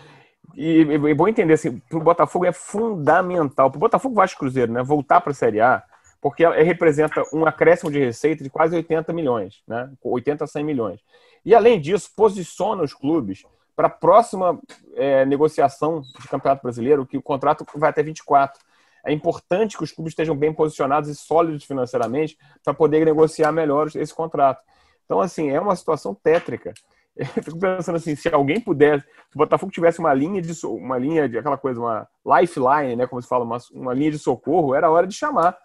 E 0.55 0.81
é 0.81 1.13
bom 1.13 1.27
entender 1.27 1.53
assim, 1.53 1.77
para 1.77 1.97
o 1.97 2.03
Botafogo 2.03 2.45
é 2.45 2.51
fundamental, 2.51 3.69
para 3.69 3.77
o 3.77 3.79
Botafogo 3.79 4.15
Vasco 4.15 4.39
Cruzeiro, 4.39 4.71
né, 4.71 4.81
voltar 4.81 5.21
para 5.21 5.31
a 5.31 5.35
Série 5.35 5.61
A, 5.61 5.83
porque 6.19 6.43
ela 6.43 6.55
representa 6.55 7.23
um 7.33 7.45
acréscimo 7.45 7.91
de 7.91 7.99
receita 7.99 8.43
de 8.43 8.49
quase 8.49 8.75
80 8.75 9.13
milhões, 9.13 9.61
né? 9.67 9.89
80 10.03 10.43
a 10.43 10.47
100 10.47 10.63
milhões. 10.63 10.99
E, 11.45 11.55
além 11.55 11.79
disso, 11.79 12.11
posiciona 12.15 12.83
os 12.83 12.93
clubes 12.93 13.45
para 13.75 13.87
a 13.87 13.89
próxima 13.89 14.59
é, 14.95 15.23
negociação 15.23 16.01
de 16.01 16.27
Campeonato 16.27 16.63
Brasileiro, 16.63 17.05
que 17.05 17.17
o 17.17 17.21
contrato 17.21 17.65
vai 17.75 17.89
até 17.89 18.03
24. 18.03 18.59
É 19.05 19.13
importante 19.13 19.77
que 19.77 19.83
os 19.83 19.93
clubes 19.93 20.11
estejam 20.11 20.35
bem 20.35 20.53
posicionados 20.53 21.09
e 21.09 21.15
sólidos 21.15 21.63
financeiramente 21.63 22.37
para 22.63 22.73
poder 22.73 23.05
negociar 23.05 23.53
melhor 23.53 23.87
esse 23.95 24.13
contrato. 24.13 24.61
Então, 25.09 25.19
assim, 25.19 25.49
é 25.49 25.59
uma 25.59 25.75
situação 25.75 26.13
tétrica. 26.13 26.71
Eu 27.17 27.25
fico 27.25 27.59
pensando 27.59 27.95
assim, 27.95 28.15
se 28.15 28.29
alguém 28.29 28.61
pudesse, 28.61 29.03
se 29.03 29.35
o 29.35 29.39
Botafogo 29.39 29.71
tivesse 29.71 29.97
uma 29.97 30.13
linha 30.13 30.39
de 30.39 30.53
uma 30.63 30.99
linha 30.99 31.27
de 31.27 31.39
aquela 31.39 31.57
coisa, 31.57 31.79
uma 31.79 32.07
lifeline, 32.23 32.95
né, 32.95 33.07
como 33.07 33.19
se 33.19 33.27
fala, 33.27 33.43
uma, 33.43 33.57
uma 33.73 33.93
linha 33.93 34.11
de 34.11 34.19
socorro, 34.19 34.75
era 34.75 34.91
hora 34.91 35.07
de 35.07 35.15
chamar, 35.15 35.57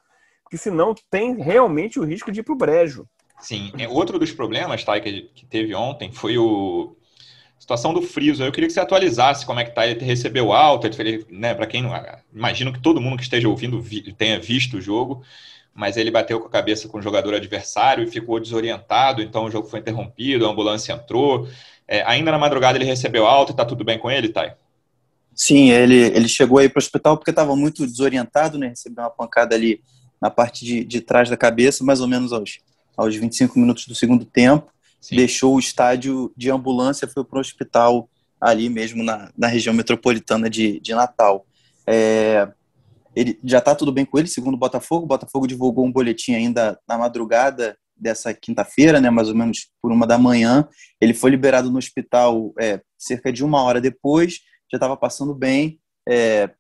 porque 0.42 0.56
senão 0.56 0.94
tem 1.10 1.36
realmente 1.36 2.00
o 2.00 2.04
risco 2.04 2.32
de 2.32 2.40
ir 2.40 2.42
para 2.42 2.54
o 2.54 2.56
brejo. 2.56 3.06
Sim, 3.38 3.70
é, 3.78 3.86
outro 3.86 4.18
dos 4.18 4.32
problemas, 4.32 4.82
tá, 4.82 4.98
que, 4.98 5.30
que 5.34 5.44
teve 5.44 5.74
ontem 5.74 6.10
foi 6.10 6.38
o 6.38 6.96
situação 7.58 7.92
do 7.92 8.02
Friso. 8.02 8.42
Eu 8.42 8.52
queria 8.52 8.66
que 8.66 8.72
você 8.72 8.80
atualizasse 8.80 9.44
como 9.44 9.60
é 9.60 9.64
que 9.64 9.74
tá. 9.74 9.86
Ele 9.86 10.04
recebeu 10.04 10.52
alta, 10.52 10.90
ele, 11.00 11.26
né, 11.30 11.54
para 11.54 11.66
quem 11.66 11.82
não. 11.82 11.92
Imagino 12.32 12.72
que 12.72 12.80
todo 12.80 13.00
mundo 13.00 13.16
que 13.16 13.22
esteja 13.22 13.48
ouvindo 13.48 13.80
vi, 13.80 14.12
tenha 14.12 14.38
visto 14.40 14.78
o 14.78 14.80
jogo, 14.80 15.22
mas 15.74 15.96
ele 15.96 16.10
bateu 16.10 16.38
com 16.40 16.46
a 16.46 16.50
cabeça 16.50 16.88
com 16.88 16.98
o 16.98 17.02
jogador 17.02 17.34
adversário 17.34 18.04
e 18.04 18.10
ficou 18.10 18.38
desorientado, 18.38 19.20
então 19.20 19.44
o 19.44 19.50
jogo 19.50 19.68
foi 19.68 19.80
interrompido, 19.80 20.46
a 20.46 20.50
ambulância 20.50 20.92
entrou. 20.92 21.48
É, 21.86 22.02
ainda 22.02 22.30
na 22.30 22.38
madrugada 22.38 22.78
ele 22.78 22.84
recebeu 22.84 23.26
alta 23.26 23.52
e 23.52 23.56
tá 23.56 23.64
tudo 23.64 23.84
bem 23.84 23.98
com 23.98 24.10
ele, 24.10 24.28
Thay? 24.28 24.52
Sim, 25.34 25.70
ele, 25.70 25.96
ele 25.96 26.28
chegou 26.28 26.58
aí 26.58 26.68
para 26.68 26.78
o 26.78 26.82
hospital 26.82 27.16
porque 27.16 27.30
estava 27.30 27.56
muito 27.56 27.84
desorientado, 27.84 28.56
né? 28.56 28.68
Recebeu 28.68 29.02
uma 29.02 29.10
pancada 29.10 29.54
ali 29.54 29.82
na 30.22 30.30
parte 30.30 30.64
de, 30.64 30.84
de 30.84 31.00
trás 31.00 31.28
da 31.28 31.36
cabeça, 31.36 31.84
mais 31.84 32.00
ou 32.00 32.06
menos 32.06 32.32
aos, 32.32 32.60
aos 32.96 33.14
25 33.16 33.58
minutos 33.58 33.86
do 33.86 33.94
segundo 33.94 34.24
tempo. 34.24 34.72
Sim. 35.04 35.16
deixou 35.16 35.54
o 35.54 35.58
estádio 35.58 36.32
de 36.34 36.50
ambulância, 36.50 37.06
foi 37.06 37.22
para 37.22 37.36
o 37.36 37.40
hospital 37.40 38.08
ali 38.40 38.70
mesmo 38.70 39.02
na, 39.02 39.30
na 39.36 39.46
região 39.46 39.74
metropolitana 39.74 40.48
de, 40.48 40.80
de 40.80 40.94
Natal. 40.94 41.44
É, 41.86 42.48
ele 43.14 43.38
já 43.44 43.58
está 43.58 43.74
tudo 43.74 43.92
bem 43.92 44.04
com 44.04 44.18
ele, 44.18 44.28
segundo 44.28 44.54
o 44.54 44.58
Botafogo. 44.58 45.04
O 45.04 45.08
Botafogo 45.08 45.46
divulgou 45.46 45.84
um 45.84 45.92
boletim 45.92 46.34
ainda 46.34 46.78
na 46.88 46.98
madrugada 46.98 47.76
dessa 47.96 48.34
quinta-feira, 48.34 49.00
né, 49.00 49.08
mais 49.08 49.28
ou 49.28 49.34
menos 49.34 49.68
por 49.80 49.92
uma 49.92 50.06
da 50.06 50.18
manhã. 50.18 50.68
Ele 51.00 51.14
foi 51.14 51.30
liberado 51.30 51.70
no 51.70 51.78
hospital 51.78 52.52
é, 52.58 52.80
cerca 52.98 53.32
de 53.32 53.44
uma 53.44 53.62
hora 53.62 53.80
depois, 53.80 54.40
já 54.70 54.76
estava 54.76 54.96
passando 54.96 55.34
bem. 55.34 55.78
É, 56.08 56.50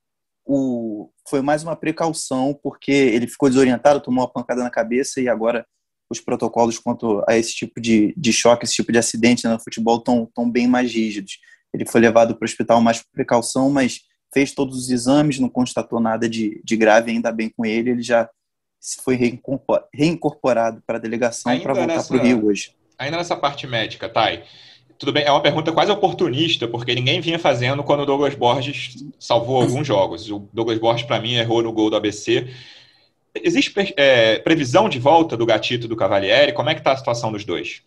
o, 0.46 1.10
foi 1.28 1.40
mais 1.40 1.62
uma 1.62 1.74
precaução, 1.74 2.58
porque 2.62 2.92
ele 2.92 3.26
ficou 3.26 3.48
desorientado, 3.48 4.00
tomou 4.00 4.22
uma 4.22 4.32
pancada 4.32 4.62
na 4.62 4.70
cabeça 4.70 5.20
e 5.20 5.28
agora 5.28 5.66
os 6.10 6.20
protocolos 6.20 6.78
quanto 6.78 7.24
a 7.26 7.36
esse 7.36 7.54
tipo 7.54 7.80
de, 7.80 8.14
de 8.16 8.32
choque, 8.32 8.64
esse 8.64 8.74
tipo 8.74 8.92
de 8.92 8.98
acidente 8.98 9.46
né, 9.46 9.52
no 9.52 9.60
futebol 9.60 9.98
estão 9.98 10.28
tão 10.34 10.50
bem 10.50 10.66
mais 10.66 10.92
rígidos. 10.92 11.38
Ele 11.72 11.86
foi 11.86 12.00
levado 12.00 12.36
para 12.36 12.44
o 12.44 12.48
hospital 12.48 12.80
mais 12.80 12.98
por 12.98 13.10
precaução, 13.10 13.70
mas 13.70 14.00
fez 14.34 14.52
todos 14.52 14.76
os 14.76 14.90
exames, 14.90 15.38
não 15.38 15.48
constatou 15.48 15.98
nada 16.00 16.28
de, 16.28 16.60
de 16.62 16.76
grave, 16.76 17.10
ainda 17.10 17.32
bem 17.32 17.48
com 17.48 17.64
ele, 17.64 17.90
ele 17.90 18.02
já 18.02 18.28
foi 19.02 19.16
reincorporado 19.94 20.82
para 20.86 20.98
a 20.98 21.00
delegação 21.00 21.58
para 21.60 21.72
voltar 21.72 22.04
para 22.06 22.16
o 22.16 22.20
Rio 22.20 22.46
hoje. 22.46 22.74
Ainda 22.98 23.16
nessa 23.16 23.34
parte 23.34 23.66
médica, 23.66 24.08
Thay, 24.08 24.42
tudo 24.98 25.12
bem, 25.12 25.24
é 25.24 25.30
uma 25.30 25.40
pergunta 25.40 25.72
quase 25.72 25.90
oportunista, 25.90 26.68
porque 26.68 26.94
ninguém 26.94 27.20
vinha 27.20 27.38
fazendo 27.38 27.82
quando 27.82 28.00
o 28.00 28.06
Douglas 28.06 28.34
Borges 28.34 28.96
salvou 29.18 29.62
alguns 29.62 29.86
jogos. 29.86 30.30
O 30.30 30.48
Douglas 30.52 30.78
Borges, 30.78 31.06
para 31.06 31.20
mim, 31.20 31.34
errou 31.34 31.62
no 31.62 31.72
gol 31.72 31.88
do 31.88 31.96
ABC, 31.96 32.50
Existe 33.42 33.74
é, 33.96 34.38
previsão 34.38 34.88
de 34.88 35.00
volta 35.00 35.36
do 35.36 35.44
Gatito 35.44 35.86
e 35.86 35.88
do 35.88 35.96
Cavalieri? 35.96 36.52
Como 36.52 36.70
é 36.70 36.74
que 36.74 36.80
está 36.80 36.92
a 36.92 36.96
situação 36.96 37.32
dos 37.32 37.44
dois? 37.44 37.82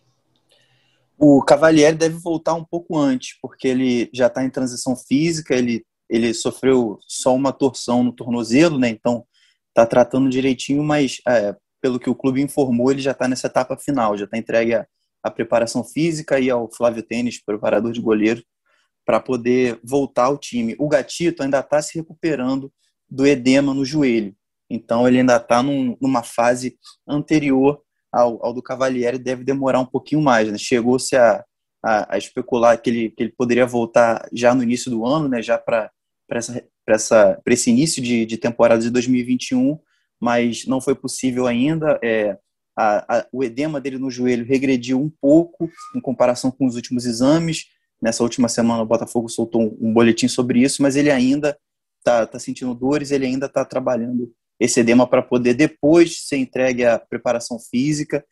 O 1.16 1.42
Cavalieri 1.42 1.96
deve 1.96 2.18
voltar 2.18 2.52
um 2.54 2.64
pouco 2.64 2.98
antes, 2.98 3.38
porque 3.40 3.66
ele 3.66 4.10
já 4.12 4.26
está 4.26 4.44
em 4.44 4.50
transição 4.50 4.94
física, 4.94 5.54
ele, 5.54 5.84
ele 6.08 6.32
sofreu 6.34 6.98
só 7.06 7.34
uma 7.34 7.52
torção 7.52 8.02
no 8.02 8.12
tornozelo, 8.12 8.78
né? 8.78 8.88
Então 8.88 9.24
está 9.68 9.86
tratando 9.86 10.30
direitinho, 10.30 10.82
mas 10.82 11.20
é, 11.26 11.54
pelo 11.80 11.98
que 11.98 12.10
o 12.10 12.14
clube 12.14 12.42
informou, 12.42 12.90
ele 12.90 13.00
já 13.00 13.12
está 13.12 13.28
nessa 13.28 13.46
etapa 13.46 13.76
final, 13.76 14.16
já 14.16 14.24
está 14.24 14.36
entregue 14.36 14.74
a, 14.74 14.86
a, 15.22 15.30
preparação 15.30 15.84
física 15.84 16.40
e 16.40 16.50
ao 16.50 16.70
Flávio 16.72 17.02
Tênis, 17.02 17.42
preparador 17.42 17.92
de 17.92 18.00
goleiro, 18.00 18.42
para 19.04 19.20
poder 19.20 19.80
voltar 19.84 20.24
ao 20.24 20.38
time. 20.38 20.74
O 20.78 20.88
Gatito 20.88 21.42
ainda 21.42 21.60
está 21.60 21.80
se 21.80 21.98
recuperando 21.98 22.72
do 23.08 23.26
edema 23.26 23.72
no 23.72 23.84
joelho. 23.84 24.34
Então 24.68 25.08
ele 25.08 25.18
ainda 25.20 25.36
está 25.36 25.62
num, 25.62 25.96
numa 26.00 26.22
fase 26.22 26.76
anterior 27.06 27.80
ao, 28.12 28.44
ao, 28.44 28.52
do 28.52 28.62
Cavalieri, 28.62 29.18
deve 29.18 29.44
demorar 29.44 29.80
um 29.80 29.86
pouquinho 29.86 30.20
mais. 30.20 30.50
Né? 30.50 30.58
Chegou-se 30.58 31.16
a, 31.16 31.44
a, 31.82 32.14
a, 32.14 32.18
especular 32.18 32.80
que 32.80 32.90
ele, 32.90 33.10
que 33.10 33.22
ele 33.22 33.32
poderia 33.32 33.66
voltar 33.66 34.28
já 34.32 34.54
no 34.54 34.62
início 34.62 34.90
do 34.90 35.06
ano, 35.06 35.28
né? 35.28 35.40
já 35.40 35.56
para 35.56 35.90
essa, 36.36 36.64
essa, 36.86 37.40
esse 37.46 37.70
início 37.70 38.02
de, 38.02 38.26
de 38.26 38.36
temporada 38.36 38.82
de 38.82 38.90
2021, 38.90 39.78
mas 40.20 40.66
não 40.66 40.80
foi 40.80 40.94
possível 40.94 41.46
ainda. 41.46 41.98
É, 42.02 42.36
a, 42.76 43.18
a, 43.18 43.26
o 43.32 43.42
edema 43.42 43.80
dele 43.80 43.98
no 43.98 44.10
joelho 44.10 44.44
regrediu 44.44 45.00
um 45.00 45.10
pouco 45.20 45.70
em 45.94 46.00
comparação 46.00 46.50
com 46.50 46.66
os 46.66 46.76
últimos 46.76 47.06
exames. 47.06 47.66
Nessa 48.00 48.22
última 48.22 48.48
semana, 48.48 48.82
o 48.82 48.86
Botafogo 48.86 49.28
soltou 49.28 49.62
um, 49.62 49.88
um 49.88 49.92
boletim 49.92 50.28
sobre 50.28 50.60
isso, 50.62 50.82
mas 50.82 50.94
ele 50.94 51.10
ainda 51.10 51.58
está 51.98 52.26
tá 52.26 52.38
sentindo 52.38 52.74
dores, 52.74 53.10
ele 53.10 53.26
ainda 53.26 53.46
está 53.46 53.64
trabalhando 53.64 54.32
esse 54.60 54.80
edema 54.80 55.06
para 55.06 55.22
poder 55.22 55.54
depois 55.54 56.26
ser 56.26 56.36
entregue 56.36 56.84
à 56.84 56.98
preparação 56.98 57.58
física 57.58 58.24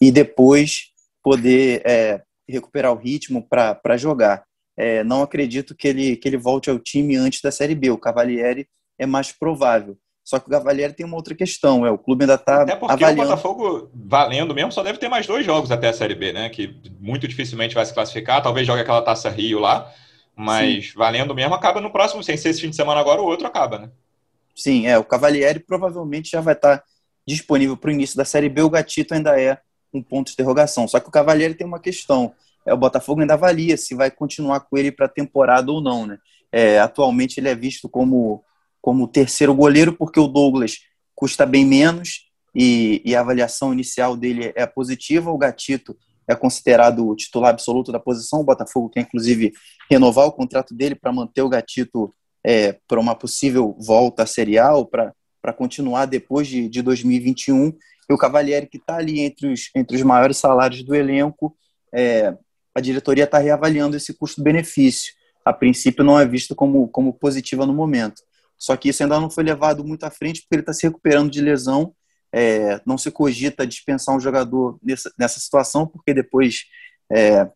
e 0.00 0.12
depois 0.12 0.92
poder 1.22 1.82
é, 1.84 2.22
recuperar 2.48 2.92
o 2.92 2.96
ritmo 2.96 3.46
para 3.48 3.96
jogar. 3.96 4.44
É, 4.80 5.04
não 5.04 5.22
acredito 5.22 5.74
que 5.74 5.86
ele, 5.86 6.16
que 6.16 6.26
ele 6.26 6.38
volte 6.38 6.70
ao 6.70 6.78
time 6.78 7.14
antes 7.14 7.42
da 7.42 7.50
Série 7.50 7.74
B. 7.74 7.90
O 7.90 7.98
Cavalieri 7.98 8.66
é 8.98 9.04
mais 9.04 9.30
provável. 9.30 9.98
Só 10.24 10.38
que 10.38 10.46
o 10.46 10.50
Cavalieri 10.50 10.94
tem 10.94 11.04
uma 11.04 11.16
outra 11.16 11.34
questão, 11.34 11.84
é 11.84 11.90
o 11.90 11.98
clube 11.98 12.22
ainda 12.22 12.34
está 12.34 12.62
Até 12.62 12.76
porque 12.76 12.92
avaliando... 12.92 13.22
o 13.22 13.24
Botafogo, 13.24 13.90
valendo 13.92 14.54
mesmo, 14.54 14.72
só 14.72 14.82
deve 14.82 14.98
ter 14.98 15.08
mais 15.08 15.26
dois 15.26 15.44
jogos 15.44 15.70
até 15.70 15.88
a 15.88 15.92
Série 15.92 16.14
B, 16.14 16.32
né? 16.32 16.48
Que 16.48 16.74
muito 16.98 17.28
dificilmente 17.28 17.74
vai 17.74 17.84
se 17.84 17.92
classificar, 17.92 18.42
talvez 18.42 18.66
jogue 18.66 18.80
aquela 18.80 19.02
Taça 19.02 19.28
Rio 19.28 19.58
lá, 19.58 19.92
mas 20.34 20.86
Sim. 20.86 20.92
valendo 20.96 21.34
mesmo 21.34 21.54
acaba 21.54 21.80
no 21.80 21.90
próximo, 21.90 22.22
sem 22.22 22.36
ser 22.36 22.50
esse 22.50 22.60
fim 22.60 22.70
de 22.70 22.76
semana 22.76 23.00
agora, 23.00 23.20
o 23.20 23.26
outro 23.26 23.46
acaba, 23.46 23.78
né? 23.78 23.90
Sim, 24.54 24.86
é. 24.86 24.96
O 24.98 25.04
Cavalieri 25.04 25.58
provavelmente 25.58 26.30
já 26.30 26.40
vai 26.40 26.54
estar 26.54 26.82
disponível 27.26 27.76
para 27.76 27.88
o 27.88 27.92
início 27.92 28.16
da 28.16 28.24
Série 28.24 28.48
B. 28.48 28.62
O 28.62 28.70
Gatito 28.70 29.14
ainda 29.14 29.40
é 29.40 29.58
um 29.92 30.02
ponto 30.02 30.28
de 30.28 30.32
interrogação. 30.32 30.86
Só 30.86 31.00
que 31.00 31.08
o 31.08 31.12
Cavalieri 31.12 31.54
tem 31.54 31.66
uma 31.66 31.80
questão. 31.80 32.32
É, 32.66 32.74
o 32.74 32.76
Botafogo 32.76 33.20
ainda 33.20 33.34
avalia 33.34 33.76
se 33.76 33.94
vai 33.94 34.10
continuar 34.10 34.60
com 34.60 34.76
ele 34.76 34.92
para 34.92 35.06
a 35.06 35.10
temporada 35.10 35.70
ou 35.70 35.80
não. 35.80 36.06
Né? 36.06 36.18
É, 36.52 36.78
atualmente 36.78 37.38
ele 37.38 37.48
é 37.48 37.54
visto 37.54 37.88
como, 37.88 38.44
como 38.80 39.08
terceiro 39.08 39.54
goleiro, 39.54 39.92
porque 39.92 40.20
o 40.20 40.28
Douglas 40.28 40.78
custa 41.14 41.44
bem 41.44 41.64
menos 41.64 42.30
e, 42.54 43.02
e 43.04 43.14
a 43.14 43.20
avaliação 43.20 43.72
inicial 43.72 44.16
dele 44.16 44.52
é 44.54 44.66
positiva. 44.66 45.30
O 45.30 45.38
Gatito 45.38 45.96
é 46.26 46.34
considerado 46.34 47.06
o 47.06 47.16
titular 47.16 47.50
absoluto 47.50 47.92
da 47.92 48.00
posição. 48.00 48.40
O 48.40 48.44
Botafogo 48.44 48.88
quer, 48.88 49.00
inclusive, 49.00 49.52
renovar 49.90 50.26
o 50.26 50.32
contrato 50.32 50.74
dele 50.74 50.94
para 50.94 51.12
manter 51.12 51.42
o 51.42 51.48
Gatito 51.48 52.12
é, 52.44 52.78
para 52.86 53.00
uma 53.00 53.14
possível 53.14 53.76
volta 53.78 54.24
serial, 54.26 54.86
para 54.86 55.52
continuar 55.56 56.06
depois 56.06 56.46
de, 56.46 56.68
de 56.68 56.82
2021. 56.82 57.72
E 58.08 58.12
o 58.12 58.18
Cavalieri, 58.18 58.66
que 58.66 58.78
está 58.78 58.96
ali 58.96 59.20
entre 59.20 59.52
os, 59.52 59.70
entre 59.74 59.96
os 59.96 60.02
maiores 60.02 60.36
salários 60.36 60.82
do 60.82 60.94
elenco, 60.94 61.56
é, 61.92 62.34
a 62.80 62.82
diretoria 62.82 63.24
está 63.24 63.38
reavaliando 63.38 63.96
esse 63.96 64.14
custo-benefício. 64.14 65.12
A 65.44 65.52
princípio, 65.52 66.04
não 66.04 66.18
é 66.18 66.26
visto 66.26 66.54
como, 66.54 66.88
como 66.88 67.12
positiva 67.12 67.64
no 67.64 67.72
momento. 67.72 68.22
Só 68.58 68.76
que 68.76 68.88
isso 68.88 69.02
ainda 69.02 69.20
não 69.20 69.30
foi 69.30 69.44
levado 69.44 69.84
muito 69.84 70.04
à 70.04 70.10
frente, 70.10 70.40
porque 70.40 70.56
ele 70.56 70.62
está 70.62 70.72
se 70.72 70.86
recuperando 70.86 71.30
de 71.30 71.40
lesão. 71.40 71.94
É, 72.32 72.80
não 72.86 72.98
se 72.98 73.10
cogita 73.10 73.66
dispensar 73.66 74.14
um 74.14 74.20
jogador 74.20 74.78
nessa, 74.82 75.12
nessa 75.18 75.40
situação, 75.40 75.86
porque 75.86 76.12
depois 76.12 76.64
é, 77.10 77.48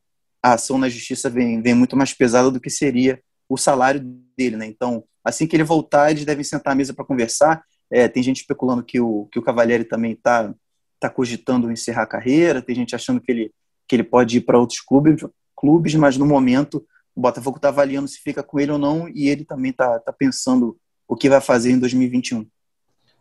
a 0.43 0.55
ação 0.55 0.79
na 0.79 0.89
justiça 0.89 1.31
vem, 1.31 1.61
vem 1.61 1.75
muito 1.75 1.97
mais 1.97 2.13
pesada 2.13 2.51
do 2.51 2.61
que 2.61 2.71
seria 2.71 3.21
o 3.49 3.57
salário 3.57 4.01
dele, 4.37 4.57
né? 4.57 4.67
Então, 4.67 5.05
assim 5.25 5.47
que 5.47 5.55
ele 5.55 5.65
voltar, 5.65 6.11
eles 6.11 6.25
devem 6.25 6.45
sentar 6.45 6.73
à 6.73 6.77
mesa 6.77 6.93
para 6.93 7.05
conversar. 7.05 7.63
É, 7.91 8.09
tem 8.09 8.23
gente 8.23 8.39
especulando 8.39 8.83
que 8.83 9.01
o, 9.01 9.27
que 9.31 9.39
o 9.39 9.43
Cavalieri 9.43 9.85
também 9.85 10.13
está 10.13 10.53
tá 10.99 11.11
cogitando 11.11 11.71
encerrar 11.71 12.03
a 12.03 12.07
carreira, 12.07 12.63
tem 12.63 12.75
gente 12.75 12.95
achando 12.95 13.21
que 13.21 13.31
ele, 13.31 13.53
que 13.87 13.97
ele 13.97 14.05
pode 14.05 14.39
ir 14.39 14.41
para 14.43 14.59
outros 14.59 14.81
clubes, 14.81 15.25
clubes, 15.57 15.95
mas 15.95 16.17
no 16.17 16.27
momento 16.27 16.85
o 17.15 17.21
Botafogo 17.21 17.57
está 17.57 17.69
avaliando 17.69 18.09
se 18.09 18.21
fica 18.21 18.43
com 18.43 18.59
ele 18.59 18.73
ou 18.73 18.79
não 18.79 19.09
e 19.09 19.29
ele 19.29 19.45
também 19.45 19.71
está 19.71 19.99
tá 20.01 20.13
pensando 20.13 20.77
o 21.07 21.15
que 21.15 21.29
vai 21.29 21.41
fazer 21.41 21.71
em 21.71 21.79
2021. 21.79 22.47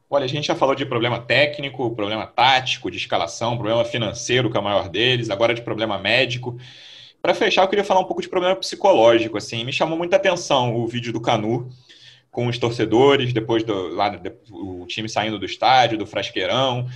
Olha, 0.10 0.26
a 0.26 0.30
gente 0.30 0.48
já 0.48 0.56
falou 0.56 0.76
de 0.76 0.86
problema 0.86 1.20
técnico, 1.20 1.96
problema 1.96 2.28
tático, 2.28 2.92
de 2.92 2.98
escalação, 2.98 3.58
problema 3.58 3.84
financeiro, 3.84 4.50
que 4.50 4.58
é 4.58 4.60
o 4.60 4.64
maior 4.64 4.90
deles, 4.90 5.30
agora 5.30 5.54
de 5.54 5.62
problema 5.62 5.98
médico. 5.98 6.58
Para 7.22 7.34
fechar, 7.34 7.64
eu 7.64 7.68
queria 7.68 7.84
falar 7.84 8.02
um 8.02 8.06
pouco 8.06 8.22
de 8.22 8.30
problema 8.30 8.56
psicológico. 8.56 9.38
Assim, 9.38 9.64
me 9.64 9.74
chamou 9.74 9.98
muita 9.98 10.18
atenção 10.18 10.76
o 10.76 10.88
vídeo 10.88 11.12
do 11.12 11.22
Canu, 11.22 11.70
com 12.30 12.48
os 12.48 12.58
torcedores, 12.58 13.34
depois 13.34 13.64
do 13.64 13.90
lá, 13.90 14.20
o 14.52 14.86
time 14.88 15.08
saindo 15.08 15.40
do 15.40 15.46
estádio, 15.46 15.98
do 15.98 16.06
frasqueirão. 16.06 16.88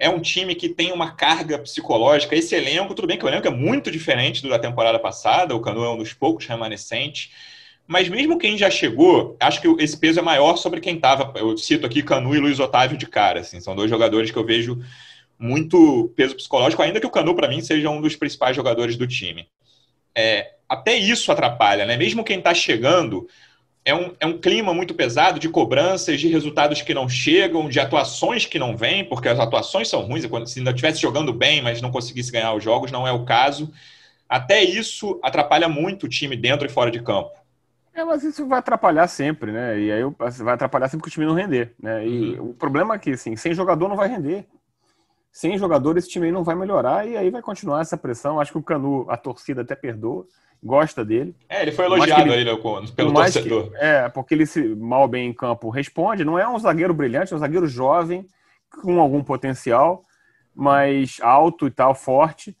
É 0.00 0.08
um 0.08 0.18
time 0.18 0.54
que 0.54 0.70
tem 0.70 0.92
uma 0.92 1.12
carga 1.12 1.58
psicológica. 1.58 2.34
Esse 2.34 2.54
elenco, 2.54 2.94
tudo 2.94 3.06
bem 3.06 3.18
que 3.18 3.24
o 3.24 3.28
elenco 3.28 3.46
é 3.46 3.50
muito 3.50 3.90
diferente 3.90 4.40
do 4.40 4.48
da 4.48 4.58
temporada 4.58 4.98
passada, 4.98 5.54
o 5.54 5.60
Canu 5.60 5.84
é 5.84 5.90
um 5.90 5.98
dos 5.98 6.14
poucos 6.14 6.46
remanescentes, 6.46 7.30
mas 7.86 8.08
mesmo 8.08 8.38
quem 8.38 8.56
já 8.56 8.70
chegou, 8.70 9.36
acho 9.38 9.60
que 9.60 9.68
esse 9.78 9.98
peso 9.98 10.18
é 10.18 10.22
maior 10.22 10.56
sobre 10.56 10.80
quem 10.80 10.96
estava. 10.96 11.38
Eu 11.38 11.54
cito 11.58 11.84
aqui 11.84 12.02
Canu 12.02 12.34
e 12.34 12.38
Luiz 12.38 12.58
Otávio 12.58 12.96
de 12.96 13.06
cara. 13.06 13.40
Assim, 13.40 13.60
são 13.60 13.76
dois 13.76 13.90
jogadores 13.90 14.30
que 14.30 14.38
eu 14.38 14.44
vejo 14.44 14.82
muito 15.38 16.10
peso 16.16 16.34
psicológico, 16.34 16.82
ainda 16.82 16.98
que 16.98 17.06
o 17.06 17.10
Canu, 17.10 17.34
para 17.34 17.48
mim, 17.48 17.60
seja 17.60 17.90
um 17.90 18.00
dos 18.00 18.16
principais 18.16 18.56
jogadores 18.56 18.96
do 18.96 19.06
time. 19.06 19.48
É, 20.14 20.52
até 20.68 20.96
isso 20.96 21.30
atrapalha, 21.30 21.84
né? 21.84 21.96
Mesmo 21.96 22.24
quem 22.24 22.38
está 22.38 22.54
chegando, 22.54 23.28
é 23.90 23.94
um, 23.94 24.12
é 24.20 24.26
um 24.26 24.38
clima 24.38 24.72
muito 24.72 24.94
pesado 24.94 25.38
de 25.38 25.48
cobranças, 25.48 26.20
de 26.20 26.28
resultados 26.28 26.80
que 26.82 26.94
não 26.94 27.08
chegam, 27.08 27.68
de 27.68 27.78
atuações 27.80 28.46
que 28.46 28.58
não 28.58 28.76
vêm, 28.76 29.04
porque 29.04 29.28
as 29.28 29.38
atuações 29.38 29.88
são 29.88 30.02
ruins. 30.02 30.24
Se 30.50 30.60
ainda 30.60 30.70
estivesse 30.70 31.00
jogando 31.00 31.32
bem, 31.32 31.62
mas 31.62 31.82
não 31.82 31.90
conseguisse 31.90 32.32
ganhar 32.32 32.54
os 32.54 32.62
jogos, 32.62 32.90
não 32.90 33.06
é 33.06 33.12
o 33.12 33.24
caso. 33.24 33.72
Até 34.28 34.62
isso 34.62 35.18
atrapalha 35.22 35.68
muito 35.68 36.06
o 36.06 36.08
time 36.08 36.36
dentro 36.36 36.66
e 36.66 36.70
fora 36.70 36.90
de 36.90 37.02
campo. 37.02 37.32
É, 37.92 38.04
mas 38.04 38.22
isso 38.22 38.46
vai 38.46 38.60
atrapalhar 38.60 39.08
sempre, 39.08 39.50
né? 39.50 39.78
E 39.78 39.90
aí 39.90 40.02
vai 40.38 40.54
atrapalhar 40.54 40.88
sempre 40.88 41.02
que 41.02 41.08
o 41.08 41.12
time 41.12 41.26
não 41.26 41.34
render, 41.34 41.74
né? 41.82 42.06
E 42.06 42.38
uhum. 42.38 42.50
o 42.50 42.54
problema 42.54 42.94
é 42.94 42.98
que, 42.98 43.10
assim, 43.10 43.34
sem 43.34 43.52
jogador 43.52 43.88
não 43.88 43.96
vai 43.96 44.08
render. 44.08 44.46
Sem 45.32 45.56
jogador 45.56 45.96
esse 45.96 46.08
time 46.08 46.26
aí 46.26 46.32
não 46.32 46.42
vai 46.42 46.54
melhorar 46.54 47.06
e 47.06 47.16
aí 47.16 47.30
vai 47.30 47.40
continuar 47.40 47.80
essa 47.80 47.96
pressão. 47.96 48.40
Acho 48.40 48.52
que 48.52 48.58
o 48.58 48.62
Canu, 48.62 49.06
a 49.08 49.16
torcida 49.16 49.62
até 49.62 49.74
perdoa 49.74 50.26
gosta 50.62 51.04
dele. 51.04 51.34
É, 51.48 51.62
ele 51.62 51.72
foi 51.72 51.86
elogiado 51.86 52.22
ele, 52.22 52.50
aí, 52.50 52.92
pelo 52.94 53.12
torcedor. 53.12 53.70
Que, 53.70 53.76
é, 53.76 54.08
porque 54.08 54.34
ele 54.34 54.46
se 54.46 54.62
mal 54.74 55.08
bem 55.08 55.30
em 55.30 55.32
campo 55.32 55.70
responde. 55.70 56.24
Não 56.24 56.38
é 56.38 56.46
um 56.48 56.58
zagueiro 56.58 56.92
brilhante, 56.92 57.32
é 57.32 57.36
um 57.36 57.40
zagueiro 57.40 57.66
jovem, 57.66 58.26
com 58.82 59.00
algum 59.00 59.22
potencial, 59.22 60.04
mas 60.54 61.18
alto 61.22 61.66
e 61.66 61.70
tal, 61.70 61.94
forte, 61.94 62.56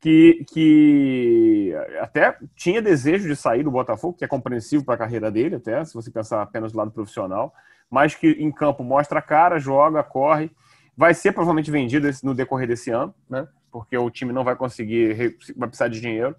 que, 0.00 0.44
que 0.52 1.72
até 2.00 2.36
tinha 2.56 2.82
desejo 2.82 3.28
de 3.28 3.36
sair 3.36 3.62
do 3.62 3.70
Botafogo, 3.70 4.16
que 4.16 4.24
é 4.24 4.28
compreensível 4.28 4.84
para 4.84 4.94
a 4.94 4.98
carreira 4.98 5.30
dele, 5.30 5.56
até, 5.56 5.84
se 5.84 5.94
você 5.94 6.10
pensar 6.10 6.42
apenas 6.42 6.72
do 6.72 6.78
lado 6.78 6.90
profissional, 6.90 7.52
mas 7.90 8.14
que 8.14 8.28
em 8.28 8.50
campo 8.50 8.82
mostra 8.82 9.18
a 9.18 9.22
cara, 9.22 9.58
joga, 9.58 10.02
corre. 10.02 10.50
Vai 10.96 11.14
ser 11.14 11.32
provavelmente 11.32 11.70
vendido 11.70 12.08
no 12.22 12.34
decorrer 12.34 12.68
desse 12.68 12.90
ano, 12.90 13.14
né? 13.28 13.46
Porque 13.70 13.96
o 13.96 14.10
time 14.10 14.32
não 14.32 14.44
vai 14.44 14.54
conseguir, 14.54 15.36
vai 15.56 15.68
precisar 15.68 15.88
de 15.88 16.00
dinheiro 16.00 16.36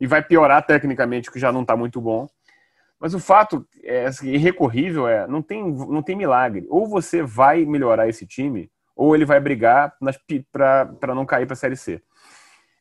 e 0.00 0.06
vai 0.06 0.22
piorar 0.22 0.64
tecnicamente, 0.64 1.30
que 1.30 1.38
já 1.38 1.52
não 1.52 1.62
está 1.62 1.76
muito 1.76 2.00
bom. 2.00 2.28
Mas 2.98 3.14
o 3.14 3.20
fato 3.20 3.66
é 3.82 4.06
assim, 4.06 4.30
irrecorrível 4.30 5.08
é 5.08 5.26
não 5.26 5.42
tem, 5.42 5.70
não 5.72 6.02
tem 6.02 6.16
milagre. 6.16 6.66
Ou 6.70 6.88
você 6.88 7.22
vai 7.22 7.64
melhorar 7.64 8.08
esse 8.08 8.26
time, 8.26 8.70
ou 8.96 9.14
ele 9.14 9.24
vai 9.24 9.40
brigar 9.40 9.96
para 10.50 11.14
não 11.14 11.26
cair 11.26 11.46
para 11.46 11.54
a 11.54 11.56
Série 11.56 11.76
C. 11.76 12.02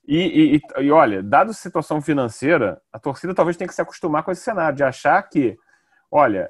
E, 0.08 0.56
e, 0.78 0.84
e, 0.84 0.92
olha, 0.92 1.22
dada 1.22 1.52
a 1.52 1.54
situação 1.54 2.02
financeira, 2.02 2.82
a 2.92 3.00
torcida 3.00 3.34
talvez 3.34 3.56
tenha 3.56 3.68
que 3.68 3.74
se 3.74 3.82
acostumar 3.82 4.24
com 4.24 4.32
esse 4.32 4.42
cenário, 4.42 4.76
de 4.76 4.84
achar 4.84 5.22
que, 5.24 5.58
olha, 6.12 6.50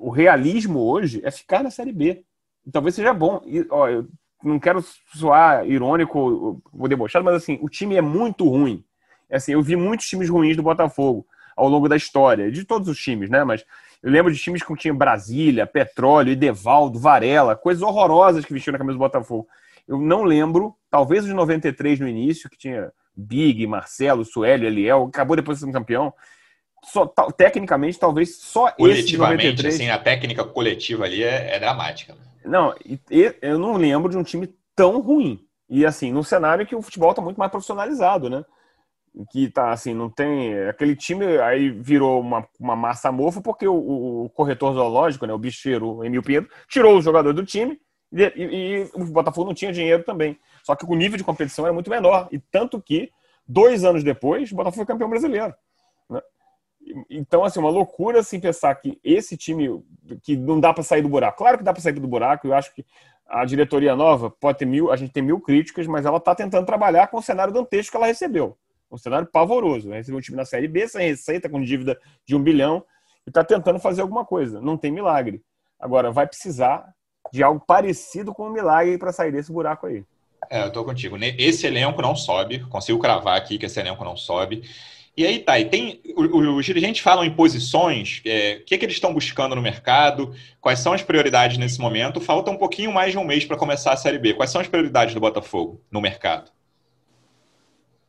o 0.00 0.10
realismo 0.10 0.80
hoje 0.80 1.20
é 1.24 1.30
ficar 1.30 1.62
na 1.62 1.70
Série 1.70 1.92
B. 1.92 2.24
Talvez 2.70 2.94
seja 2.94 3.12
bom. 3.12 3.42
E, 3.44 3.66
ó, 3.70 3.88
eu 3.88 4.06
não 4.42 4.58
quero 4.58 4.84
soar 5.14 5.66
irônico 5.66 6.62
ou 6.72 6.88
debochado, 6.88 7.24
mas 7.24 7.34
assim, 7.34 7.58
o 7.62 7.68
time 7.68 7.96
é 7.96 8.02
muito 8.02 8.48
ruim. 8.48 8.84
É 9.30 9.36
assim, 9.36 9.52
eu 9.52 9.62
vi 9.62 9.76
muitos 9.76 10.06
times 10.06 10.28
ruins 10.28 10.56
do 10.56 10.62
Botafogo 10.62 11.26
ao 11.56 11.68
longo 11.68 11.88
da 11.88 11.96
história, 11.96 12.50
de 12.50 12.64
todos 12.64 12.88
os 12.88 12.98
times, 12.98 13.30
né? 13.30 13.44
Mas 13.44 13.64
eu 14.02 14.10
lembro 14.10 14.32
de 14.32 14.38
times 14.38 14.62
que 14.62 14.76
tinha 14.76 14.92
Brasília, 14.92 15.66
Petróleo, 15.66 16.32
Idevaldo, 16.32 16.98
Varela, 16.98 17.56
coisas 17.56 17.82
horrorosas 17.82 18.44
que 18.44 18.52
vestiam 18.52 18.72
na 18.72 18.78
camisa 18.78 18.96
do 18.96 19.00
Botafogo. 19.00 19.46
Eu 19.86 19.98
não 19.98 20.22
lembro, 20.22 20.74
talvez 20.90 21.22
os 21.22 21.28
de 21.28 21.34
93 21.34 22.00
no 22.00 22.08
início, 22.08 22.48
que 22.48 22.58
tinha 22.58 22.92
Big, 23.16 23.66
Marcelo, 23.66 24.24
Suélio, 24.24 24.66
Eliel, 24.66 25.04
acabou 25.04 25.36
depois 25.36 25.58
de 25.58 25.64
ser 25.64 25.72
campeão. 25.72 26.12
Só, 26.84 27.06
tecnicamente, 27.36 27.98
talvez 27.98 28.38
só 28.38 28.74
esse 28.78 29.04
de 29.04 29.18
93... 29.18 29.74
assim, 29.74 29.88
a 29.88 29.98
técnica 29.98 30.44
coletiva 30.44 31.04
ali 31.04 31.22
é, 31.22 31.54
é 31.54 31.60
dramática. 31.60 32.14
Né? 32.14 32.20
Não, 32.44 32.74
eu 33.40 33.58
não 33.58 33.76
lembro 33.76 34.10
de 34.10 34.16
um 34.16 34.22
time 34.22 34.54
tão 34.74 35.00
ruim. 35.00 35.46
E 35.68 35.86
assim, 35.86 36.12
num 36.12 36.22
cenário 36.22 36.66
que 36.66 36.74
o 36.74 36.82
futebol 36.82 37.10
está 37.10 37.22
muito 37.22 37.38
mais 37.38 37.50
profissionalizado, 37.50 38.28
né? 38.28 38.44
que 39.30 39.48
tá 39.48 39.70
assim, 39.72 39.92
não 39.94 40.08
tem. 40.08 40.58
Aquele 40.68 40.96
time 40.96 41.38
aí 41.40 41.70
virou 41.70 42.20
uma, 42.20 42.46
uma 42.58 42.74
massa 42.74 43.12
mofa 43.12 43.40
porque 43.42 43.66
o, 43.66 44.24
o 44.24 44.30
corretor 44.30 44.72
zoológico, 44.72 45.26
né, 45.26 45.34
o 45.34 45.38
bicheiro 45.38 45.96
o 45.96 46.04
Emil 46.04 46.22
Pinheiro, 46.22 46.48
tirou 46.68 46.96
o 46.96 47.02
jogador 47.02 47.32
do 47.34 47.44
time 47.44 47.78
e, 48.12 48.22
e, 48.22 48.42
e, 48.44 48.90
o 48.94 49.04
Botafogo 49.06 49.46
não 49.46 49.54
tinha 49.54 49.72
dinheiro 49.72 50.02
também. 50.02 50.38
Só 50.64 50.74
que 50.74 50.84
o 50.84 50.94
nível 50.94 51.18
de 51.18 51.24
competição 51.24 51.64
era 51.64 51.74
muito 51.74 51.90
menor. 51.90 52.28
E 52.30 52.38
tanto 52.38 52.80
que, 52.80 53.10
dois 53.46 53.84
anos 53.84 54.02
depois, 54.02 54.50
o 54.50 54.54
Botafogo 54.54 54.84
foi 54.84 54.86
campeão 54.86 55.10
brasileiro. 55.10 55.54
Né? 56.08 56.20
Então, 57.08 57.44
assim, 57.44 57.58
uma 57.58 57.70
loucura 57.70 58.20
assim, 58.20 58.40
pensar 58.40 58.74
que 58.74 58.98
esse 59.02 59.36
time 59.36 59.82
que 60.22 60.36
não 60.36 60.58
dá 60.58 60.72
para 60.72 60.82
sair 60.82 61.02
do 61.02 61.08
buraco. 61.08 61.38
Claro 61.38 61.58
que 61.58 61.64
dá 61.64 61.72
para 61.72 61.82
sair 61.82 61.92
do 61.92 62.06
buraco, 62.06 62.46
eu 62.46 62.54
acho 62.54 62.74
que 62.74 62.84
a 63.26 63.44
diretoria 63.44 63.96
nova 63.96 64.30
pode 64.30 64.58
ter 64.58 64.66
mil, 64.66 64.90
a 64.90 64.96
gente 64.96 65.12
tem 65.12 65.22
mil 65.22 65.40
críticas, 65.40 65.86
mas 65.86 66.04
ela 66.04 66.18
está 66.18 66.34
tentando 66.34 66.66
trabalhar 66.66 67.06
com 67.06 67.18
o 67.18 67.22
cenário 67.22 67.52
dantesco 67.52 67.92
que 67.92 67.96
ela 67.96 68.06
recebeu. 68.06 68.56
Um 68.90 68.98
cenário 68.98 69.26
pavoroso. 69.26 69.88
Né? 69.88 69.96
Recebeu 69.96 70.18
um 70.18 70.20
time 70.20 70.36
na 70.36 70.44
Série 70.44 70.68
B 70.68 70.86
sem 70.86 71.08
receita, 71.08 71.48
com 71.48 71.62
dívida 71.62 71.98
de 72.26 72.36
um 72.36 72.42
bilhão, 72.42 72.84
e 73.26 73.30
está 73.30 73.42
tentando 73.42 73.78
fazer 73.78 74.02
alguma 74.02 74.24
coisa. 74.24 74.60
Não 74.60 74.76
tem 74.76 74.90
milagre. 74.90 75.42
Agora, 75.80 76.10
vai 76.10 76.26
precisar 76.26 76.92
de 77.32 77.42
algo 77.42 77.62
parecido 77.66 78.34
com 78.34 78.48
um 78.48 78.52
milagre 78.52 78.98
para 78.98 79.12
sair 79.12 79.32
desse 79.32 79.50
buraco 79.50 79.86
aí. 79.86 80.04
É, 80.50 80.64
eu 80.64 80.72
tô 80.72 80.84
contigo. 80.84 81.16
Esse 81.38 81.66
elenco 81.66 82.02
não 82.02 82.14
sobe. 82.14 82.60
Consigo 82.66 82.98
cravar 82.98 83.38
aqui 83.38 83.56
que 83.56 83.66
esse 83.66 83.80
elenco 83.80 84.04
não 84.04 84.16
sobe. 84.16 84.62
E 85.14 85.26
aí 85.26 85.40
tá, 85.40 85.58
e 85.58 85.66
tem, 85.66 86.00
os 86.16 86.64
dirigentes 86.64 87.02
falam 87.02 87.22
em 87.22 87.34
posições, 87.34 88.22
é, 88.24 88.60
o 88.62 88.64
que, 88.64 88.74
é 88.74 88.78
que 88.78 88.84
eles 88.86 88.94
estão 88.94 89.12
buscando 89.12 89.54
no 89.54 89.60
mercado, 89.60 90.34
quais 90.58 90.78
são 90.78 90.94
as 90.94 91.02
prioridades 91.02 91.58
nesse 91.58 91.78
momento. 91.78 92.18
Falta 92.18 92.50
um 92.50 92.56
pouquinho 92.56 92.90
mais 92.90 93.12
de 93.12 93.18
um 93.18 93.24
mês 93.24 93.44
para 93.44 93.58
começar 93.58 93.92
a 93.92 93.96
Série 93.96 94.18
B. 94.18 94.32
Quais 94.32 94.50
são 94.50 94.60
as 94.60 94.68
prioridades 94.68 95.12
do 95.12 95.20
Botafogo 95.20 95.82
no 95.90 96.00
mercado? 96.00 96.50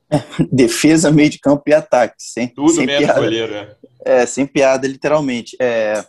defesa, 0.52 1.12
meio 1.12 1.30
de 1.30 1.40
campo 1.40 1.64
e 1.68 1.74
ataque. 1.74 2.16
Sem, 2.18 2.48
Tudo 2.48 2.70
sem 2.70 2.86
menos 2.86 3.06
piada. 3.06 3.20
goleiro, 3.20 3.54
é. 3.54 3.78
é. 4.06 4.26
sem 4.26 4.46
piada, 4.46 4.88
literalmente. 4.88 5.56
É, 5.60 6.06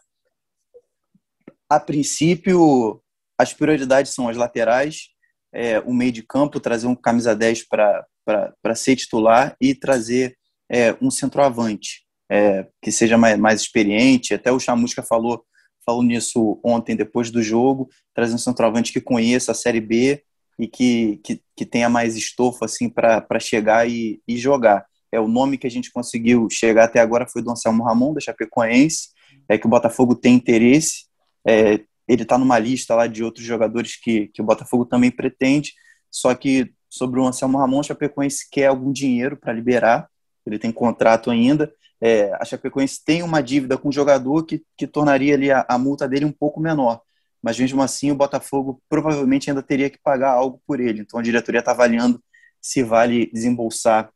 a 1.68 1.80
princípio, 1.80 3.00
as 3.38 3.52
prioridades 3.52 4.12
são 4.12 4.28
as 4.28 4.36
laterais, 4.36 5.08
é, 5.52 5.80
o 5.80 5.92
meio 5.92 6.12
de 6.12 6.22
campo, 6.22 6.60
trazer 6.60 6.86
um 6.86 6.94
camisa 6.94 7.34
10 7.34 7.66
para 7.68 8.74
ser 8.74 8.96
titular 8.96 9.56
e 9.60 9.74
trazer 9.74 10.36
é, 10.70 10.96
um 11.00 11.10
centroavante 11.10 12.04
é, 12.30 12.66
que 12.82 12.90
seja 12.90 13.16
mais, 13.16 13.38
mais 13.38 13.60
experiente. 13.60 14.34
Até 14.34 14.50
o 14.50 14.58
Chamusca 14.58 15.02
falou, 15.02 15.44
falou 15.84 16.02
nisso 16.02 16.60
ontem, 16.64 16.96
depois 16.96 17.30
do 17.30 17.42
jogo, 17.42 17.88
trazer 18.14 18.34
um 18.34 18.38
centroavante 18.38 18.92
que 18.92 19.00
conheça 19.00 19.52
a 19.52 19.54
Série 19.54 19.80
B 19.80 20.22
e 20.58 20.68
que, 20.68 21.20
que, 21.24 21.42
que 21.56 21.66
tenha 21.66 21.88
mais 21.88 22.16
estofo 22.16 22.64
assim 22.64 22.88
para 22.88 23.40
chegar 23.40 23.88
e, 23.88 24.20
e 24.26 24.36
jogar. 24.36 24.86
É 25.12 25.20
o 25.20 25.28
nome 25.28 25.58
que 25.58 25.66
a 25.66 25.70
gente 25.70 25.92
conseguiu 25.92 26.48
chegar 26.50 26.84
até 26.84 27.00
agora 27.00 27.28
foi 27.28 27.42
do 27.42 27.50
Anselmo 27.50 27.84
Ramon, 27.84 28.14
da 28.14 28.20
Chapecoense, 28.20 29.08
é 29.48 29.58
que 29.58 29.66
o 29.66 29.70
Botafogo 29.70 30.14
tem 30.14 30.34
interesse. 30.34 31.04
É, 31.46 31.80
ele 32.08 32.22
está 32.22 32.36
numa 32.36 32.58
lista 32.58 32.94
lá 32.94 33.06
de 33.06 33.22
outros 33.22 33.44
jogadores 33.44 33.96
que, 33.96 34.28
que 34.28 34.42
o 34.42 34.44
Botafogo 34.44 34.84
também 34.84 35.10
pretende, 35.10 35.72
só 36.10 36.34
que 36.34 36.72
sobre 36.88 37.18
o 37.18 37.26
Anselmo 37.26 37.58
Ramon, 37.58 37.80
a 37.80 37.82
Chapecoense 37.82 38.48
quer 38.50 38.66
algum 38.66 38.92
dinheiro 38.92 39.36
para 39.36 39.52
liberar, 39.52 40.08
ele 40.46 40.58
tem 40.58 40.72
contrato 40.72 41.30
ainda. 41.30 41.72
É, 42.00 42.32
a 42.34 42.44
Chapecoense 42.44 43.02
tem 43.04 43.22
uma 43.22 43.42
dívida 43.42 43.78
com 43.78 43.88
o 43.88 43.92
jogador 43.92 44.44
que, 44.44 44.62
que 44.76 44.86
tornaria 44.86 45.34
ali 45.34 45.50
a, 45.50 45.64
a 45.68 45.78
multa 45.78 46.08
dele 46.08 46.24
um 46.24 46.32
pouco 46.32 46.60
menor 46.60 47.00
mas 47.44 47.58
mesmo 47.58 47.82
assim 47.82 48.10
o 48.10 48.14
Botafogo 48.14 48.80
provavelmente 48.88 49.50
ainda 49.50 49.62
teria 49.62 49.90
que 49.90 49.98
pagar 50.02 50.30
algo 50.30 50.62
por 50.66 50.80
ele. 50.80 51.02
Então 51.02 51.20
a 51.20 51.22
diretoria 51.22 51.58
está 51.58 51.72
avaliando 51.72 52.18
se 52.58 52.82
vale 52.82 53.30
desembolsar 53.34 54.10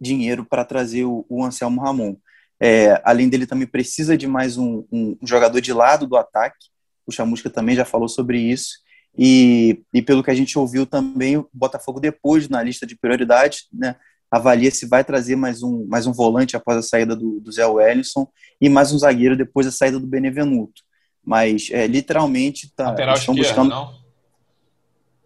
dinheiro 0.00 0.44
para 0.44 0.64
trazer 0.64 1.04
o, 1.04 1.26
o, 1.28 1.44
Anselmo 1.44 1.80
Ramon. 1.80 2.14
É, 2.60 3.02
além 3.04 3.28
dele, 3.28 3.48
também 3.48 3.66
precisa 3.66 4.16
de 4.16 4.28
mais 4.28 4.56
um, 4.56 4.84
um, 4.92 5.18
um, 5.20 5.26
jogador 5.26 5.60
de 5.60 5.72
lado 5.72 6.06
do 6.06 6.16
ataque. 6.16 6.68
O 7.04 7.10
Chamusca 7.10 7.50
também 7.50 7.74
já 7.74 7.84
falou 7.84 8.08
sobre 8.08 8.38
isso. 8.38 8.78
E, 9.18 9.82
e 9.92 10.00
pelo 10.00 10.22
que 10.22 10.30
a 10.30 10.34
gente 10.34 10.56
ouviu 10.56 10.86
também, 10.86 11.36
o 11.36 11.48
Botafogo, 11.52 11.98
depois 11.98 12.48
na 12.48 12.62
lista 12.62 12.86
de 12.86 12.96
prioridades, 12.96 13.66
né, 13.72 13.96
avalia 14.36 14.70
se 14.70 14.86
vai 14.86 15.04
trazer 15.04 15.36
mais 15.36 15.62
um, 15.62 15.86
mais 15.86 16.06
um 16.06 16.12
volante 16.12 16.56
após 16.56 16.78
a 16.78 16.82
saída 16.82 17.16
do, 17.16 17.40
do 17.40 17.52
Zé 17.52 17.66
Wellison 17.66 18.28
e 18.60 18.68
mais 18.68 18.92
um 18.92 18.98
zagueiro 18.98 19.36
depois 19.36 19.66
da 19.66 19.72
saída 19.72 19.98
do 19.98 20.06
Benevenuto 20.06 20.86
mas 21.26 21.68
é, 21.72 21.88
literalmente 21.88 22.72
tá, 22.72 22.90
Lateral 22.90 23.16
estão 23.16 23.34
buscando. 23.34 23.70
Não? 23.70 24.06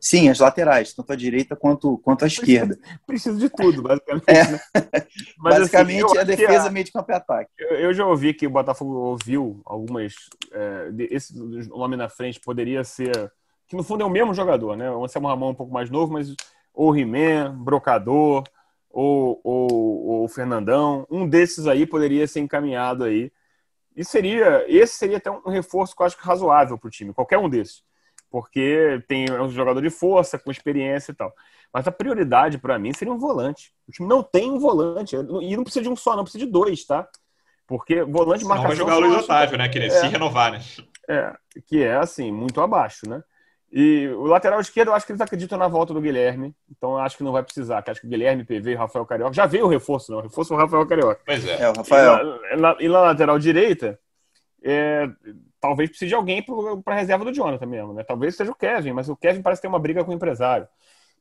Sim, 0.01 0.31
as 0.31 0.39
laterais, 0.39 0.95
tanto 0.95 1.13
a 1.13 1.17
direita 1.17 1.55
quanto, 1.55 1.99
quanto 1.99 2.25
a 2.25 2.27
esquerda. 2.27 2.79
Preciso 3.07 3.39
de 3.39 3.51
tudo, 3.51 3.83
basicamente. 3.83 4.25
É. 4.29 4.51
Né? 4.51 4.61
Mas, 5.37 5.59
basicamente 5.59 6.07
assim, 6.07 6.19
é 6.19 6.25
defesa, 6.25 6.69
a, 6.69 6.71
meio 6.71 6.87
de 6.87 6.91
campo 6.91 7.13
e 7.13 7.15
ataque. 7.15 7.51
Eu, 7.59 7.77
eu, 7.77 7.93
já 7.93 8.07
ouvi 8.07 8.33
que 8.33 8.47
o 8.47 8.51
Botafogo 8.51 8.95
ouviu 8.95 9.61
algumas. 9.67 10.15
É, 10.53 10.89
esse 11.11 11.39
nome 11.69 11.99
na 11.99 12.09
frente 12.09 12.41
poderia 12.41 12.83
ser. 12.83 13.31
Que 13.69 13.77
no 13.77 13.85
fundo 13.85 14.03
é 14.03 14.07
o 14.07 14.11
mesmo 14.11 14.33
jogador, 14.33 14.75
né? 14.75 14.91
O 14.91 15.05
Anselmo 15.05 15.29
Ramon 15.29 15.49
é 15.49 15.51
um 15.51 15.55
pouco 15.55 15.73
mais 15.73 15.91
novo, 15.91 16.15
mas 16.15 16.35
ou 16.73 16.97
He-Man, 16.97 17.55
Brocador, 17.63 18.45
ou, 18.91 19.41
ou, 19.45 20.07
ou 20.07 20.28
Fernandão. 20.28 21.07
Um 21.11 21.28
desses 21.28 21.66
aí 21.66 21.86
poderia 21.86 22.26
ser 22.26 22.41
encaminhado 22.41 23.05
aí. 23.05 23.32
E 23.97 24.05
seria. 24.05 24.64
Esse 24.68 24.95
seria 24.95 25.16
até 25.16 25.30
um 25.30 25.51
reforço 25.51 25.95
que 25.97 26.03
eu 26.03 26.07
acho 26.07 26.16
razoável 26.20 26.78
para 26.78 26.88
o 26.88 26.91
time, 26.91 27.14
qualquer 27.14 27.38
um 27.38 27.49
desses 27.49 27.82
porque 28.30 29.03
tem 29.09 29.26
é 29.26 29.43
um 29.43 29.51
jogador 29.51 29.82
de 29.82 29.91
força, 29.91 30.38
com 30.38 30.51
experiência 30.51 31.11
e 31.11 31.14
tal. 31.14 31.34
Mas 31.72 31.86
a 31.86 31.93
prioridade 31.93 32.59
para 32.59 32.78
mim 32.78 32.93
seria 32.93 33.12
um 33.12 33.18
volante. 33.18 33.72
O 33.88 33.93
time 33.93 34.09
não 34.09 34.22
tem 34.22 34.51
um 34.51 34.59
volante. 34.59 35.16
E 35.16 35.57
não 35.57 35.64
precisa 35.64 35.82
de 35.82 35.88
um 35.88 35.97
só, 35.97 36.16
não 36.16 36.22
precisa 36.22 36.45
de 36.45 36.51
dois, 36.51 36.84
tá? 36.84 37.09
Porque 37.66 38.03
volante. 38.03 38.45
Não 38.45 38.62
vai 38.62 38.76
jogar 38.76 38.97
o 38.97 39.01
Luiz 39.01 39.24
Otávio, 39.24 39.59
né? 39.59 39.68
Querer 39.68 39.86
é, 39.86 39.91
se 39.91 40.07
renovar, 40.07 40.53
né? 40.53 40.61
É, 41.09 41.32
que 41.66 41.82
é, 41.82 41.97
assim, 41.97 42.30
muito 42.30 42.61
abaixo, 42.61 43.09
né? 43.09 43.22
E 43.73 44.09
o 44.09 44.25
lateral 44.25 44.61
esquerdo, 44.61 44.89
eu 44.89 44.95
acho 44.95 45.07
que 45.07 45.12
eles 45.12 45.21
acreditam 45.21 45.57
na 45.57 45.68
volta 45.68 45.95
do 45.95 46.01
Guilherme. 46.01 46.55
Então, 46.68 46.93
eu 46.93 46.99
acho 46.99 47.16
que 47.16 47.23
não 47.23 47.31
vai 47.31 47.43
precisar. 47.43 47.81
Que 47.83 47.91
acho 47.91 48.01
que 48.01 48.07
o 48.07 48.11
Guilherme, 48.11 48.45
PV 48.45 48.73
e 48.73 48.75
Rafael 48.75 49.07
Carioca... 49.07 49.33
Já 49.33 49.47
veio 49.47 49.66
o 49.66 49.68
reforço, 49.68 50.11
não. 50.11 50.18
O 50.18 50.23
reforço 50.23 50.53
é 50.53 50.57
o 50.57 50.59
Rafael 50.59 50.87
Carioca. 50.87 51.21
Pois 51.25 51.47
é. 51.47 51.62
É, 51.62 51.68
o 51.68 51.73
Rafael. 51.73 52.41
E 52.53 52.57
na, 52.57 52.77
e 52.81 52.89
na 52.89 53.01
lateral 53.01 53.39
direita, 53.39 53.99
é, 54.62 55.09
talvez 55.61 55.89
precise 55.89 56.09
de 56.09 56.14
alguém 56.14 56.45
para 56.85 56.97
reserva 56.97 57.25
do 57.25 57.33
Jonathan 57.33 57.66
mesmo, 57.66 57.93
né? 57.93 58.03
Talvez 58.03 58.35
seja 58.35 58.51
o 58.51 58.57
Kevin, 58.57 58.93
mas 58.93 59.09
o 59.09 59.16
Kevin 59.16 59.43
parece 59.43 59.62
ter 59.62 59.68
uma 59.68 59.79
briga 59.79 60.05
com 60.05 60.11
o 60.11 60.14
empresário. 60.14 60.66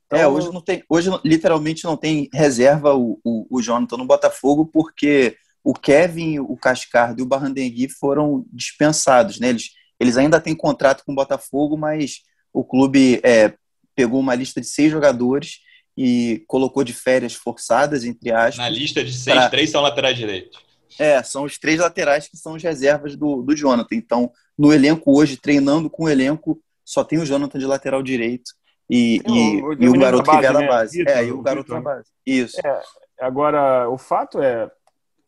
Então... 0.07 0.17
É, 0.17 0.27
hoje 0.27 0.51
não 0.51 0.61
tem, 0.61 0.83
hoje 0.89 1.11
literalmente 1.23 1.83
não 1.85 1.95
tem 1.95 2.29
reserva 2.33 2.95
o, 2.95 3.19
o, 3.23 3.45
o 3.49 3.61
Jonathan 3.61 3.97
no 3.97 4.05
Botafogo 4.05 4.65
porque 4.65 5.37
o 5.63 5.73
Kevin, 5.73 6.39
o 6.39 6.57
Cascardo 6.57 7.19
e 7.19 7.21
o 7.21 7.27
Barrandengui 7.27 7.89
foram 7.89 8.43
dispensados, 8.51 9.39
né? 9.39 9.49
Eles, 9.49 9.71
eles 9.99 10.17
ainda 10.17 10.41
têm 10.41 10.55
contrato 10.55 11.03
com 11.05 11.11
o 11.11 11.15
Botafogo, 11.15 11.77
mas 11.77 12.23
o 12.53 12.63
clube 12.63 13.19
é, 13.23 13.53
pegou 13.95 14.19
uma 14.19 14.35
lista 14.35 14.61
de 14.61 14.67
seis 14.67 14.91
jogadores 14.91 15.59
e 15.97 16.43
colocou 16.47 16.83
de 16.83 16.93
férias 16.93 17.33
forçadas, 17.33 18.05
entre 18.05 18.31
aspas. 18.31 18.57
Na 18.57 18.69
lista 18.69 19.03
de 19.03 19.13
seis, 19.13 19.37
pra... 19.37 19.49
três 19.49 19.69
são 19.69 19.81
laterais 19.81 20.17
direitos. 20.17 20.59
É, 20.97 21.21
são 21.23 21.43
os 21.43 21.57
três 21.57 21.79
laterais 21.79 22.27
que 22.27 22.37
são 22.37 22.55
as 22.55 22.63
reservas 22.63 23.15
do, 23.15 23.41
do 23.41 23.55
Jonathan. 23.55 23.95
Então, 23.95 24.31
no 24.57 24.73
elenco 24.73 25.17
hoje, 25.17 25.37
treinando 25.37 25.89
com 25.89 26.05
o 26.05 26.09
elenco, 26.09 26.61
só 26.83 27.03
tem 27.03 27.19
o 27.19 27.25
Jonathan 27.25 27.59
de 27.59 27.65
lateral 27.65 28.01
direito 28.01 28.51
e, 28.89 29.21
e, 29.27 29.61
o, 29.61 29.73
e 29.73 29.89
o, 29.89 29.99
garoto 29.99 30.29
que 30.29 30.37
vier 30.37 30.51
da 30.53 30.59
né? 30.59 30.67
base. 30.67 31.07
é, 31.07 31.25
e 31.25 31.31
o 31.31 31.41
garoto 31.41 31.73
na 31.73 31.81
base. 31.81 32.09
Isso. 32.25 32.59
É, 32.65 32.81
agora, 33.19 33.87
o 33.89 33.97
fato 33.97 34.41
é, 34.41 34.69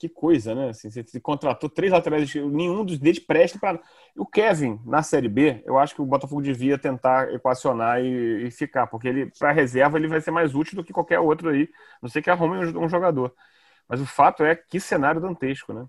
que 0.01 0.09
coisa, 0.09 0.55
né? 0.55 0.69
Assim, 0.69 0.89
você 0.89 1.19
contratou 1.19 1.69
três 1.69 1.91
laterais, 1.91 2.33
nenhum 2.33 2.83
dos 2.83 2.97
deles 2.97 3.19
presta 3.19 3.59
para. 3.59 3.79
O 4.17 4.25
Kevin, 4.25 4.79
na 4.83 5.03
Série 5.03 5.29
B, 5.29 5.61
eu 5.63 5.77
acho 5.77 5.93
que 5.93 6.01
o 6.01 6.05
Botafogo 6.05 6.41
devia 6.41 6.75
tentar 6.75 7.31
equacionar 7.31 8.01
e, 8.03 8.47
e 8.47 8.51
ficar, 8.51 8.87
porque 8.87 9.07
ele, 9.07 9.31
para 9.37 9.51
reserva, 9.51 9.99
ele 9.99 10.07
vai 10.07 10.19
ser 10.19 10.31
mais 10.31 10.55
útil 10.55 10.75
do 10.75 10.83
que 10.83 10.91
qualquer 10.91 11.19
outro 11.19 11.49
aí, 11.49 11.69
não 12.01 12.09
sei 12.09 12.19
que 12.19 12.31
arrume 12.31 12.57
um, 12.75 12.89
jogador. 12.89 13.31
Mas 13.87 14.01
o 14.01 14.05
fato 14.07 14.43
é 14.43 14.55
que 14.55 14.79
cenário 14.79 15.21
dantesco, 15.21 15.71
né? 15.71 15.85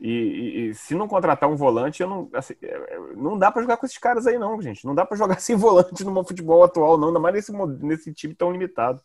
E, 0.00 0.08
e, 0.10 0.68
e 0.70 0.74
se 0.74 0.94
não 0.94 1.06
contratar 1.06 1.48
um 1.48 1.54
volante, 1.56 2.02
eu 2.02 2.08
não, 2.08 2.30
assim, 2.32 2.54
é, 2.62 2.66
é, 2.66 2.98
não 3.14 3.38
dá 3.38 3.52
para 3.52 3.60
jogar 3.60 3.76
com 3.76 3.84
esses 3.84 3.98
caras 3.98 4.26
aí, 4.26 4.38
não, 4.38 4.60
gente. 4.62 4.86
Não 4.86 4.94
dá 4.94 5.04
para 5.04 5.18
jogar 5.18 5.38
sem 5.40 5.54
volante 5.54 6.02
no 6.02 6.24
futebol 6.24 6.64
atual, 6.64 6.96
não, 6.96 7.08
ainda 7.08 7.20
mais 7.20 7.34
nesse, 7.34 7.52
nesse 7.84 8.12
time 8.14 8.34
tão 8.34 8.50
limitado. 8.50 9.02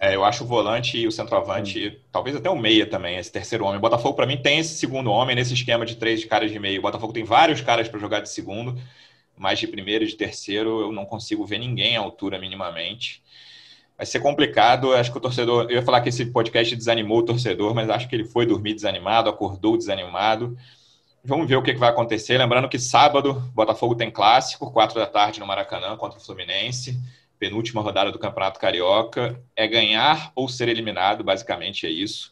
É, 0.00 0.16
eu 0.16 0.24
acho 0.24 0.44
o 0.44 0.46
volante 0.46 0.98
e 0.98 1.06
o 1.06 1.12
centroavante, 1.12 1.88
hum. 1.88 2.00
talvez 2.10 2.34
até 2.34 2.48
o 2.48 2.58
meia 2.58 2.86
também, 2.86 3.18
esse 3.18 3.30
terceiro 3.30 3.64
homem. 3.66 3.76
O 3.76 3.80
Botafogo, 3.80 4.14
para 4.14 4.26
mim, 4.26 4.38
tem 4.38 4.58
esse 4.58 4.74
segundo 4.74 5.10
homem 5.10 5.36
nesse 5.36 5.52
esquema 5.52 5.84
de 5.84 5.96
três 5.96 6.24
caras 6.24 6.50
de 6.50 6.58
meio. 6.58 6.78
O 6.78 6.82
Botafogo 6.82 7.12
tem 7.12 7.22
vários 7.22 7.60
caras 7.60 7.88
para 7.88 8.00
jogar 8.00 8.20
de 8.20 8.30
segundo, 8.30 8.80
mas 9.36 9.58
de 9.58 9.66
primeiro 9.66 10.04
e 10.04 10.06
de 10.06 10.16
terceiro 10.16 10.80
eu 10.80 10.92
não 10.92 11.04
consigo 11.04 11.44
ver 11.44 11.58
ninguém 11.58 11.96
à 11.96 12.00
altura 12.00 12.38
minimamente 12.38 13.22
vai 14.00 14.06
ser 14.06 14.20
complicado. 14.20 14.94
Acho 14.94 15.12
que 15.12 15.18
o 15.18 15.20
torcedor. 15.20 15.64
Eu 15.64 15.76
ia 15.76 15.82
falar 15.82 16.00
que 16.00 16.08
esse 16.08 16.24
podcast 16.24 16.74
desanimou 16.74 17.18
o 17.18 17.22
torcedor, 17.22 17.74
mas 17.74 17.90
acho 17.90 18.08
que 18.08 18.16
ele 18.16 18.24
foi 18.24 18.46
dormir 18.46 18.72
desanimado, 18.72 19.28
acordou 19.28 19.76
desanimado. 19.76 20.56
Vamos 21.22 21.46
ver 21.46 21.56
o 21.56 21.62
que 21.62 21.74
vai 21.74 21.90
acontecer. 21.90 22.38
Lembrando 22.38 22.66
que 22.66 22.78
sábado, 22.78 23.34
Botafogo 23.54 23.94
tem 23.94 24.10
clássico, 24.10 24.72
quatro 24.72 24.98
da 24.98 25.06
tarde 25.06 25.38
no 25.38 25.46
Maracanã 25.46 25.98
contra 25.98 26.18
o 26.18 26.22
Fluminense. 26.22 26.98
Penúltima 27.40 27.80
rodada 27.80 28.12
do 28.12 28.18
Campeonato 28.18 28.60
Carioca. 28.60 29.42
É 29.56 29.66
ganhar 29.66 30.30
ou 30.36 30.46
ser 30.46 30.68
eliminado, 30.68 31.24
basicamente 31.24 31.86
é 31.86 31.90
isso. 31.90 32.30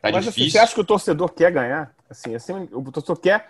Tá 0.00 0.10
Mas 0.12 0.24
difícil. 0.24 0.30
Assim, 0.30 0.50
você 0.50 0.58
acha 0.58 0.74
que 0.74 0.80
o 0.80 0.84
torcedor 0.84 1.28
quer 1.30 1.50
ganhar? 1.50 1.92
Assim, 2.08 2.34
assim 2.36 2.68
o 2.72 2.92
torcedor 2.92 3.16
quer. 3.18 3.48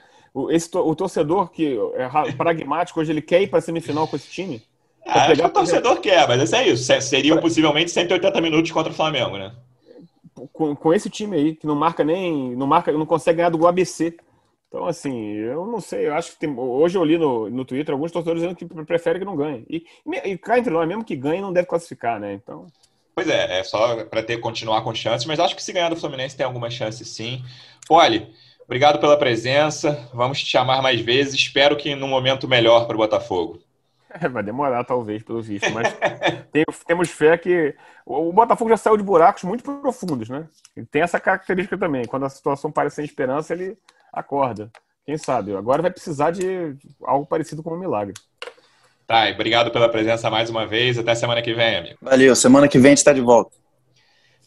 Esse, 0.50 0.70
o 0.76 0.94
torcedor 0.94 1.50
que 1.50 1.78
é 1.94 2.32
pragmático 2.32 2.98
hoje, 2.98 3.12
ele 3.12 3.22
quer 3.22 3.42
ir 3.42 3.48
para 3.48 3.58
a 3.58 3.62
semifinal 3.62 4.08
com 4.08 4.16
esse 4.16 4.28
time? 4.28 4.62
Ah, 5.06 5.26
acho 5.26 5.40
que 5.40 5.46
o 5.46 5.50
torcedor 5.50 6.00
quer, 6.00 6.26
mas 6.26 6.52
é 6.52 6.68
isso. 6.68 6.90
Seriam 7.02 7.38
possivelmente 7.38 7.90
180 7.90 8.40
minutos 8.40 8.70
contra 8.70 8.92
o 8.92 8.94
Flamengo, 8.94 9.36
né? 9.36 9.54
Com, 10.52 10.74
com 10.74 10.94
esse 10.94 11.10
time 11.10 11.36
aí, 11.36 11.54
que 11.54 11.66
não 11.66 11.74
marca 11.74 12.02
nem. 12.02 12.56
não 12.56 12.66
marca, 12.66 12.92
não 12.92 13.06
consegue 13.06 13.38
ganhar 13.38 13.50
do 13.50 13.66
ABC. 13.66 14.16
Então, 14.68 14.86
assim, 14.86 15.32
eu 15.32 15.66
não 15.66 15.80
sei, 15.80 16.08
eu 16.08 16.14
acho 16.14 16.32
que 16.32 16.40
tem, 16.40 16.58
hoje 16.58 16.96
eu 16.98 17.04
li 17.04 17.16
no, 17.16 17.48
no 17.48 17.64
Twitter 17.64 17.94
alguns 17.94 18.12
torcedores 18.12 18.42
dizendo 18.42 18.56
que 18.56 18.84
preferem 18.84 19.18
que 19.18 19.24
não 19.24 19.34
ganhe. 19.34 19.64
E, 19.68 19.82
e 20.24 20.36
cá 20.36 20.58
entre 20.58 20.70
nós, 20.70 20.86
mesmo 20.86 21.04
que 21.04 21.16
ganhe, 21.16 21.40
não 21.40 21.52
deve 21.52 21.66
classificar, 21.66 22.20
né? 22.20 22.34
Então. 22.34 22.66
Pois 23.14 23.28
é, 23.28 23.60
é 23.60 23.64
só 23.64 24.04
para 24.04 24.22
ter 24.22 24.36
continuar 24.38 24.82
com 24.82 24.94
chances, 24.94 25.26
mas 25.26 25.40
acho 25.40 25.56
que 25.56 25.62
se 25.62 25.72
ganhar 25.72 25.88
do 25.88 25.96
Fluminense 25.96 26.36
tem 26.36 26.44
alguma 26.44 26.68
chance 26.68 27.02
sim. 27.02 27.42
Poli, 27.88 28.30
obrigado 28.64 29.00
pela 29.00 29.18
presença. 29.18 30.06
Vamos 30.12 30.38
te 30.38 30.46
chamar 30.46 30.82
mais 30.82 31.00
vezes. 31.00 31.34
Espero 31.34 31.74
que 31.74 31.94
num 31.94 32.06
momento 32.06 32.46
melhor 32.46 32.86
para 32.86 32.94
o 32.94 32.98
Botafogo. 32.98 33.60
É, 34.10 34.28
vai 34.28 34.42
demorar, 34.42 34.84
talvez, 34.84 35.22
pelo 35.22 35.40
visto, 35.40 35.70
mas 35.72 35.96
tem, 36.52 36.64
temos 36.86 37.08
fé 37.08 37.38
que 37.38 37.74
o 38.04 38.30
Botafogo 38.34 38.68
já 38.68 38.76
saiu 38.76 38.98
de 38.98 39.02
buracos 39.02 39.44
muito 39.44 39.64
profundos, 39.64 40.28
né? 40.28 40.46
Ele 40.76 40.86
tem 40.86 41.00
essa 41.00 41.18
característica 41.18 41.78
também. 41.78 42.04
Quando 42.04 42.26
a 42.26 42.30
situação 42.30 42.70
parece 42.70 42.96
sem 42.96 43.04
esperança, 43.06 43.54
ele 43.54 43.78
acorda. 44.12 44.70
Quem 45.04 45.16
sabe? 45.16 45.56
Agora 45.56 45.80
vai 45.82 45.90
precisar 45.90 46.30
de 46.30 46.76
algo 47.02 47.26
parecido 47.26 47.62
com 47.62 47.74
um 47.74 47.78
milagre. 47.78 48.14
Tá, 49.06 49.26
obrigado 49.30 49.70
pela 49.70 49.88
presença 49.88 50.28
mais 50.28 50.50
uma 50.50 50.66
vez. 50.66 50.98
Até 50.98 51.14
semana 51.14 51.40
que 51.40 51.54
vem, 51.54 51.76
amigo. 51.76 51.96
Valeu, 52.02 52.36
semana 52.36 52.68
que 52.68 52.78
vem 52.78 52.88
a 52.88 52.90
gente 52.90 52.98
está 52.98 53.12
de 53.12 53.22
volta. 53.22 53.56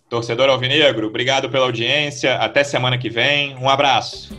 Torcedor 0.07 0.49
Alvinegro, 0.49 1.07
obrigado 1.07 1.49
pela 1.49 1.65
audiência. 1.65 2.35
Até 2.35 2.63
semana 2.63 2.97
que 2.97 3.09
vem. 3.09 3.55
Um 3.57 3.69
abraço. 3.69 4.29